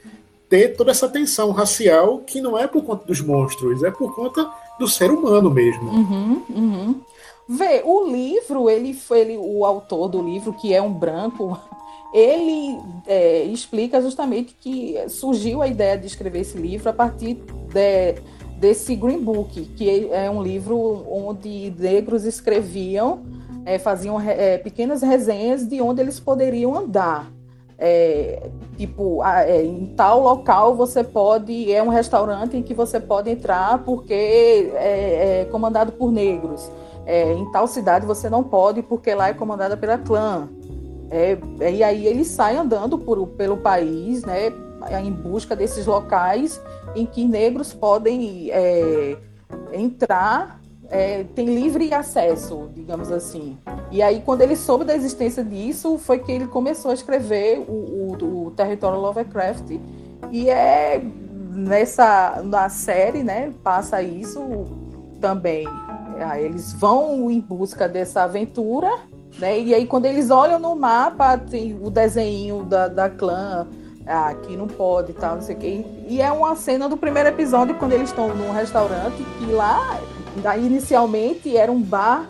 ter 0.48 0.76
toda 0.76 0.90
essa 0.90 1.08
tensão 1.08 1.52
racial 1.52 2.18
que 2.18 2.40
não 2.40 2.58
é 2.58 2.66
por 2.66 2.84
conta 2.84 3.06
dos 3.06 3.20
monstros, 3.20 3.82
é 3.82 3.90
por 3.90 4.14
conta 4.14 4.48
do 4.78 4.86
ser 4.86 5.10
humano 5.10 5.50
mesmo. 5.50 5.90
Uhum, 5.90 6.42
uhum. 6.50 7.00
Vê, 7.48 7.82
o 7.84 8.04
livro, 8.10 8.68
ele 8.68 8.92
foi 8.92 9.20
ele, 9.20 9.38
o 9.38 9.64
autor 9.64 10.08
do 10.08 10.22
livro, 10.22 10.52
que 10.52 10.74
é 10.74 10.82
um 10.82 10.92
branco, 10.92 11.58
ele 12.12 12.78
é, 13.06 13.44
explica 13.44 14.02
justamente 14.02 14.54
que 14.60 14.96
surgiu 15.08 15.62
a 15.62 15.66
ideia 15.66 15.96
de 15.96 16.06
escrever 16.06 16.40
esse 16.40 16.58
livro 16.58 16.90
a 16.90 16.92
partir 16.92 17.38
de, 17.72 18.20
desse 18.58 18.94
Green 18.94 19.20
Book, 19.20 19.64
que 19.76 20.10
é 20.12 20.30
um 20.30 20.42
livro 20.42 21.06
onde 21.10 21.72
negros 21.78 22.24
escreviam 22.24 23.39
é, 23.64 23.78
faziam 23.78 24.20
é, 24.20 24.58
pequenas 24.58 25.02
resenhas 25.02 25.66
de 25.66 25.80
onde 25.80 26.00
eles 26.00 26.18
poderiam 26.18 26.76
andar. 26.76 27.30
É, 27.82 28.50
tipo, 28.76 29.24
é, 29.24 29.64
em 29.64 29.86
tal 29.96 30.20
local 30.20 30.74
você 30.74 31.02
pode, 31.02 31.72
é 31.72 31.82
um 31.82 31.88
restaurante 31.88 32.54
em 32.54 32.62
que 32.62 32.74
você 32.74 33.00
pode 33.00 33.30
entrar 33.30 33.82
porque 33.84 34.70
é, 34.74 35.40
é 35.40 35.48
comandado 35.50 35.92
por 35.92 36.12
negros. 36.12 36.70
É, 37.06 37.32
em 37.32 37.50
tal 37.50 37.66
cidade 37.66 38.04
você 38.04 38.28
não 38.28 38.44
pode 38.44 38.82
porque 38.82 39.14
lá 39.14 39.28
é 39.28 39.34
comandada 39.34 39.76
pela 39.76 39.96
clã. 39.96 40.48
E 41.72 41.82
aí 41.82 42.06
eles 42.06 42.28
saem 42.28 42.58
andando 42.58 42.96
por, 42.96 43.26
pelo 43.28 43.56
país, 43.56 44.24
né, 44.24 44.52
em 45.02 45.10
busca 45.10 45.56
desses 45.56 45.86
locais 45.86 46.60
em 46.94 47.04
que 47.04 47.24
negros 47.24 47.72
podem 47.72 48.48
entrar 49.72 50.59
é, 50.90 51.24
tem 51.36 51.46
livre 51.46 51.94
acesso, 51.94 52.68
digamos 52.74 53.12
assim. 53.12 53.56
E 53.92 54.02
aí, 54.02 54.20
quando 54.20 54.42
ele 54.42 54.56
soube 54.56 54.84
da 54.84 54.94
existência 54.94 55.44
disso, 55.44 55.96
foi 55.96 56.18
que 56.18 56.32
ele 56.32 56.48
começou 56.48 56.90
a 56.90 56.94
escrever 56.94 57.60
o, 57.60 57.72
o, 57.72 58.46
o 58.46 58.50
Território 58.50 58.98
Lovecraft. 58.98 59.78
E 60.32 60.50
é 60.50 61.00
nessa 61.52 62.42
na 62.44 62.68
série, 62.68 63.22
né, 63.22 63.52
passa 63.62 64.02
isso 64.02 64.40
também. 65.20 65.66
Aí 66.18 66.44
eles 66.44 66.72
vão 66.72 67.30
em 67.30 67.40
busca 67.40 67.88
dessa 67.88 68.24
aventura, 68.24 68.90
né? 69.38 69.58
E 69.58 69.74
aí 69.74 69.86
quando 69.86 70.06
eles 70.06 70.30
olham 70.30 70.58
no 70.58 70.74
mapa, 70.74 71.38
tem 71.38 71.78
o 71.80 71.88
desenho 71.88 72.64
da, 72.64 72.88
da 72.88 73.08
clã, 73.08 73.66
ah, 74.06 74.28
aqui 74.28 74.56
não 74.56 74.66
pode, 74.66 75.12
tal, 75.12 75.36
não 75.36 75.42
sei 75.42 75.56
o 75.56 75.58
quê. 75.58 75.84
E 76.08 76.20
é 76.20 76.30
uma 76.30 76.54
cena 76.56 76.88
do 76.88 76.96
primeiro 76.96 77.28
episódio 77.28 77.74
quando 77.76 77.92
eles 77.92 78.10
estão 78.10 78.34
num 78.34 78.52
restaurante 78.52 79.24
que 79.38 79.46
lá 79.46 79.98
inicialmente 80.58 81.56
era 81.56 81.70
um 81.70 81.80
bar 81.80 82.28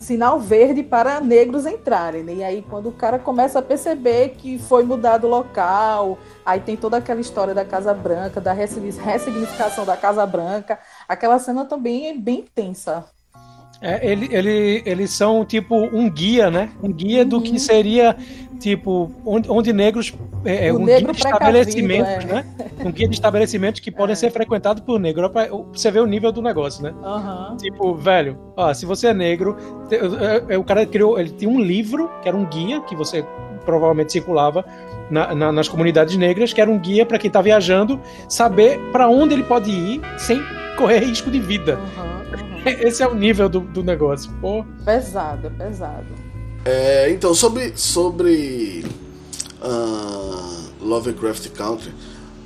sinal 0.00 0.40
verde 0.40 0.82
para 0.82 1.20
negros 1.20 1.66
entrarem. 1.66 2.22
Né? 2.22 2.34
E 2.36 2.44
aí, 2.44 2.64
quando 2.68 2.88
o 2.88 2.92
cara 2.92 3.18
começa 3.18 3.58
a 3.58 3.62
perceber 3.62 4.30
que 4.38 4.58
foi 4.58 4.82
mudado 4.82 5.26
o 5.26 5.30
local, 5.30 6.18
aí 6.44 6.58
tem 6.58 6.76
toda 6.76 6.96
aquela 6.96 7.20
história 7.20 7.54
da 7.54 7.64
Casa 7.64 7.92
Branca, 7.92 8.40
da 8.40 8.52
ressignificação 8.52 9.84
da 9.84 9.96
Casa 9.96 10.24
Branca, 10.24 10.78
aquela 11.06 11.38
cena 11.38 11.66
também 11.66 12.08
é 12.08 12.14
bem 12.14 12.44
tensa. 12.54 13.04
É, 13.82 14.10
ele, 14.10 14.28
ele, 14.30 14.82
eles 14.84 15.10
são 15.10 15.42
tipo 15.44 15.74
um 15.74 16.10
guia, 16.10 16.50
né? 16.50 16.70
Um 16.82 16.92
guia 16.92 17.24
do 17.24 17.40
que 17.40 17.52
uhum. 17.52 17.58
seria 17.58 18.14
tipo 18.60 19.10
onde, 19.24 19.50
onde 19.50 19.72
negros 19.72 20.14
é, 20.44 20.68
é 20.68 20.72
um 20.72 20.84
guia 20.84 21.02
de 21.02 21.10
estabelecimentos, 21.10 22.24
é. 22.24 22.26
né? 22.26 22.44
Um 22.84 22.92
guia 22.92 23.08
de 23.08 23.14
estabelecimentos 23.14 23.80
que 23.80 23.90
podem 23.90 24.12
é. 24.12 24.16
ser 24.16 24.30
frequentados 24.30 24.82
por 24.82 25.00
negro. 25.00 25.28
Pra 25.30 25.48
você 25.72 25.90
ver 25.90 26.00
o 26.00 26.06
nível 26.06 26.30
do 26.30 26.40
negócio, 26.40 26.82
né? 26.82 26.94
Uhum. 27.02 27.56
Tipo, 27.56 27.94
velho, 27.94 28.38
ó, 28.56 28.72
se 28.72 28.86
você 28.86 29.08
é 29.08 29.14
negro, 29.14 29.56
o 30.58 30.64
cara 30.64 30.86
criou, 30.86 31.18
ele 31.18 31.30
tinha 31.30 31.50
um 31.50 31.60
livro 31.60 32.10
que 32.22 32.28
era 32.28 32.36
um 32.36 32.46
guia 32.46 32.80
que 32.82 32.94
você 32.94 33.24
provavelmente 33.64 34.12
circulava 34.12 34.64
na, 35.10 35.34
na, 35.34 35.52
nas 35.52 35.68
comunidades 35.68 36.16
negras, 36.16 36.52
que 36.52 36.60
era 36.60 36.70
um 36.70 36.78
guia 36.78 37.04
para 37.04 37.18
quem 37.18 37.28
está 37.28 37.42
viajando 37.42 38.00
saber 38.28 38.78
para 38.92 39.08
onde 39.08 39.34
ele 39.34 39.42
pode 39.42 39.70
ir 39.70 40.00
sem 40.16 40.40
correr 40.76 41.00
risco 41.00 41.30
de 41.30 41.40
vida. 41.40 41.78
Uhum. 41.96 42.60
Esse 42.86 43.02
é 43.02 43.08
o 43.08 43.14
nível 43.14 43.48
do, 43.48 43.60
do 43.60 43.82
negócio. 43.82 44.30
Pô. 44.40 44.64
Pesado, 44.84 45.50
pesado. 45.50 46.29
É, 46.64 47.10
então, 47.10 47.34
sobre, 47.34 47.72
sobre 47.76 48.84
uh, 49.62 50.84
Lovecraft 50.84 51.48
Country, 51.50 51.90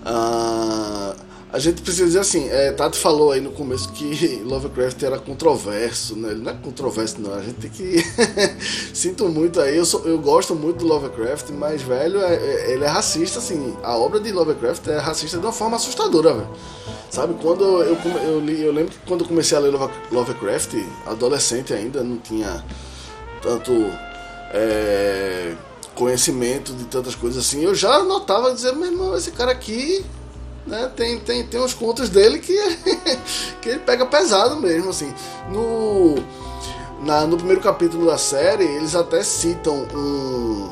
uh, 0.06 1.16
a 1.52 1.58
gente 1.58 1.82
precisa 1.82 2.06
dizer 2.06 2.18
assim, 2.18 2.48
é, 2.48 2.72
Tati 2.72 2.98
falou 2.98 3.30
aí 3.32 3.40
no 3.40 3.52
começo 3.52 3.92
que 3.92 4.42
Lovecraft 4.44 5.02
era 5.02 5.18
controverso, 5.18 6.16
né? 6.16 6.30
Ele 6.30 6.42
não 6.42 6.50
é 6.50 6.54
controverso, 6.54 7.20
não. 7.20 7.32
A 7.32 7.42
gente 7.42 7.54
tem 7.54 7.70
que. 7.70 8.04
Sinto 8.94 9.28
muito 9.28 9.60
aí, 9.60 9.76
eu, 9.76 9.84
sou, 9.84 10.04
eu 10.04 10.18
gosto 10.18 10.54
muito 10.54 10.78
do 10.78 10.86
Lovecraft, 10.86 11.50
mas, 11.50 11.82
velho, 11.82 12.20
é, 12.20 12.34
é, 12.34 12.72
ele 12.72 12.84
é 12.84 12.88
racista, 12.88 13.38
assim. 13.38 13.76
A 13.82 13.96
obra 13.96 14.18
de 14.20 14.32
Lovecraft 14.32 14.86
é 14.88 14.98
racista 14.98 15.38
de 15.38 15.44
uma 15.44 15.52
forma 15.52 15.76
assustadora, 15.76 16.34
velho. 16.34 16.48
Sabe, 17.10 17.34
quando 17.40 17.62
eu, 17.62 17.96
eu 18.24 18.40
li, 18.40 18.60
eu 18.60 18.72
lembro 18.72 18.90
que 18.90 18.98
quando 19.06 19.20
eu 19.20 19.28
comecei 19.28 19.56
a 19.56 19.60
ler 19.60 19.72
Lovecraft, 20.10 20.74
adolescente 21.06 21.72
ainda, 21.72 22.02
não 22.02 22.16
tinha 22.18 22.64
tanto 23.45 23.92
é, 24.55 25.53
conhecimento 25.95 26.72
de 26.72 26.84
tantas 26.84 27.14
coisas 27.14 27.45
assim, 27.45 27.62
eu 27.62 27.74
já 27.74 28.03
notava 28.03 28.55
dizer, 28.55 28.72
meu 28.72 28.90
irmão, 28.90 29.14
esse 29.14 29.30
cara 29.32 29.53
aqui, 29.53 30.05
né, 30.66 30.90
tem, 30.97 31.20
tem, 31.20 31.47
tem 31.47 31.61
uns 31.61 31.74
contos 31.74 32.09
dele 32.09 32.38
que, 32.38 32.57
que 33.61 33.68
ele 33.68 33.80
pega 33.80 34.07
pesado 34.07 34.57
mesmo, 34.57 34.88
assim. 34.88 35.12
No, 35.51 36.14
na, 37.03 37.26
no 37.26 37.36
primeiro 37.36 37.61
capítulo 37.61 38.07
da 38.07 38.16
série, 38.16 38.64
eles 38.64 38.95
até 38.95 39.22
citam 39.22 39.86
um, 39.95 40.70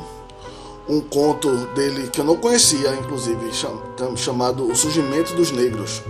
um 0.89 0.99
conto 0.99 1.49
dele 1.75 2.09
que 2.09 2.21
eu 2.21 2.25
não 2.25 2.37
conhecia, 2.37 2.95
inclusive, 2.95 3.51
chamado 4.17 4.65
O 4.65 4.75
Surgimento 4.75 5.35
dos 5.35 5.51
Negros 5.51 6.01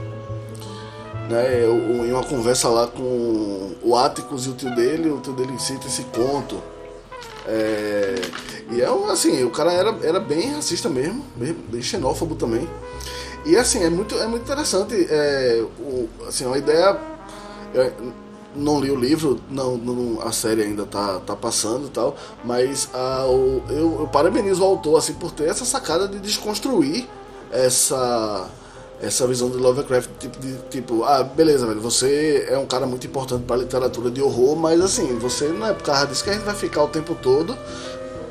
né, 1.33 1.65
em 2.07 2.11
uma 2.11 2.23
conversa 2.23 2.69
lá 2.69 2.87
com 2.87 3.71
o 3.81 3.95
Atticus 3.95 4.45
e 4.45 4.49
o 4.49 4.53
tio 4.53 4.73
dele, 4.75 5.09
o 5.09 5.19
tio 5.19 5.33
dele 5.33 5.57
cita 5.59 5.87
esse 5.87 6.03
conto. 6.03 6.61
É, 7.47 8.15
e 8.71 8.81
é 8.81 9.11
assim, 9.11 9.43
o 9.43 9.49
cara 9.49 9.73
era, 9.73 9.97
era 10.03 10.19
bem 10.19 10.51
racista 10.53 10.89
mesmo, 10.89 11.23
bem 11.35 11.81
xenófobo 11.81 12.35
também. 12.35 12.69
E 13.45 13.57
assim, 13.57 13.83
é 13.83 13.89
muito, 13.89 14.15
é 14.15 14.27
muito 14.27 14.43
interessante. 14.43 14.95
É, 15.09 15.65
o, 15.79 16.07
assim, 16.27 16.45
uma 16.45 16.57
ideia. 16.57 16.97
Eu 17.73 18.13
não 18.55 18.79
li 18.79 18.91
o 18.91 18.95
livro, 18.95 19.39
não, 19.49 19.75
não, 19.77 20.21
a 20.21 20.31
série 20.31 20.61
ainda 20.61 20.85
tá, 20.85 21.19
tá 21.19 21.35
passando 21.35 21.87
e 21.87 21.89
tal, 21.89 22.15
mas 22.43 22.87
a, 22.93 23.25
o, 23.25 23.63
eu, 23.67 24.01
eu 24.01 24.09
parabenizo 24.11 24.61
o 24.61 24.65
autor 24.65 24.97
assim, 24.97 25.13
por 25.13 25.31
ter 25.31 25.49
essa 25.49 25.65
sacada 25.65 26.07
de 26.07 26.19
desconstruir 26.19 27.07
essa 27.51 28.47
essa 29.03 29.27
visão 29.27 29.49
de 29.49 29.57
Lovecraft, 29.57 30.09
tipo, 30.17 30.39
de, 30.39 30.55
tipo, 30.69 31.03
ah, 31.03 31.23
beleza, 31.23 31.67
velho, 31.67 31.81
você 31.81 32.47
é 32.49 32.57
um 32.57 32.65
cara 32.65 32.85
muito 32.85 33.05
importante 33.05 33.43
para 33.43 33.57
a 33.57 33.59
literatura 33.59 34.09
de 34.09 34.21
horror, 34.21 34.55
mas 34.55 34.79
assim, 34.79 35.17
você 35.19 35.49
não 35.49 35.67
é 35.67 35.73
por 35.73 35.83
causa 35.83 36.07
disso 36.07 36.23
que 36.23 36.29
a 36.29 36.33
gente 36.33 36.43
vai 36.43 36.55
ficar 36.55 36.83
o 36.83 36.87
tempo 36.87 37.13
todo, 37.13 37.57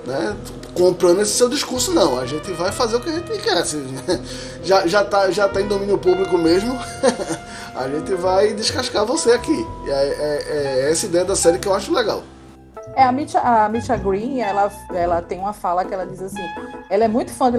né, 0.06 0.34
comprando 0.74 1.20
esse 1.20 1.32
seu 1.32 1.48
discurso, 1.48 1.92
não. 1.92 2.18
A 2.18 2.26
gente 2.26 2.50
vai 2.52 2.72
fazer 2.72 2.96
o 2.96 3.00
que 3.00 3.10
a 3.10 3.12
gente 3.12 3.38
quer. 3.38 3.58
Assim, 3.58 3.84
já, 4.64 4.86
já, 4.86 5.04
tá, 5.04 5.30
já 5.30 5.48
tá 5.48 5.60
em 5.60 5.68
domínio 5.68 5.98
público 5.98 6.36
mesmo, 6.38 6.76
a 7.76 7.88
gente 7.88 8.14
vai 8.14 8.54
descascar 8.54 9.04
você 9.04 9.32
aqui. 9.32 9.66
É, 9.86 9.90
é, 9.90 10.42
é 10.86 10.90
essa 10.90 11.06
ideia 11.06 11.24
da 11.24 11.36
série 11.36 11.58
que 11.58 11.68
eu 11.68 11.74
acho 11.74 11.92
legal. 11.92 12.22
É, 12.96 13.04
a 13.04 13.12
Mitcha, 13.12 13.40
a 13.40 13.96
Green, 13.96 14.40
ela, 14.40 14.70
ela 14.92 15.22
tem 15.22 15.38
uma 15.38 15.52
fala 15.52 15.84
que 15.84 15.94
ela 15.94 16.04
diz 16.04 16.20
assim, 16.20 16.42
ela 16.90 17.04
é 17.04 17.08
muito 17.08 17.32
fã 17.32 17.50
de 17.50 17.58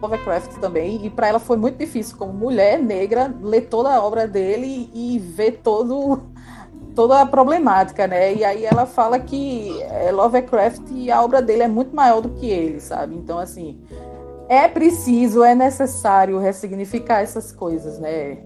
Lovecraft 0.00 0.58
também, 0.58 1.04
e 1.04 1.10
para 1.10 1.28
ela 1.28 1.38
foi 1.38 1.56
muito 1.56 1.78
difícil, 1.78 2.16
como 2.16 2.32
mulher 2.32 2.78
negra, 2.78 3.34
ler 3.40 3.62
toda 3.62 3.94
a 3.94 4.02
obra 4.02 4.26
dele 4.26 4.90
e 4.92 5.18
ver 5.18 5.60
todo, 5.62 6.22
toda 6.94 7.20
a 7.20 7.26
problemática, 7.26 8.06
né? 8.06 8.34
E 8.34 8.44
aí 8.44 8.64
ela 8.64 8.86
fala 8.86 9.18
que 9.18 9.80
é, 9.82 10.12
Lovecraft 10.12 10.90
e 10.90 11.10
a 11.10 11.22
obra 11.22 11.40
dele 11.40 11.62
é 11.62 11.68
muito 11.68 11.94
maior 11.94 12.20
do 12.20 12.30
que 12.30 12.46
ele, 12.46 12.80
sabe? 12.80 13.14
Então, 13.14 13.38
assim, 13.38 13.80
é 14.48 14.68
preciso, 14.68 15.42
é 15.42 15.54
necessário 15.54 16.38
ressignificar 16.38 17.20
essas 17.20 17.50
coisas, 17.50 17.98
né? 17.98 18.38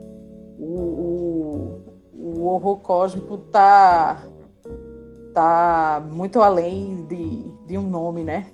O, 0.59 0.81
o, 0.81 1.81
o 2.15 2.45
horror 2.47 2.77
cósmico 2.79 3.39
tá, 3.39 4.23
tá 5.35 6.03
muito 6.11 6.41
além 6.41 7.07
de, 7.07 7.45
de 7.67 7.79
um 7.79 7.89
nome, 7.89 8.23
né? 8.23 8.47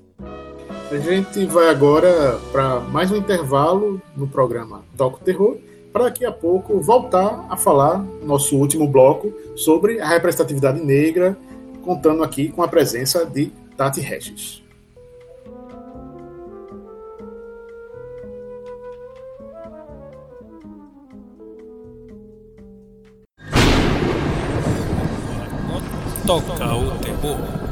A 0.90 0.98
gente 0.98 1.44
vai 1.46 1.70
agora 1.70 2.38
para 2.52 2.78
mais 2.78 3.10
um 3.10 3.16
intervalo 3.16 4.00
no 4.16 4.28
programa 4.28 4.84
Toco 4.96 5.18
Terror, 5.18 5.56
para 5.92 6.04
daqui 6.04 6.24
a 6.24 6.30
pouco 6.30 6.78
voltar 6.80 7.46
a 7.48 7.56
falar, 7.56 7.98
nosso 8.22 8.56
último 8.56 8.86
bloco, 8.86 9.32
sobre 9.56 10.00
a 10.00 10.06
representatividade 10.06 10.80
negra, 10.80 11.36
contando 11.82 12.22
aqui 12.22 12.48
com 12.48 12.62
a 12.62 12.68
presença 12.68 13.24
de 13.24 13.50
Tati 13.76 14.00
Regis. 14.00 14.62
Toca 26.26 26.74
o 26.74 26.98
terror. 26.98 27.63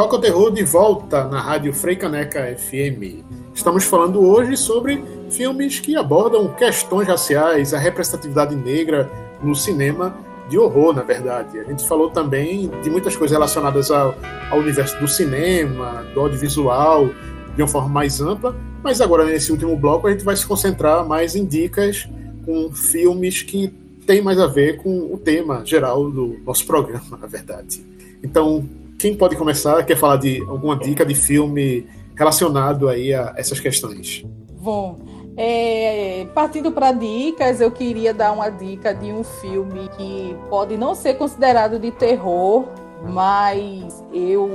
Toca 0.00 0.16
o 0.16 0.18
Terror 0.18 0.50
de 0.50 0.64
volta 0.64 1.24
na 1.24 1.42
Rádio 1.42 1.74
Freicaneca 1.74 2.56
FM. 2.56 3.22
Estamos 3.54 3.84
falando 3.84 4.18
hoje 4.22 4.56
sobre 4.56 5.04
filmes 5.28 5.78
que 5.78 5.94
abordam 5.94 6.48
questões 6.54 7.06
raciais, 7.06 7.74
a 7.74 7.78
representatividade 7.78 8.56
negra 8.56 9.10
no 9.42 9.54
cinema 9.54 10.16
de 10.48 10.56
horror, 10.56 10.94
na 10.94 11.02
verdade. 11.02 11.60
A 11.60 11.64
gente 11.64 11.86
falou 11.86 12.08
também 12.08 12.70
de 12.82 12.88
muitas 12.88 13.14
coisas 13.14 13.36
relacionadas 13.36 13.90
ao, 13.90 14.14
ao 14.50 14.60
universo 14.60 14.98
do 14.98 15.06
cinema, 15.06 16.02
do 16.14 16.20
audiovisual, 16.20 17.10
de 17.54 17.60
uma 17.60 17.68
forma 17.68 17.90
mais 17.90 18.22
ampla, 18.22 18.56
mas 18.82 19.02
agora 19.02 19.26
nesse 19.26 19.52
último 19.52 19.76
bloco 19.76 20.06
a 20.06 20.12
gente 20.12 20.24
vai 20.24 20.34
se 20.34 20.46
concentrar 20.46 21.06
mais 21.06 21.36
em 21.36 21.44
dicas 21.44 22.08
com 22.46 22.72
filmes 22.72 23.42
que 23.42 23.68
têm 24.06 24.22
mais 24.22 24.38
a 24.40 24.46
ver 24.46 24.78
com 24.78 25.12
o 25.12 25.18
tema 25.18 25.62
geral 25.66 26.10
do 26.10 26.38
nosso 26.42 26.64
programa, 26.66 27.18
na 27.20 27.26
verdade. 27.26 27.84
Então, 28.22 28.66
quem 29.00 29.16
pode 29.16 29.34
começar? 29.34 29.82
Quer 29.84 29.96
falar 29.96 30.18
de 30.18 30.44
alguma 30.46 30.76
dica 30.76 31.06
de 31.06 31.14
filme 31.14 31.88
relacionado 32.14 32.86
aí 32.86 33.14
a 33.14 33.32
essas 33.34 33.58
questões? 33.58 34.22
Bom, 34.60 34.98
é, 35.38 36.26
partindo 36.34 36.70
para 36.70 36.92
dicas, 36.92 37.62
eu 37.62 37.70
queria 37.70 38.12
dar 38.12 38.30
uma 38.32 38.50
dica 38.50 38.94
de 38.94 39.10
um 39.10 39.24
filme 39.24 39.88
que 39.96 40.36
pode 40.50 40.76
não 40.76 40.94
ser 40.94 41.14
considerado 41.14 41.78
de 41.78 41.90
terror, 41.90 42.68
mas 43.08 44.04
eu 44.12 44.50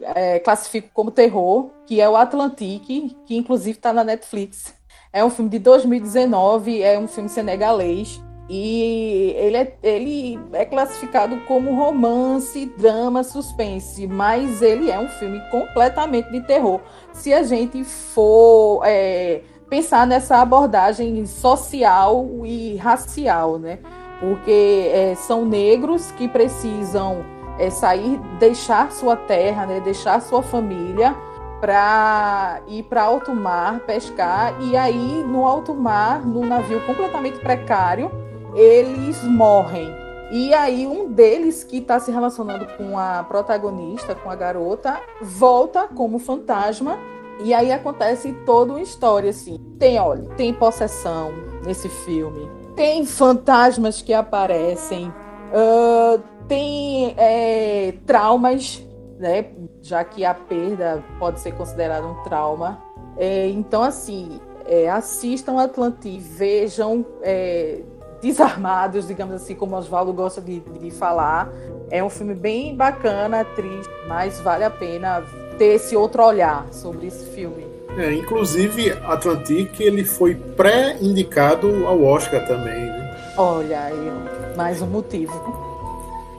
é, 0.00 0.38
classifico 0.38 0.88
como 0.94 1.10
terror, 1.10 1.68
que 1.86 2.00
é 2.00 2.08
o 2.08 2.16
Atlantique, 2.16 3.14
que 3.26 3.36
inclusive 3.36 3.76
está 3.76 3.92
na 3.92 4.02
Netflix. 4.02 4.74
É 5.12 5.22
um 5.22 5.28
filme 5.28 5.50
de 5.50 5.58
2019, 5.58 6.80
é 6.80 6.98
um 6.98 7.06
filme 7.06 7.28
senegalês. 7.28 8.18
E 8.48 9.34
ele 9.38 9.56
é, 9.56 9.74
ele 9.82 10.38
é 10.52 10.64
classificado 10.66 11.36
como 11.46 11.74
romance, 11.74 12.66
drama, 12.76 13.22
suspense, 13.22 14.06
mas 14.06 14.60
ele 14.60 14.90
é 14.90 14.98
um 14.98 15.08
filme 15.08 15.40
completamente 15.50 16.30
de 16.30 16.42
terror. 16.42 16.80
Se 17.12 17.32
a 17.32 17.42
gente 17.42 17.82
for 17.84 18.82
é, 18.84 19.40
pensar 19.68 20.06
nessa 20.06 20.42
abordagem 20.42 21.24
social 21.24 22.26
e 22.44 22.76
racial, 22.76 23.58
né? 23.58 23.78
Porque 24.20 24.90
é, 24.92 25.14
são 25.14 25.46
negros 25.46 26.10
que 26.12 26.28
precisam 26.28 27.24
é, 27.58 27.70
sair, 27.70 28.18
deixar 28.38 28.92
sua 28.92 29.16
terra, 29.16 29.66
né? 29.66 29.80
deixar 29.80 30.20
sua 30.20 30.42
família 30.42 31.16
para 31.60 32.60
ir 32.68 32.82
para 32.84 33.02
alto 33.02 33.34
mar 33.34 33.80
pescar 33.80 34.54
e 34.60 34.76
aí 34.76 35.24
no 35.26 35.46
alto 35.46 35.74
mar, 35.74 36.24
num 36.24 36.44
navio 36.44 36.80
completamente 36.86 37.38
precário, 37.38 38.10
eles 38.54 39.22
morrem. 39.22 39.94
E 40.30 40.54
aí 40.54 40.86
um 40.86 41.12
deles 41.12 41.62
que 41.62 41.78
está 41.78 42.00
se 42.00 42.10
relacionando 42.10 42.66
com 42.76 42.98
a 42.98 43.24
protagonista, 43.24 44.14
com 44.14 44.30
a 44.30 44.34
garota, 44.34 45.00
volta 45.20 45.86
como 45.88 46.18
fantasma 46.18 46.98
e 47.40 47.52
aí 47.52 47.72
acontece 47.72 48.32
toda 48.46 48.72
uma 48.72 48.80
história 48.80 49.30
assim. 49.30 49.58
Tem, 49.78 49.98
olha, 49.98 50.24
tem 50.36 50.52
possessão 50.52 51.32
nesse 51.64 51.88
filme, 51.88 52.48
tem 52.76 53.04
fantasmas 53.04 54.02
que 54.02 54.12
aparecem, 54.12 55.08
uh, 55.08 56.22
tem 56.46 57.14
é, 57.16 57.94
traumas, 58.06 58.86
né? 59.18 59.46
Já 59.82 60.04
que 60.04 60.24
a 60.24 60.34
perda 60.34 61.02
pode 61.18 61.40
ser 61.40 61.52
considerada 61.52 62.06
um 62.06 62.22
trauma. 62.22 62.82
É, 63.16 63.48
então, 63.48 63.82
assim, 63.82 64.40
é, 64.66 64.88
assistam 64.88 65.58
Atlantis, 65.60 66.26
vejam 66.26 67.04
é, 67.22 67.82
desarmados, 68.24 69.06
digamos 69.06 69.34
assim, 69.34 69.54
como 69.54 69.76
Oswaldo 69.76 70.10
gosta 70.12 70.40
de, 70.40 70.60
de 70.80 70.90
falar. 70.90 71.52
É 71.90 72.02
um 72.02 72.08
filme 72.08 72.34
bem 72.34 72.74
bacana, 72.74 73.44
triste, 73.44 73.92
mas 74.08 74.40
vale 74.40 74.64
a 74.64 74.70
pena 74.70 75.22
ter 75.58 75.74
esse 75.74 75.94
outro 75.94 76.24
olhar 76.24 76.66
sobre 76.72 77.06
esse 77.06 77.26
filme. 77.34 77.66
É, 77.98 78.12
inclusive, 78.14 78.92
Atlantic 79.04 79.78
ele 79.78 80.04
foi 80.04 80.34
pré-indicado 80.34 81.86
ao 81.86 82.02
Oscar 82.02 82.46
também. 82.48 82.86
Né? 82.86 83.34
Olha 83.36 83.84
aí, 83.84 84.12
mais 84.56 84.80
um 84.80 84.86
motivo. 84.86 85.62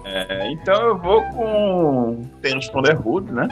É, 0.03 0.51
então 0.51 0.88
eu 0.88 0.97
vou 0.97 1.21
com 1.33 2.23
Tênis 2.41 2.67
Ponderhood, 2.69 3.31
né? 3.31 3.47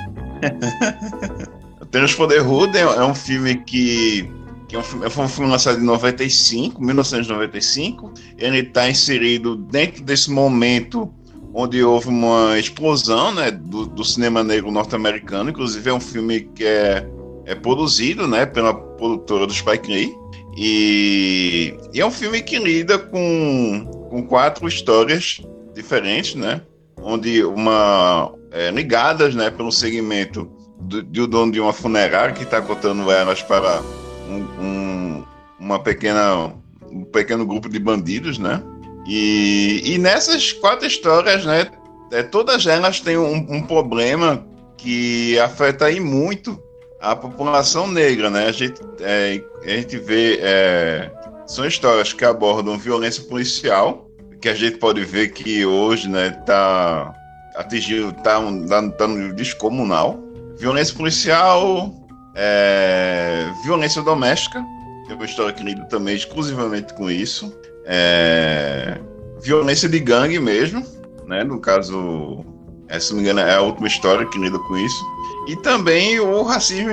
Tênis 1.92 2.16
Ponderhood 2.16 2.76
é 2.76 3.04
um 3.04 3.14
filme 3.14 3.56
que, 3.58 4.30
que 4.74 4.78
é 4.78 4.80
um 4.80 5.10
foi 5.10 5.26
um 5.26 5.28
filme 5.28 5.52
lançado 5.52 5.80
em 5.80 5.84
95, 5.84 6.84
1995. 6.84 8.12
Ele 8.40 8.60
está 8.60 8.90
inserido 8.90 9.56
dentro 9.56 10.04
desse 10.04 10.32
momento 10.32 11.14
onde 11.54 11.84
houve 11.84 12.08
uma 12.08 12.58
explosão 12.58 13.32
né, 13.32 13.52
do, 13.52 13.86
do 13.86 14.04
cinema 14.04 14.44
negro 14.44 14.72
norte-americano. 14.72 15.52
Inclusive 15.52 15.88
é 15.88 15.94
um 15.94 16.00
filme 16.00 16.42
que 16.56 16.66
é, 16.66 17.08
é 17.46 17.54
produzido 17.54 18.28
né, 18.28 18.48
pela 18.48 18.74
produtora 18.74 19.46
do 19.46 19.54
Spike 19.54 19.92
Lee. 19.92 20.16
E, 20.58 21.78
e 21.94 22.02
é 22.02 22.06
um 22.06 22.12
filme 22.12 22.42
que 22.42 22.58
lida 22.58 22.98
com, 22.98 24.08
com 24.10 24.24
quatro 24.26 24.68
histórias 24.68 25.40
diferentes, 25.76 26.34
né? 26.34 26.62
Onde 27.00 27.44
uma 27.44 28.34
é, 28.52 28.72
ligadas, 28.72 29.36
né, 29.36 29.52
pelo 29.52 29.72
segmento 29.72 30.50
do, 30.80 31.04
do 31.04 31.28
dono 31.28 31.52
de 31.52 31.60
uma 31.60 31.74
funerária 31.74 32.34
que 32.34 32.44
está 32.44 32.62
cotando 32.62 33.12
elas 33.12 33.42
para 33.42 33.82
um, 34.30 34.64
um, 34.64 35.24
uma 35.60 35.80
pequena 35.80 36.54
um 36.94 37.04
pequeno 37.04 37.46
grupo 37.46 37.68
de 37.68 37.80
bandidos, 37.80 38.38
né? 38.38 38.62
E, 39.08 39.82
e 39.84 39.98
nessas 39.98 40.54
quatro 40.54 40.86
histórias, 40.88 41.44
né, 41.44 41.70
é, 42.12 42.24
todas 42.24 42.66
elas 42.68 43.00
têm 43.02 43.18
um, 43.18 43.36
um, 43.50 43.62
problema 43.62 44.46
que 44.78 45.38
afeta 45.40 45.86
aí 45.86 46.00
muito 46.00 46.62
a 47.02 47.16
população 47.16 47.88
negra, 47.88 48.30
né? 48.30 48.46
A 48.48 48.52
gente, 48.52 48.80
é, 49.02 49.42
a 49.64 49.70
gente 49.70 49.98
vê 49.98 50.40
é, 50.42 51.12
são 51.48 51.66
histórias 51.66 52.14
que 52.14 52.24
abordam 52.24 52.78
violência 52.78 53.24
policial, 53.24 54.10
que 54.40 54.48
a 54.48 54.54
gente 54.54 54.78
pode 54.78 55.04
ver 55.04 55.30
que 55.30 55.66
hoje, 55.66 56.08
né, 56.08 56.30
tá 56.46 57.14
atingiu, 57.56 58.12
tá, 58.12 58.40
tá, 58.70 58.90
tá 58.92 59.08
no 59.08 59.34
descomunal. 59.34 60.20
Violência 60.58 60.96
policial, 60.96 61.94
é, 62.36 63.52
violência 63.64 64.02
doméstica, 64.02 64.64
é 65.10 65.14
uma 65.14 65.26
história 65.26 65.54
que 65.54 65.64
lida 65.64 65.84
também 65.86 66.16
exclusivamente 66.16 66.94
com 66.94 67.10
isso. 67.10 67.54
É, 67.86 68.98
violência 69.42 69.90
de 69.90 70.00
gangue 70.00 70.40
mesmo, 70.40 70.86
né? 71.28 71.44
No 71.44 71.60
caso, 71.60 72.46
essa, 72.88 73.08
se 73.08 73.14
não 73.14 73.22
me 73.22 73.30
engano, 73.30 73.42
é 73.42 73.56
a 73.56 73.62
última 73.62 73.88
história 73.88 74.26
que 74.26 74.38
lida 74.38 74.58
com 74.60 74.78
isso. 74.78 75.06
E 75.48 75.56
também 75.58 76.20
o 76.20 76.44
racismo 76.44 76.92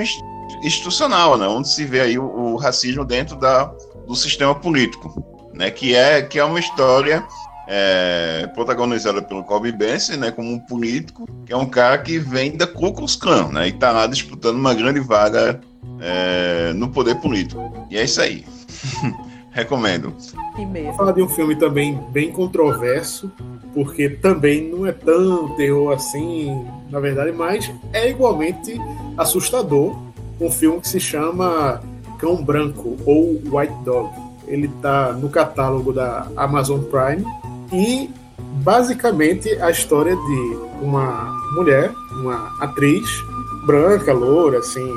institucional, 0.63 1.37
né? 1.37 1.47
Onde 1.47 1.69
se 1.69 1.85
vê 1.85 2.01
aí 2.01 2.19
o, 2.19 2.25
o 2.25 2.55
racismo 2.57 3.05
dentro 3.05 3.35
da, 3.37 3.65
do 4.05 4.15
sistema 4.15 4.53
político 4.53 5.31
né? 5.53 5.71
Que 5.71 5.95
é 5.95 6.21
que 6.21 6.39
é 6.39 6.43
uma 6.43 6.59
história 6.59 7.25
é, 7.73 8.47
protagonizada 8.47 9.21
pelo 9.21 9.45
Corbin 9.45 9.71
Benson, 9.71 10.17
né? 10.17 10.29
Como 10.29 10.51
um 10.51 10.59
político 10.59 11.25
que 11.45 11.53
é 11.53 11.55
um 11.55 11.65
cara 11.65 11.97
que 11.99 12.19
vem 12.19 12.57
da 12.57 12.67
Ku 12.67 12.91
Klux 12.91 13.15
Klan, 13.15 13.47
né? 13.47 13.69
E 13.69 13.71
tá 13.71 13.91
lá 13.93 14.07
disputando 14.07 14.57
uma 14.57 14.73
grande 14.73 14.99
vaga 14.99 15.61
é, 16.01 16.73
no 16.73 16.89
poder 16.89 17.15
político. 17.21 17.87
E 17.89 17.97
é 17.97 18.03
isso 18.03 18.19
aí. 18.19 18.43
Recomendo. 19.51 20.13
Vou 20.55 20.93
falar 20.95 21.13
de 21.13 21.21
um 21.21 21.29
filme 21.29 21.55
também 21.55 21.97
bem 22.11 22.31
controverso, 22.31 23.31
porque 23.73 24.09
também 24.09 24.69
não 24.69 24.85
é 24.85 24.91
tão 24.91 25.55
terror 25.55 25.93
assim, 25.93 26.65
na 26.89 26.99
verdade, 26.99 27.31
mas 27.31 27.71
é 27.93 28.09
igualmente 28.09 28.77
assustador. 29.17 29.97
Um 30.41 30.51
filme 30.51 30.81
que 30.81 30.89
se 30.89 30.99
chama 30.99 31.81
Cão 32.19 32.43
Branco 32.43 32.97
ou 33.05 33.41
White 33.45 33.75
Dog 33.85 34.11
ele 34.47 34.67
está 34.67 35.13
no 35.13 35.29
catálogo 35.29 35.93
da 35.93 36.27
Amazon 36.35 36.81
Prime 36.81 37.25
e 37.71 38.09
basicamente 38.63 39.49
a 39.61 39.71
história 39.71 40.15
de 40.15 40.57
uma 40.81 41.31
mulher, 41.55 41.91
uma 42.11 42.53
atriz 42.59 43.09
branca, 43.65 44.13
loura, 44.13 44.59
assim, 44.59 44.91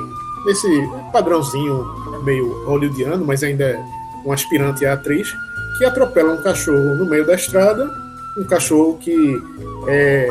nesse 0.46 0.68
padrãozinho 1.12 1.84
meio 2.22 2.64
hollywoodiano, 2.64 3.24
mas 3.24 3.42
ainda 3.42 3.64
é 3.64 3.84
um 4.24 4.32
aspirante 4.32 4.86
a 4.86 4.94
atriz, 4.94 5.28
que 5.78 5.84
atropela 5.84 6.34
um 6.34 6.42
cachorro 6.42 6.94
no 6.94 7.04
meio 7.06 7.26
da 7.26 7.34
estrada, 7.34 7.90
um 8.38 8.44
cachorro 8.44 8.96
que 8.98 9.42
é, 9.86 10.28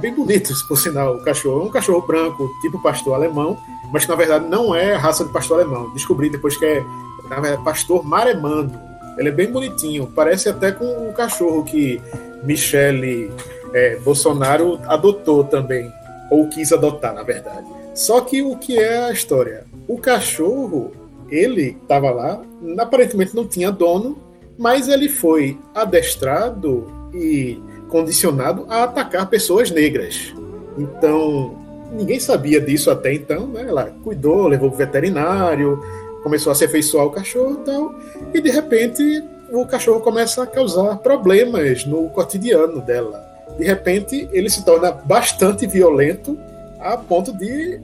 bem 0.00 0.14
bonito, 0.14 0.52
por 0.68 0.78
sinal, 0.78 1.16
o 1.16 1.24
cachorro, 1.24 1.62
é 1.62 1.64
um 1.64 1.70
cachorro 1.70 2.06
branco, 2.06 2.48
tipo 2.60 2.80
pastor 2.82 3.14
alemão, 3.14 3.58
mas 3.92 4.04
que 4.04 4.10
na 4.10 4.16
verdade 4.16 4.46
não 4.48 4.74
é 4.74 4.94
raça 4.94 5.24
de 5.24 5.32
pastor 5.32 5.60
alemão. 5.60 5.92
Descobri 5.92 6.28
depois 6.28 6.56
que 6.56 6.64
é 6.64 6.84
é 7.30 7.56
pastor 7.58 8.04
maremando. 8.04 8.78
Ele 9.18 9.28
é 9.28 9.32
bem 9.32 9.50
bonitinho, 9.50 10.10
parece 10.14 10.48
até 10.48 10.72
com 10.72 11.08
o 11.08 11.12
cachorro 11.12 11.64
que 11.64 12.00
Michele 12.42 13.30
é, 13.72 13.96
Bolsonaro 13.96 14.78
adotou 14.86 15.44
também, 15.44 15.92
ou 16.30 16.48
quis 16.48 16.72
adotar, 16.72 17.14
na 17.14 17.22
verdade. 17.22 17.66
Só 17.94 18.20
que 18.20 18.42
o 18.42 18.56
que 18.56 18.78
é 18.78 18.98
a 19.04 19.10
história? 19.10 19.64
O 19.88 19.98
cachorro, 19.98 20.92
ele 21.30 21.76
estava 21.80 22.10
lá, 22.10 22.42
aparentemente 22.78 23.34
não 23.34 23.46
tinha 23.46 23.70
dono, 23.70 24.18
mas 24.58 24.88
ele 24.88 25.08
foi 25.08 25.58
adestrado 25.74 26.86
e 27.14 27.58
condicionado 27.88 28.66
a 28.68 28.84
atacar 28.84 29.28
pessoas 29.28 29.70
negras. 29.70 30.34
Então, 30.76 31.56
ninguém 31.92 32.20
sabia 32.20 32.60
disso 32.60 32.90
até 32.90 33.14
então, 33.14 33.46
né? 33.46 33.64
Ela 33.66 33.94
cuidou, 34.02 34.46
levou 34.46 34.68
o 34.68 34.76
veterinário, 34.76 35.80
começou 36.26 36.50
a 36.50 36.56
se 36.56 36.64
afeiçoar 36.64 37.06
o 37.06 37.10
cachorro 37.10 37.60
e 37.60 37.64
tal, 37.64 37.94
e 38.34 38.40
de 38.40 38.50
repente 38.50 39.22
o 39.52 39.64
cachorro 39.64 40.00
começa 40.00 40.42
a 40.42 40.46
causar 40.46 40.96
problemas 40.96 41.86
no 41.86 42.08
cotidiano 42.08 42.80
dela. 42.80 43.24
De 43.56 43.64
repente 43.64 44.28
ele 44.32 44.50
se 44.50 44.64
torna 44.64 44.90
bastante 44.90 45.68
violento 45.68 46.36
a 46.80 46.96
ponto 46.96 47.32
de, 47.32 47.80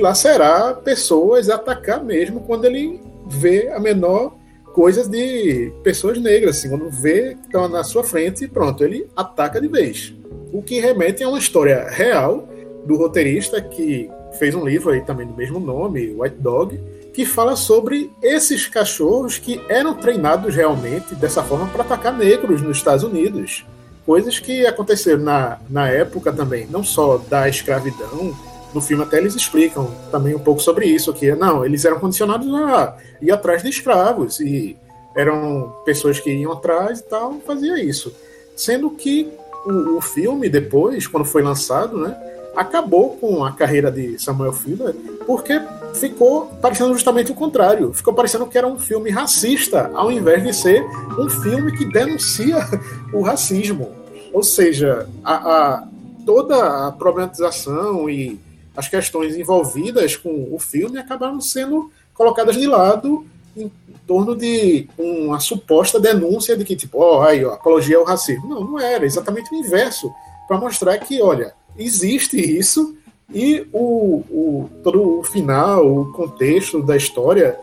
lacerar 0.00 0.74
pessoas, 0.78 1.48
atacar 1.48 2.02
mesmo 2.02 2.40
quando 2.40 2.64
ele 2.64 3.00
vê 3.28 3.68
a 3.68 3.78
menor 3.78 4.34
coisa 4.72 5.08
de 5.08 5.72
pessoas 5.84 6.18
negras, 6.20 6.58
assim, 6.58 6.70
quando 6.70 6.90
vê 6.90 7.36
que 7.36 7.46
estão 7.46 7.68
na 7.68 7.84
sua 7.84 8.02
frente, 8.02 8.48
pronto, 8.48 8.82
ele 8.82 9.06
ataca 9.14 9.60
de 9.60 9.68
vez. 9.68 10.12
O 10.52 10.60
que 10.60 10.80
remete 10.80 11.22
a 11.22 11.28
uma 11.28 11.38
história 11.38 11.86
real 11.88 12.48
do 12.84 12.96
roteirista 12.96 13.60
que 13.60 14.10
fez 14.32 14.52
um 14.52 14.64
livro 14.66 14.90
aí 14.90 15.00
também 15.00 15.28
do 15.28 15.36
mesmo 15.36 15.60
nome, 15.60 16.12
White 16.18 16.38
Dog, 16.40 16.80
que 17.14 17.24
fala 17.24 17.54
sobre 17.54 18.12
esses 18.20 18.66
cachorros 18.66 19.38
que 19.38 19.62
eram 19.68 19.94
treinados 19.94 20.54
realmente 20.54 21.14
dessa 21.14 21.44
forma 21.44 21.68
para 21.68 21.82
atacar 21.82 22.12
negros 22.12 22.60
nos 22.60 22.76
Estados 22.76 23.04
Unidos. 23.04 23.64
Coisas 24.04 24.40
que 24.40 24.66
aconteceram 24.66 25.22
na, 25.22 25.58
na 25.70 25.88
época 25.88 26.32
também, 26.32 26.66
não 26.66 26.82
só 26.82 27.16
da 27.16 27.48
escravidão, 27.48 28.36
no 28.74 28.80
filme 28.80 29.04
até 29.04 29.18
eles 29.18 29.36
explicam 29.36 29.88
também 30.10 30.34
um 30.34 30.40
pouco 30.40 30.60
sobre 30.60 30.86
isso, 30.86 31.12
que 31.12 31.32
não, 31.36 31.64
eles 31.64 31.84
eram 31.84 32.00
condicionados 32.00 32.52
a 32.52 32.96
ir 33.22 33.30
atrás 33.30 33.62
de 33.62 33.68
escravos, 33.68 34.40
e 34.40 34.76
eram 35.16 35.72
pessoas 35.84 36.18
que 36.18 36.30
iam 36.30 36.52
atrás 36.52 36.98
e 36.98 37.04
tal, 37.04 37.40
fazia 37.46 37.80
isso. 37.80 38.12
Sendo 38.56 38.90
que 38.90 39.30
o, 39.64 39.98
o 39.98 40.00
filme 40.00 40.48
depois, 40.48 41.06
quando 41.06 41.24
foi 41.24 41.42
lançado, 41.42 41.96
né, 41.96 42.16
acabou 42.56 43.16
com 43.16 43.44
a 43.44 43.52
carreira 43.52 43.90
de 43.90 44.18
Samuel 44.18 44.52
Fuller, 44.52 44.94
porque 45.24 45.60
ficou 45.94 46.46
parecendo 46.60 46.92
justamente 46.92 47.32
o 47.32 47.34
contrário. 47.34 47.92
Ficou 47.92 48.12
parecendo 48.12 48.46
que 48.46 48.58
era 48.58 48.66
um 48.66 48.78
filme 48.78 49.10
racista, 49.10 49.90
ao 49.94 50.10
invés 50.10 50.42
de 50.42 50.52
ser 50.52 50.84
um 51.18 51.28
filme 51.28 51.76
que 51.76 51.84
denuncia 51.84 52.58
o 53.12 53.22
racismo. 53.22 53.92
Ou 54.32 54.42
seja, 54.42 55.08
a, 55.24 55.34
a, 55.34 55.88
toda 56.26 56.88
a 56.88 56.92
problematização 56.92 58.10
e 58.10 58.40
as 58.76 58.88
questões 58.88 59.36
envolvidas 59.36 60.16
com 60.16 60.48
o 60.52 60.58
filme 60.58 60.98
acabaram 60.98 61.40
sendo 61.40 61.90
colocadas 62.12 62.56
de 62.56 62.66
lado 62.66 63.24
em 63.56 63.70
torno 64.06 64.34
de 64.34 64.88
uma 64.98 65.38
suposta 65.38 66.00
denúncia 66.00 66.56
de 66.56 66.64
que, 66.64 66.74
tipo, 66.74 66.98
ó, 66.98 67.18
oh, 67.18 67.22
aí, 67.22 67.44
ó, 67.44 67.54
apologia 67.54 67.96
ao 67.96 68.04
racismo. 68.04 68.48
Não, 68.48 68.64
não 68.64 68.80
era, 68.80 69.06
exatamente 69.06 69.52
o 69.52 69.56
inverso, 69.56 70.12
para 70.48 70.58
mostrar 70.58 70.98
que, 70.98 71.22
olha, 71.22 71.54
existe 71.78 72.36
isso 72.36 72.96
e 73.34 73.66
o, 73.72 74.22
o, 74.30 74.70
todo 74.84 75.18
o 75.18 75.24
final, 75.24 75.84
o 75.84 76.12
contexto 76.12 76.80
da 76.80 76.96
história, 76.96 77.58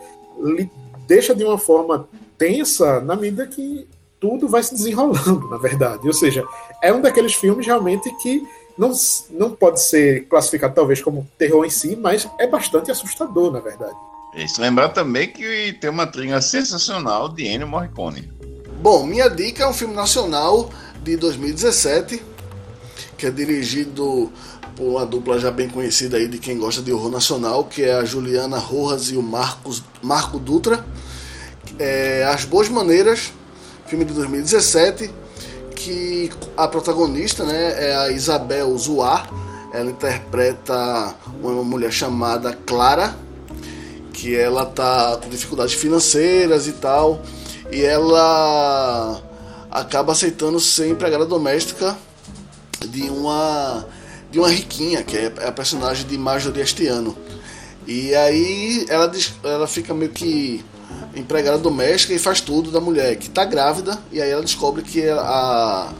deixa 1.08 1.34
de 1.34 1.42
uma 1.42 1.56
forma 1.56 2.06
tensa 2.36 3.00
na 3.00 3.16
medida 3.16 3.46
que 3.46 3.88
tudo 4.20 4.48
vai 4.48 4.62
se 4.62 4.74
desenrolando, 4.74 5.48
na 5.48 5.56
verdade. 5.56 6.06
Ou 6.06 6.12
seja, 6.12 6.44
é 6.82 6.92
um 6.92 7.00
daqueles 7.00 7.34
filmes 7.34 7.66
realmente 7.66 8.14
que 8.16 8.46
não, 8.76 8.92
não 9.30 9.50
pode 9.50 9.82
ser 9.82 10.26
classificado 10.26 10.74
talvez 10.74 11.00
como 11.00 11.28
terror 11.38 11.64
em 11.64 11.70
si, 11.70 11.96
mas 11.96 12.28
é 12.38 12.46
bastante 12.46 12.90
assustador, 12.90 13.50
na 13.50 13.60
verdade. 13.60 13.96
Isso 14.36 14.60
lembrar 14.60 14.90
também 14.90 15.28
que 15.28 15.72
tem 15.74 15.90
uma 15.90 16.06
trilha 16.06 16.40
sensacional 16.40 17.28
de 17.28 17.46
Ennio 17.46 17.66
Morricone. 17.66 18.30
Bom, 18.80 19.06
minha 19.06 19.28
dica 19.28 19.64
é 19.64 19.68
um 19.68 19.74
filme 19.74 19.94
nacional 19.94 20.70
de 21.02 21.16
2017, 21.16 22.22
que 23.16 23.26
é 23.26 23.30
dirigido 23.30 24.32
por 24.76 24.84
uma 24.84 25.06
dupla 25.06 25.38
já 25.38 25.50
bem 25.50 25.68
conhecida 25.68 26.16
aí 26.16 26.26
de 26.26 26.38
quem 26.38 26.58
gosta 26.58 26.82
de 26.82 26.92
horror 26.92 27.10
nacional, 27.10 27.64
que 27.64 27.82
é 27.82 27.94
a 27.94 28.04
Juliana 28.04 28.58
Rojas 28.58 29.10
e 29.10 29.16
o 29.16 29.22
Marcos, 29.22 29.82
Marco 30.02 30.38
Dutra. 30.38 30.84
É, 31.78 32.24
As 32.24 32.44
Boas 32.44 32.68
Maneiras, 32.68 33.32
filme 33.86 34.04
de 34.04 34.12
2017, 34.12 35.10
que 35.74 36.30
a 36.56 36.68
protagonista 36.68 37.44
né, 37.44 37.88
é 37.88 37.96
a 37.96 38.10
Isabel 38.10 38.76
Zuar. 38.78 39.28
Ela 39.72 39.90
interpreta 39.90 41.14
uma 41.42 41.64
mulher 41.64 41.92
chamada 41.92 42.52
Clara, 42.52 43.16
que 44.12 44.36
ela 44.36 44.66
tá 44.66 45.18
com 45.22 45.28
dificuldades 45.28 45.74
financeiras 45.74 46.66
e 46.66 46.72
tal, 46.72 47.22
e 47.70 47.82
ela 47.82 49.20
acaba 49.70 50.12
aceitando 50.12 50.60
ser 50.60 50.88
empregada 50.88 51.24
doméstica 51.24 51.96
de 52.86 53.08
uma 53.08 53.86
de 54.32 54.38
uma 54.38 54.48
riquinha, 54.48 55.02
que 55.02 55.14
é 55.14 55.26
a 55.46 55.52
personagem 55.52 56.06
de 56.06 56.16
Marjorie 56.16 56.62
Astiano. 56.62 57.14
E 57.86 58.14
aí 58.14 58.86
ela, 58.88 59.12
ela 59.44 59.66
fica 59.66 59.92
meio 59.92 60.10
que 60.10 60.64
empregada 61.14 61.58
doméstica 61.58 62.14
e 62.14 62.18
faz 62.18 62.40
tudo 62.40 62.70
da 62.70 62.80
mulher 62.80 63.16
que 63.16 63.28
tá 63.28 63.44
grávida, 63.44 63.98
e 64.10 64.22
aí 64.22 64.30
ela 64.30 64.40
descobre 64.40 64.82
que 64.82 65.06
a, 65.06 65.92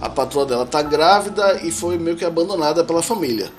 a 0.00 0.08
patroa 0.08 0.46
dela 0.46 0.64
tá 0.64 0.80
grávida 0.80 1.60
e 1.62 1.70
foi 1.70 1.98
meio 1.98 2.16
que 2.16 2.24
abandonada 2.24 2.82
pela 2.82 3.02
família. 3.02 3.52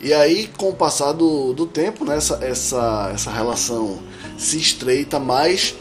E 0.00 0.14
aí, 0.14 0.48
com 0.56 0.68
o 0.68 0.74
passar 0.74 1.10
do, 1.10 1.52
do 1.52 1.66
tempo, 1.66 2.04
né, 2.04 2.16
essa, 2.16 2.38
essa, 2.40 3.10
essa 3.12 3.30
relação 3.32 3.98
se 4.38 4.56
estreita 4.58 5.18
mais. 5.18 5.74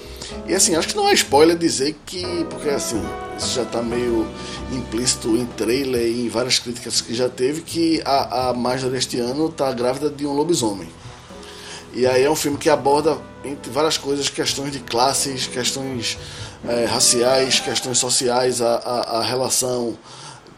E 0.47 0.53
assim, 0.53 0.75
acho 0.75 0.89
que 0.89 0.95
não 0.95 1.07
é 1.07 1.13
spoiler 1.13 1.57
dizer 1.57 1.95
que, 2.05 2.23
porque 2.49 2.69
assim, 2.69 3.01
isso 3.37 3.55
já 3.55 3.63
está 3.63 3.81
meio 3.81 4.27
implícito 4.71 5.35
em 5.35 5.45
trailer 5.45 6.07
e 6.07 6.25
em 6.25 6.29
várias 6.29 6.59
críticas 6.59 7.01
que 7.01 7.13
já 7.13 7.29
teve, 7.29 7.61
que 7.61 8.01
a, 8.05 8.49
a 8.49 8.53
Marjorie 8.53 8.93
deste 8.93 9.19
ano 9.19 9.47
está 9.47 9.71
grávida 9.71 10.09
de 10.09 10.25
um 10.25 10.33
lobisomem. 10.33 10.89
E 11.93 12.05
aí 12.05 12.23
é 12.23 12.29
um 12.29 12.35
filme 12.35 12.57
que 12.57 12.69
aborda, 12.69 13.17
entre 13.43 13.71
várias 13.71 13.97
coisas, 13.97 14.29
questões 14.29 14.71
de 14.71 14.79
classes, 14.79 15.47
questões 15.47 16.17
é, 16.67 16.85
raciais, 16.85 17.59
questões 17.59 17.97
sociais, 17.97 18.61
a, 18.61 18.75
a, 18.75 19.19
a 19.19 19.23
relação 19.23 19.97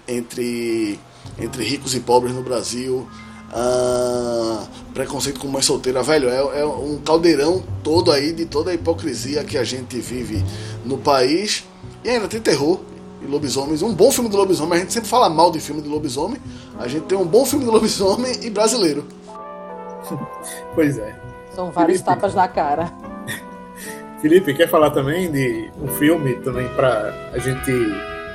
entre, 0.08 1.00
entre 1.38 1.64
ricos 1.64 1.94
e 1.96 2.00
pobres 2.00 2.34
no 2.34 2.42
Brasil 2.42 3.08
ah, 3.52 4.64
preconceito 4.94 5.40
com 5.40 5.48
mãe 5.48 5.62
solteira, 5.62 6.04
velho, 6.04 6.30
é, 6.30 6.62
é, 6.62 6.66
um 6.66 6.98
caldeirão 6.98 7.64
todo 7.84 8.12
aí 8.12 8.32
de 8.32 8.46
toda 8.46 8.72
a 8.72 8.74
hipocrisia 8.74 9.44
que 9.44 9.58
a 9.58 9.64
gente 9.64 10.00
vive 10.00 10.44
no 10.86 10.98
país. 10.98 11.66
E 12.04 12.10
ainda 12.10 12.28
tem 12.28 12.40
terror 12.40 12.80
e 13.22 13.26
lobisomens. 13.26 13.82
Um 13.82 13.94
bom 13.94 14.12
filme 14.12 14.30
de 14.30 14.36
lobisomem, 14.36 14.78
a 14.78 14.82
gente 14.82 14.94
sempre 14.94 15.10
fala 15.10 15.30
mal 15.30 15.52
de 15.52 15.60
filme 15.60 15.82
de 15.82 15.90
lobisomem. 15.90 16.40
A 16.78 16.88
gente 16.88 17.04
tem 17.06 17.18
um 17.18 17.26
bom 17.26 17.46
filme 17.46 17.66
de 17.66 17.72
lobisomem 17.72 18.44
e 18.44 18.50
brasileiro. 18.50 19.06
pois 20.76 20.98
é. 20.98 21.16
São 21.54 21.72
vários 21.72 22.00
Felipe. 22.00 22.16
tapas 22.16 22.36
na 22.36 22.48
cara. 22.48 22.94
Felipe, 24.22 24.54
quer 24.54 24.70
falar 24.70 24.92
também 24.92 25.32
de 25.32 25.70
um 25.82 25.88
filme 25.88 26.36
também 26.36 26.68
para 26.70 27.32
a 27.34 27.38
gente 27.38 27.72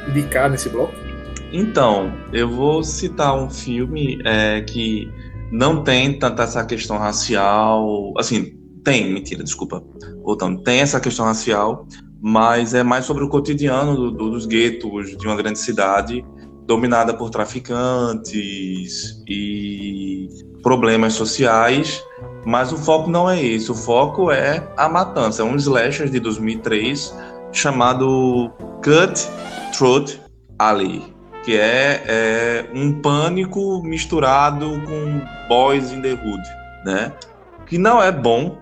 indicar 0.09 0.51
nesse 0.51 0.69
bloco? 0.69 1.04
Então, 1.57 2.13
eu 2.33 2.49
vou 2.49 2.83
citar 2.83 3.33
um 3.37 3.49
filme 3.49 4.19
é, 4.25 4.61
que 4.63 5.09
não 5.53 5.85
tem 5.85 6.19
tanta 6.19 6.43
essa 6.43 6.65
questão 6.67 6.99
racial. 6.99 8.13
Assim, 8.19 8.59
tem, 8.83 9.13
mentira, 9.13 9.45
desculpa. 9.45 9.81
Voltando, 10.25 10.65
tem 10.65 10.81
essa 10.81 10.99
questão 10.99 11.25
racial, 11.25 11.87
mas 12.21 12.75
é 12.75 12.83
mais 12.83 13.05
sobre 13.05 13.23
o 13.23 13.29
cotidiano 13.29 13.95
do, 13.95 14.11
do, 14.11 14.31
dos 14.33 14.47
guetos 14.47 15.17
de 15.17 15.25
uma 15.29 15.37
grande 15.37 15.61
cidade 15.61 16.25
dominada 16.67 17.15
por 17.15 17.31
traficantes 17.31 19.23
e 19.29 20.27
problemas 20.61 21.13
sociais. 21.13 22.03
Mas 22.45 22.73
o 22.73 22.77
foco 22.77 23.09
não 23.09 23.31
é 23.31 23.41
isso. 23.41 23.75
O 23.75 23.77
foco 23.77 24.33
é 24.33 24.69
a 24.77 24.89
matança. 24.89 25.43
É 25.43 25.45
um 25.45 25.55
slasher 25.55 26.09
de 26.09 26.19
2003 26.19 27.15
chamado 27.53 28.51
Cut 28.83 29.25
Throat 29.73 30.21
Alley 30.59 31.14
que 31.45 31.57
é, 31.57 32.03
é, 32.07 32.67
um 32.75 32.93
pânico 33.01 33.83
misturado 33.83 34.81
com 34.87 35.21
Boys 35.49 35.93
in 35.93 36.01
the 36.01 36.13
Hood, 36.13 36.43
né? 36.85 37.13
Que 37.67 37.77
não 37.77 38.03
é 38.03 38.11
bom. 38.11 38.59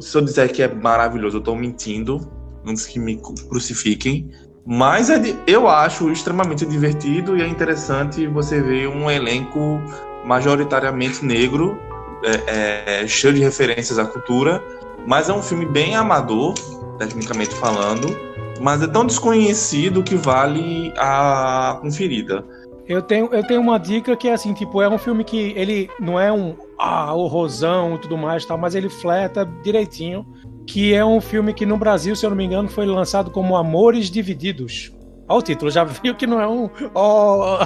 Se 0.00 0.16
eu 0.16 0.22
disser 0.22 0.52
que 0.52 0.62
é 0.62 0.68
maravilhoso, 0.68 1.36
eu 1.36 1.40
estou 1.40 1.54
mentindo, 1.54 2.28
antes 2.66 2.86
que 2.86 2.98
me 2.98 3.16
crucifiquem. 3.48 4.30
Mas 4.66 5.10
é 5.10 5.18
de, 5.18 5.36
eu 5.46 5.68
acho 5.68 6.10
extremamente 6.10 6.64
divertido 6.64 7.36
e 7.36 7.42
é 7.42 7.46
interessante 7.46 8.26
você 8.26 8.60
ver 8.60 8.88
um 8.88 9.10
elenco 9.10 9.80
majoritariamente 10.24 11.24
negro, 11.24 11.78
é, 12.24 13.02
é, 13.02 13.06
cheio 13.06 13.34
de 13.34 13.40
referências 13.40 13.98
à 13.98 14.06
cultura, 14.06 14.62
mas 15.06 15.28
é 15.28 15.32
um 15.32 15.42
filme 15.42 15.66
bem 15.66 15.94
amador, 15.94 16.54
tecnicamente 16.98 17.54
falando, 17.56 18.16
mas 18.60 18.82
é 18.82 18.86
tão 18.86 19.06
desconhecido 19.06 20.02
que 20.02 20.14
vale 20.14 20.92
a 20.96 21.78
conferida. 21.80 22.44
Eu 22.86 23.00
tenho, 23.00 23.32
eu 23.32 23.42
tenho 23.42 23.60
uma 23.60 23.78
dica 23.78 24.14
que 24.14 24.28
é 24.28 24.34
assim, 24.34 24.52
tipo, 24.52 24.82
é 24.82 24.88
um 24.88 24.98
filme 24.98 25.24
que 25.24 25.54
ele 25.56 25.88
não 25.98 26.20
é 26.20 26.30
um 26.30 26.54
ah, 26.78 27.14
horrorzão 27.14 27.94
e 27.94 27.98
tudo 27.98 28.18
mais, 28.18 28.44
tal, 28.44 28.58
mas 28.58 28.74
ele 28.74 28.90
fleta 28.90 29.48
direitinho, 29.62 30.26
que 30.66 30.92
é 30.92 31.04
um 31.04 31.20
filme 31.20 31.54
que 31.54 31.64
no 31.64 31.78
Brasil, 31.78 32.14
se 32.14 32.26
eu 32.26 32.30
não 32.30 32.36
me 32.36 32.44
engano, 32.44 32.68
foi 32.68 32.84
lançado 32.84 33.30
como 33.30 33.56
Amores 33.56 34.10
Divididos. 34.10 34.92
Olha 35.26 35.38
o 35.38 35.42
título, 35.42 35.70
já 35.70 35.82
viu 35.84 36.14
que 36.14 36.26
não 36.26 36.38
é 36.40 36.46
um 36.46 36.68
oh, 36.94 37.58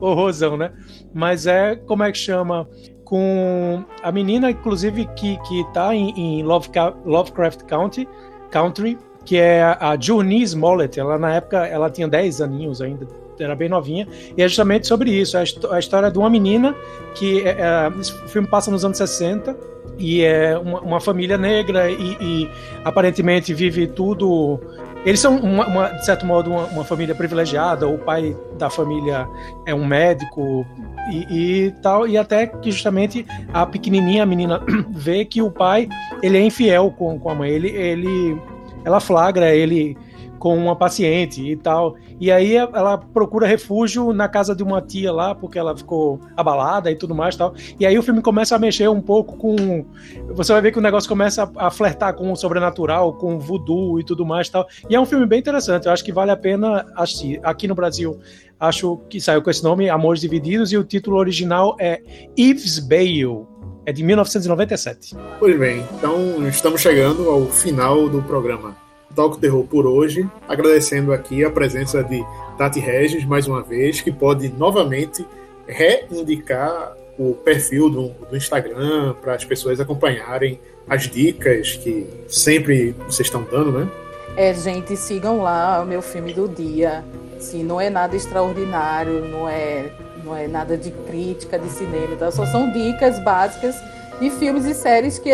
horrorzão, 0.00 0.56
né? 0.56 0.72
Mas 1.12 1.46
é, 1.46 1.76
como 1.76 2.02
é 2.02 2.10
que 2.10 2.18
chama? 2.18 2.68
Com 3.04 3.84
a 4.02 4.10
menina, 4.10 4.50
inclusive, 4.50 5.06
que, 5.14 5.36
que 5.42 5.64
tá 5.72 5.94
em, 5.94 6.40
em 6.40 6.42
Lovecraft 6.42 7.62
County, 7.68 8.08
Country, 8.50 8.98
que 9.24 9.36
é 9.36 9.62
a 9.62 9.96
Journey 9.98 10.42
Smollett. 10.42 10.98
Ela, 10.98 11.18
na 11.18 11.34
época, 11.34 11.66
ela 11.66 11.90
tinha 11.90 12.06
10 12.06 12.40
aninhos 12.40 12.80
ainda, 12.80 13.06
era 13.38 13.56
bem 13.56 13.68
novinha, 13.68 14.06
e 14.36 14.42
é 14.42 14.48
justamente 14.48 14.86
sobre 14.86 15.10
isso, 15.10 15.36
a, 15.36 15.78
história 15.78 16.10
de 16.10 16.18
uma 16.18 16.30
menina 16.30 16.74
que, 17.14 17.42
é, 17.42 17.56
é, 17.60 17.88
o 17.88 18.28
filme 18.28 18.46
passa 18.46 18.70
nos 18.70 18.84
anos 18.84 18.96
60, 18.96 19.56
e 19.98 20.22
é 20.22 20.58
uma, 20.58 20.80
uma 20.80 21.00
família 21.00 21.38
negra 21.38 21.90
e, 21.90 22.16
e, 22.20 22.50
aparentemente 22.84 23.54
vive 23.54 23.86
tudo... 23.86 24.60
Eles 25.04 25.20
são, 25.20 25.36
uma, 25.36 25.66
uma, 25.66 25.88
de 25.88 26.04
certo 26.04 26.24
modo, 26.24 26.50
uma, 26.50 26.64
uma, 26.64 26.84
família 26.84 27.14
privilegiada, 27.14 27.86
o 27.86 27.98
pai 27.98 28.34
da 28.58 28.70
família 28.70 29.28
é 29.66 29.74
um 29.74 29.84
médico 29.84 30.64
e, 31.12 31.66
e, 31.66 31.70
tal, 31.82 32.08
e 32.08 32.16
até 32.16 32.46
que 32.46 32.70
justamente 32.70 33.26
a 33.52 33.66
pequenininha, 33.66 34.22
a 34.22 34.26
menina, 34.26 34.62
vê 34.90 35.24
que 35.26 35.42
o 35.42 35.50
pai, 35.50 35.88
ele 36.22 36.38
é 36.38 36.40
infiel 36.40 36.90
com, 36.90 37.18
com 37.18 37.30
a 37.30 37.34
mãe, 37.34 37.50
ele... 37.50 37.68
ele 37.68 38.53
ela 38.84 39.00
flagra 39.00 39.54
ele 39.54 39.96
com 40.38 40.56
uma 40.56 40.76
paciente 40.76 41.42
e 41.42 41.56
tal. 41.56 41.96
E 42.20 42.30
aí 42.30 42.56
ela 42.56 42.98
procura 42.98 43.46
refúgio 43.46 44.12
na 44.12 44.28
casa 44.28 44.54
de 44.54 44.62
uma 44.62 44.80
tia 44.80 45.12
lá, 45.12 45.34
porque 45.34 45.58
ela 45.58 45.76
ficou 45.76 46.20
abalada 46.36 46.90
e 46.90 46.96
tudo 46.96 47.14
mais 47.14 47.36
tal. 47.36 47.54
E 47.78 47.86
aí 47.86 47.98
o 47.98 48.02
filme 48.02 48.20
começa 48.20 48.54
a 48.56 48.58
mexer 48.58 48.88
um 48.88 49.00
pouco 49.00 49.36
com. 49.36 49.84
Você 50.30 50.52
vai 50.52 50.62
ver 50.62 50.72
que 50.72 50.78
o 50.78 50.82
negócio 50.82 51.08
começa 51.08 51.50
a, 51.56 51.70
flertar 51.70 52.14
com 52.14 52.30
o 52.30 52.36
sobrenatural, 52.36 53.14
com 53.14 53.36
o 53.36 53.40
voodoo 53.40 53.98
e 53.98 54.04
tudo 54.04 54.24
mais 54.24 54.48
tal. 54.48 54.66
E 54.88 54.94
é 54.94 55.00
um 55.00 55.06
filme 55.06 55.26
bem 55.26 55.40
interessante, 55.40 55.86
eu 55.86 55.92
acho 55.92 56.04
que 56.04 56.12
vale 56.12 56.30
a 56.30 56.36
pena 56.36 56.86
assistir. 56.94 57.40
Aqui 57.42 57.66
no 57.66 57.74
Brasil, 57.74 58.18
acho 58.58 58.98
que 59.08 59.20
saiu 59.20 59.42
com 59.42 59.50
esse 59.50 59.62
nome, 59.62 59.88
Amores 59.88 60.20
Divididos, 60.20 60.72
e 60.72 60.76
o 60.76 60.84
título 60.84 61.16
original 61.16 61.76
é 61.78 62.00
Eve's 62.36 62.78
Bale 62.78 63.46
é 63.86 63.92
de 63.92 64.02
1997. 64.02 65.14
Pois 65.38 65.58
bem, 65.58 65.84
então 65.98 66.46
estamos 66.48 66.80
chegando 66.80 67.28
ao 67.28 67.46
final 67.46 68.08
do 68.08 68.22
programa 68.22 68.83
Talk 69.14 69.38
Terror 69.38 69.64
por 69.64 69.86
hoje, 69.86 70.28
agradecendo 70.48 71.12
aqui 71.12 71.44
a 71.44 71.50
presença 71.50 72.02
de 72.02 72.24
Tati 72.58 72.80
Regis 72.80 73.24
mais 73.24 73.46
uma 73.46 73.62
vez, 73.62 74.00
que 74.00 74.12
pode 74.12 74.48
novamente 74.48 75.24
reindicar 75.66 76.96
o 77.18 77.34
perfil 77.34 77.88
do, 77.88 78.08
do 78.28 78.36
Instagram 78.36 79.14
para 79.20 79.34
as 79.34 79.44
pessoas 79.44 79.80
acompanharem 79.80 80.60
as 80.88 81.04
dicas 81.04 81.76
que 81.76 82.06
sempre 82.28 82.92
vocês 83.06 83.26
estão 83.28 83.42
dando, 83.42 83.72
né? 83.72 83.88
É, 84.36 84.52
gente, 84.52 84.96
sigam 84.96 85.42
lá 85.42 85.80
o 85.82 85.86
meu 85.86 86.02
filme 86.02 86.32
do 86.32 86.48
dia. 86.48 87.04
Assim, 87.36 87.62
não 87.62 87.80
é 87.80 87.88
nada 87.88 88.16
extraordinário, 88.16 89.28
não 89.28 89.48
é, 89.48 89.92
não 90.24 90.36
é 90.36 90.48
nada 90.48 90.76
de 90.76 90.90
crítica 90.90 91.58
de 91.58 91.68
cinema, 91.70 92.16
tá? 92.16 92.30
só 92.30 92.44
são 92.46 92.70
dicas 92.72 93.22
básicas 93.22 93.76
de 94.20 94.30
filmes 94.30 94.64
e 94.64 94.74
séries 94.74 95.18
que, 95.18 95.30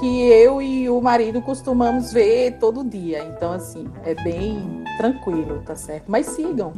que 0.00 0.22
eu 0.28 0.62
e 0.62 0.88
o 0.88 1.00
marido 1.00 1.40
costumamos 1.42 2.12
ver 2.12 2.52
todo 2.58 2.84
dia. 2.84 3.24
Então, 3.24 3.52
assim, 3.52 3.86
é 4.04 4.14
bem 4.22 4.84
tranquilo, 4.96 5.62
tá 5.66 5.74
certo? 5.74 6.04
Mas 6.08 6.26
sigam. 6.26 6.72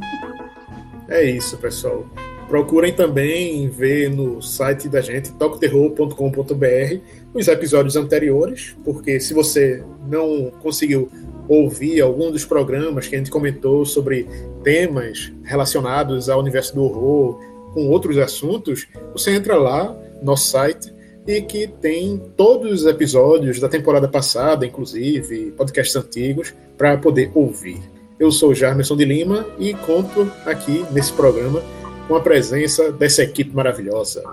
É 1.07 1.23
isso, 1.23 1.57
pessoal. 1.57 2.05
Procurem 2.47 2.93
também 2.93 3.67
ver 3.69 4.09
no 4.09 4.41
site 4.41 4.87
da 4.87 5.01
gente, 5.01 5.31
tocoterror.com.br, 5.33 6.99
os 7.33 7.47
episódios 7.47 7.95
anteriores, 7.95 8.75
porque 8.83 9.19
se 9.19 9.33
você 9.33 9.83
não 10.07 10.51
conseguiu 10.61 11.09
ouvir 11.47 12.01
algum 12.01 12.31
dos 12.31 12.45
programas 12.45 13.07
que 13.07 13.15
a 13.15 13.17
gente 13.17 13.31
comentou 13.31 13.85
sobre 13.85 14.27
temas 14.63 15.31
relacionados 15.43 16.29
ao 16.29 16.39
universo 16.39 16.75
do 16.75 16.83
horror, 16.83 17.39
com 17.73 17.87
outros 17.89 18.17
assuntos, 18.17 18.87
você 19.11 19.31
entra 19.31 19.57
lá 19.57 19.95
no 20.19 20.25
nosso 20.25 20.49
site 20.49 20.94
e 21.27 21.41
que 21.41 21.67
tem 21.67 22.21
todos 22.37 22.81
os 22.81 22.85
episódios 22.85 23.59
da 23.59 23.67
temporada 23.67 24.07
passada, 24.07 24.65
inclusive 24.65 25.51
podcasts 25.57 25.95
antigos, 25.95 26.53
para 26.77 26.97
poder 26.97 27.31
ouvir. 27.33 27.81
Eu 28.19 28.31
sou 28.31 28.53
Jarmerson 28.53 28.95
de 28.95 29.05
Lima 29.05 29.45
e 29.59 29.73
conto 29.73 30.31
aqui 30.45 30.85
nesse 30.91 31.11
programa 31.11 31.61
com 32.07 32.15
a 32.15 32.21
presença 32.21 32.91
dessa 32.91 33.23
equipe 33.23 33.53
maravilhosa. 33.55 34.23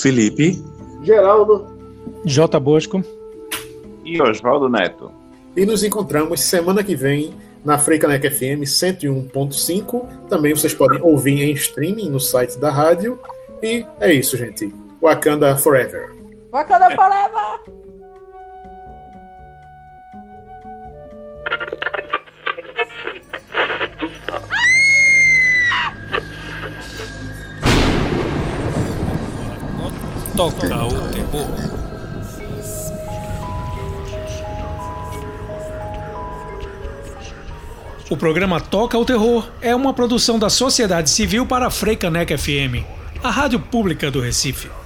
Felipe, 0.00 0.62
Geraldo, 1.02 1.66
J. 2.24 2.60
Bosco 2.60 3.02
e 4.04 4.20
Oswaldo 4.22 4.68
Neto. 4.68 5.10
E 5.56 5.66
nos 5.66 5.82
encontramos 5.82 6.40
semana 6.40 6.84
que 6.84 6.94
vem 6.94 7.34
na 7.64 7.76
Freicanec 7.76 8.30
FM 8.30 8.62
101.5. 8.62 10.06
Também 10.28 10.54
vocês 10.54 10.72
podem 10.72 11.02
ouvir 11.02 11.42
em 11.42 11.52
streaming 11.52 12.08
no 12.08 12.20
site 12.20 12.56
da 12.58 12.70
rádio. 12.70 13.18
E 13.62 13.84
é 13.98 14.12
isso, 14.12 14.36
gente. 14.36 14.72
Wakanda 15.02 15.56
Forever. 15.56 16.19
Wakanda 16.52 16.90
Forever! 16.96 17.60
Toca 30.36 30.84
o 30.86 31.08
terror. 31.12 31.70
O 38.08 38.16
programa 38.16 38.60
Toca 38.60 38.98
o 38.98 39.04
Terror 39.04 39.48
é 39.60 39.72
uma 39.72 39.94
produção 39.94 40.36
da 40.36 40.50
Sociedade 40.50 41.10
Civil 41.10 41.46
para 41.46 41.68
a 41.68 41.70
Freicanec 41.70 42.36
FM, 42.36 42.84
a 43.22 43.30
rádio 43.30 43.60
pública 43.60 44.10
do 44.10 44.20
Recife. 44.20 44.79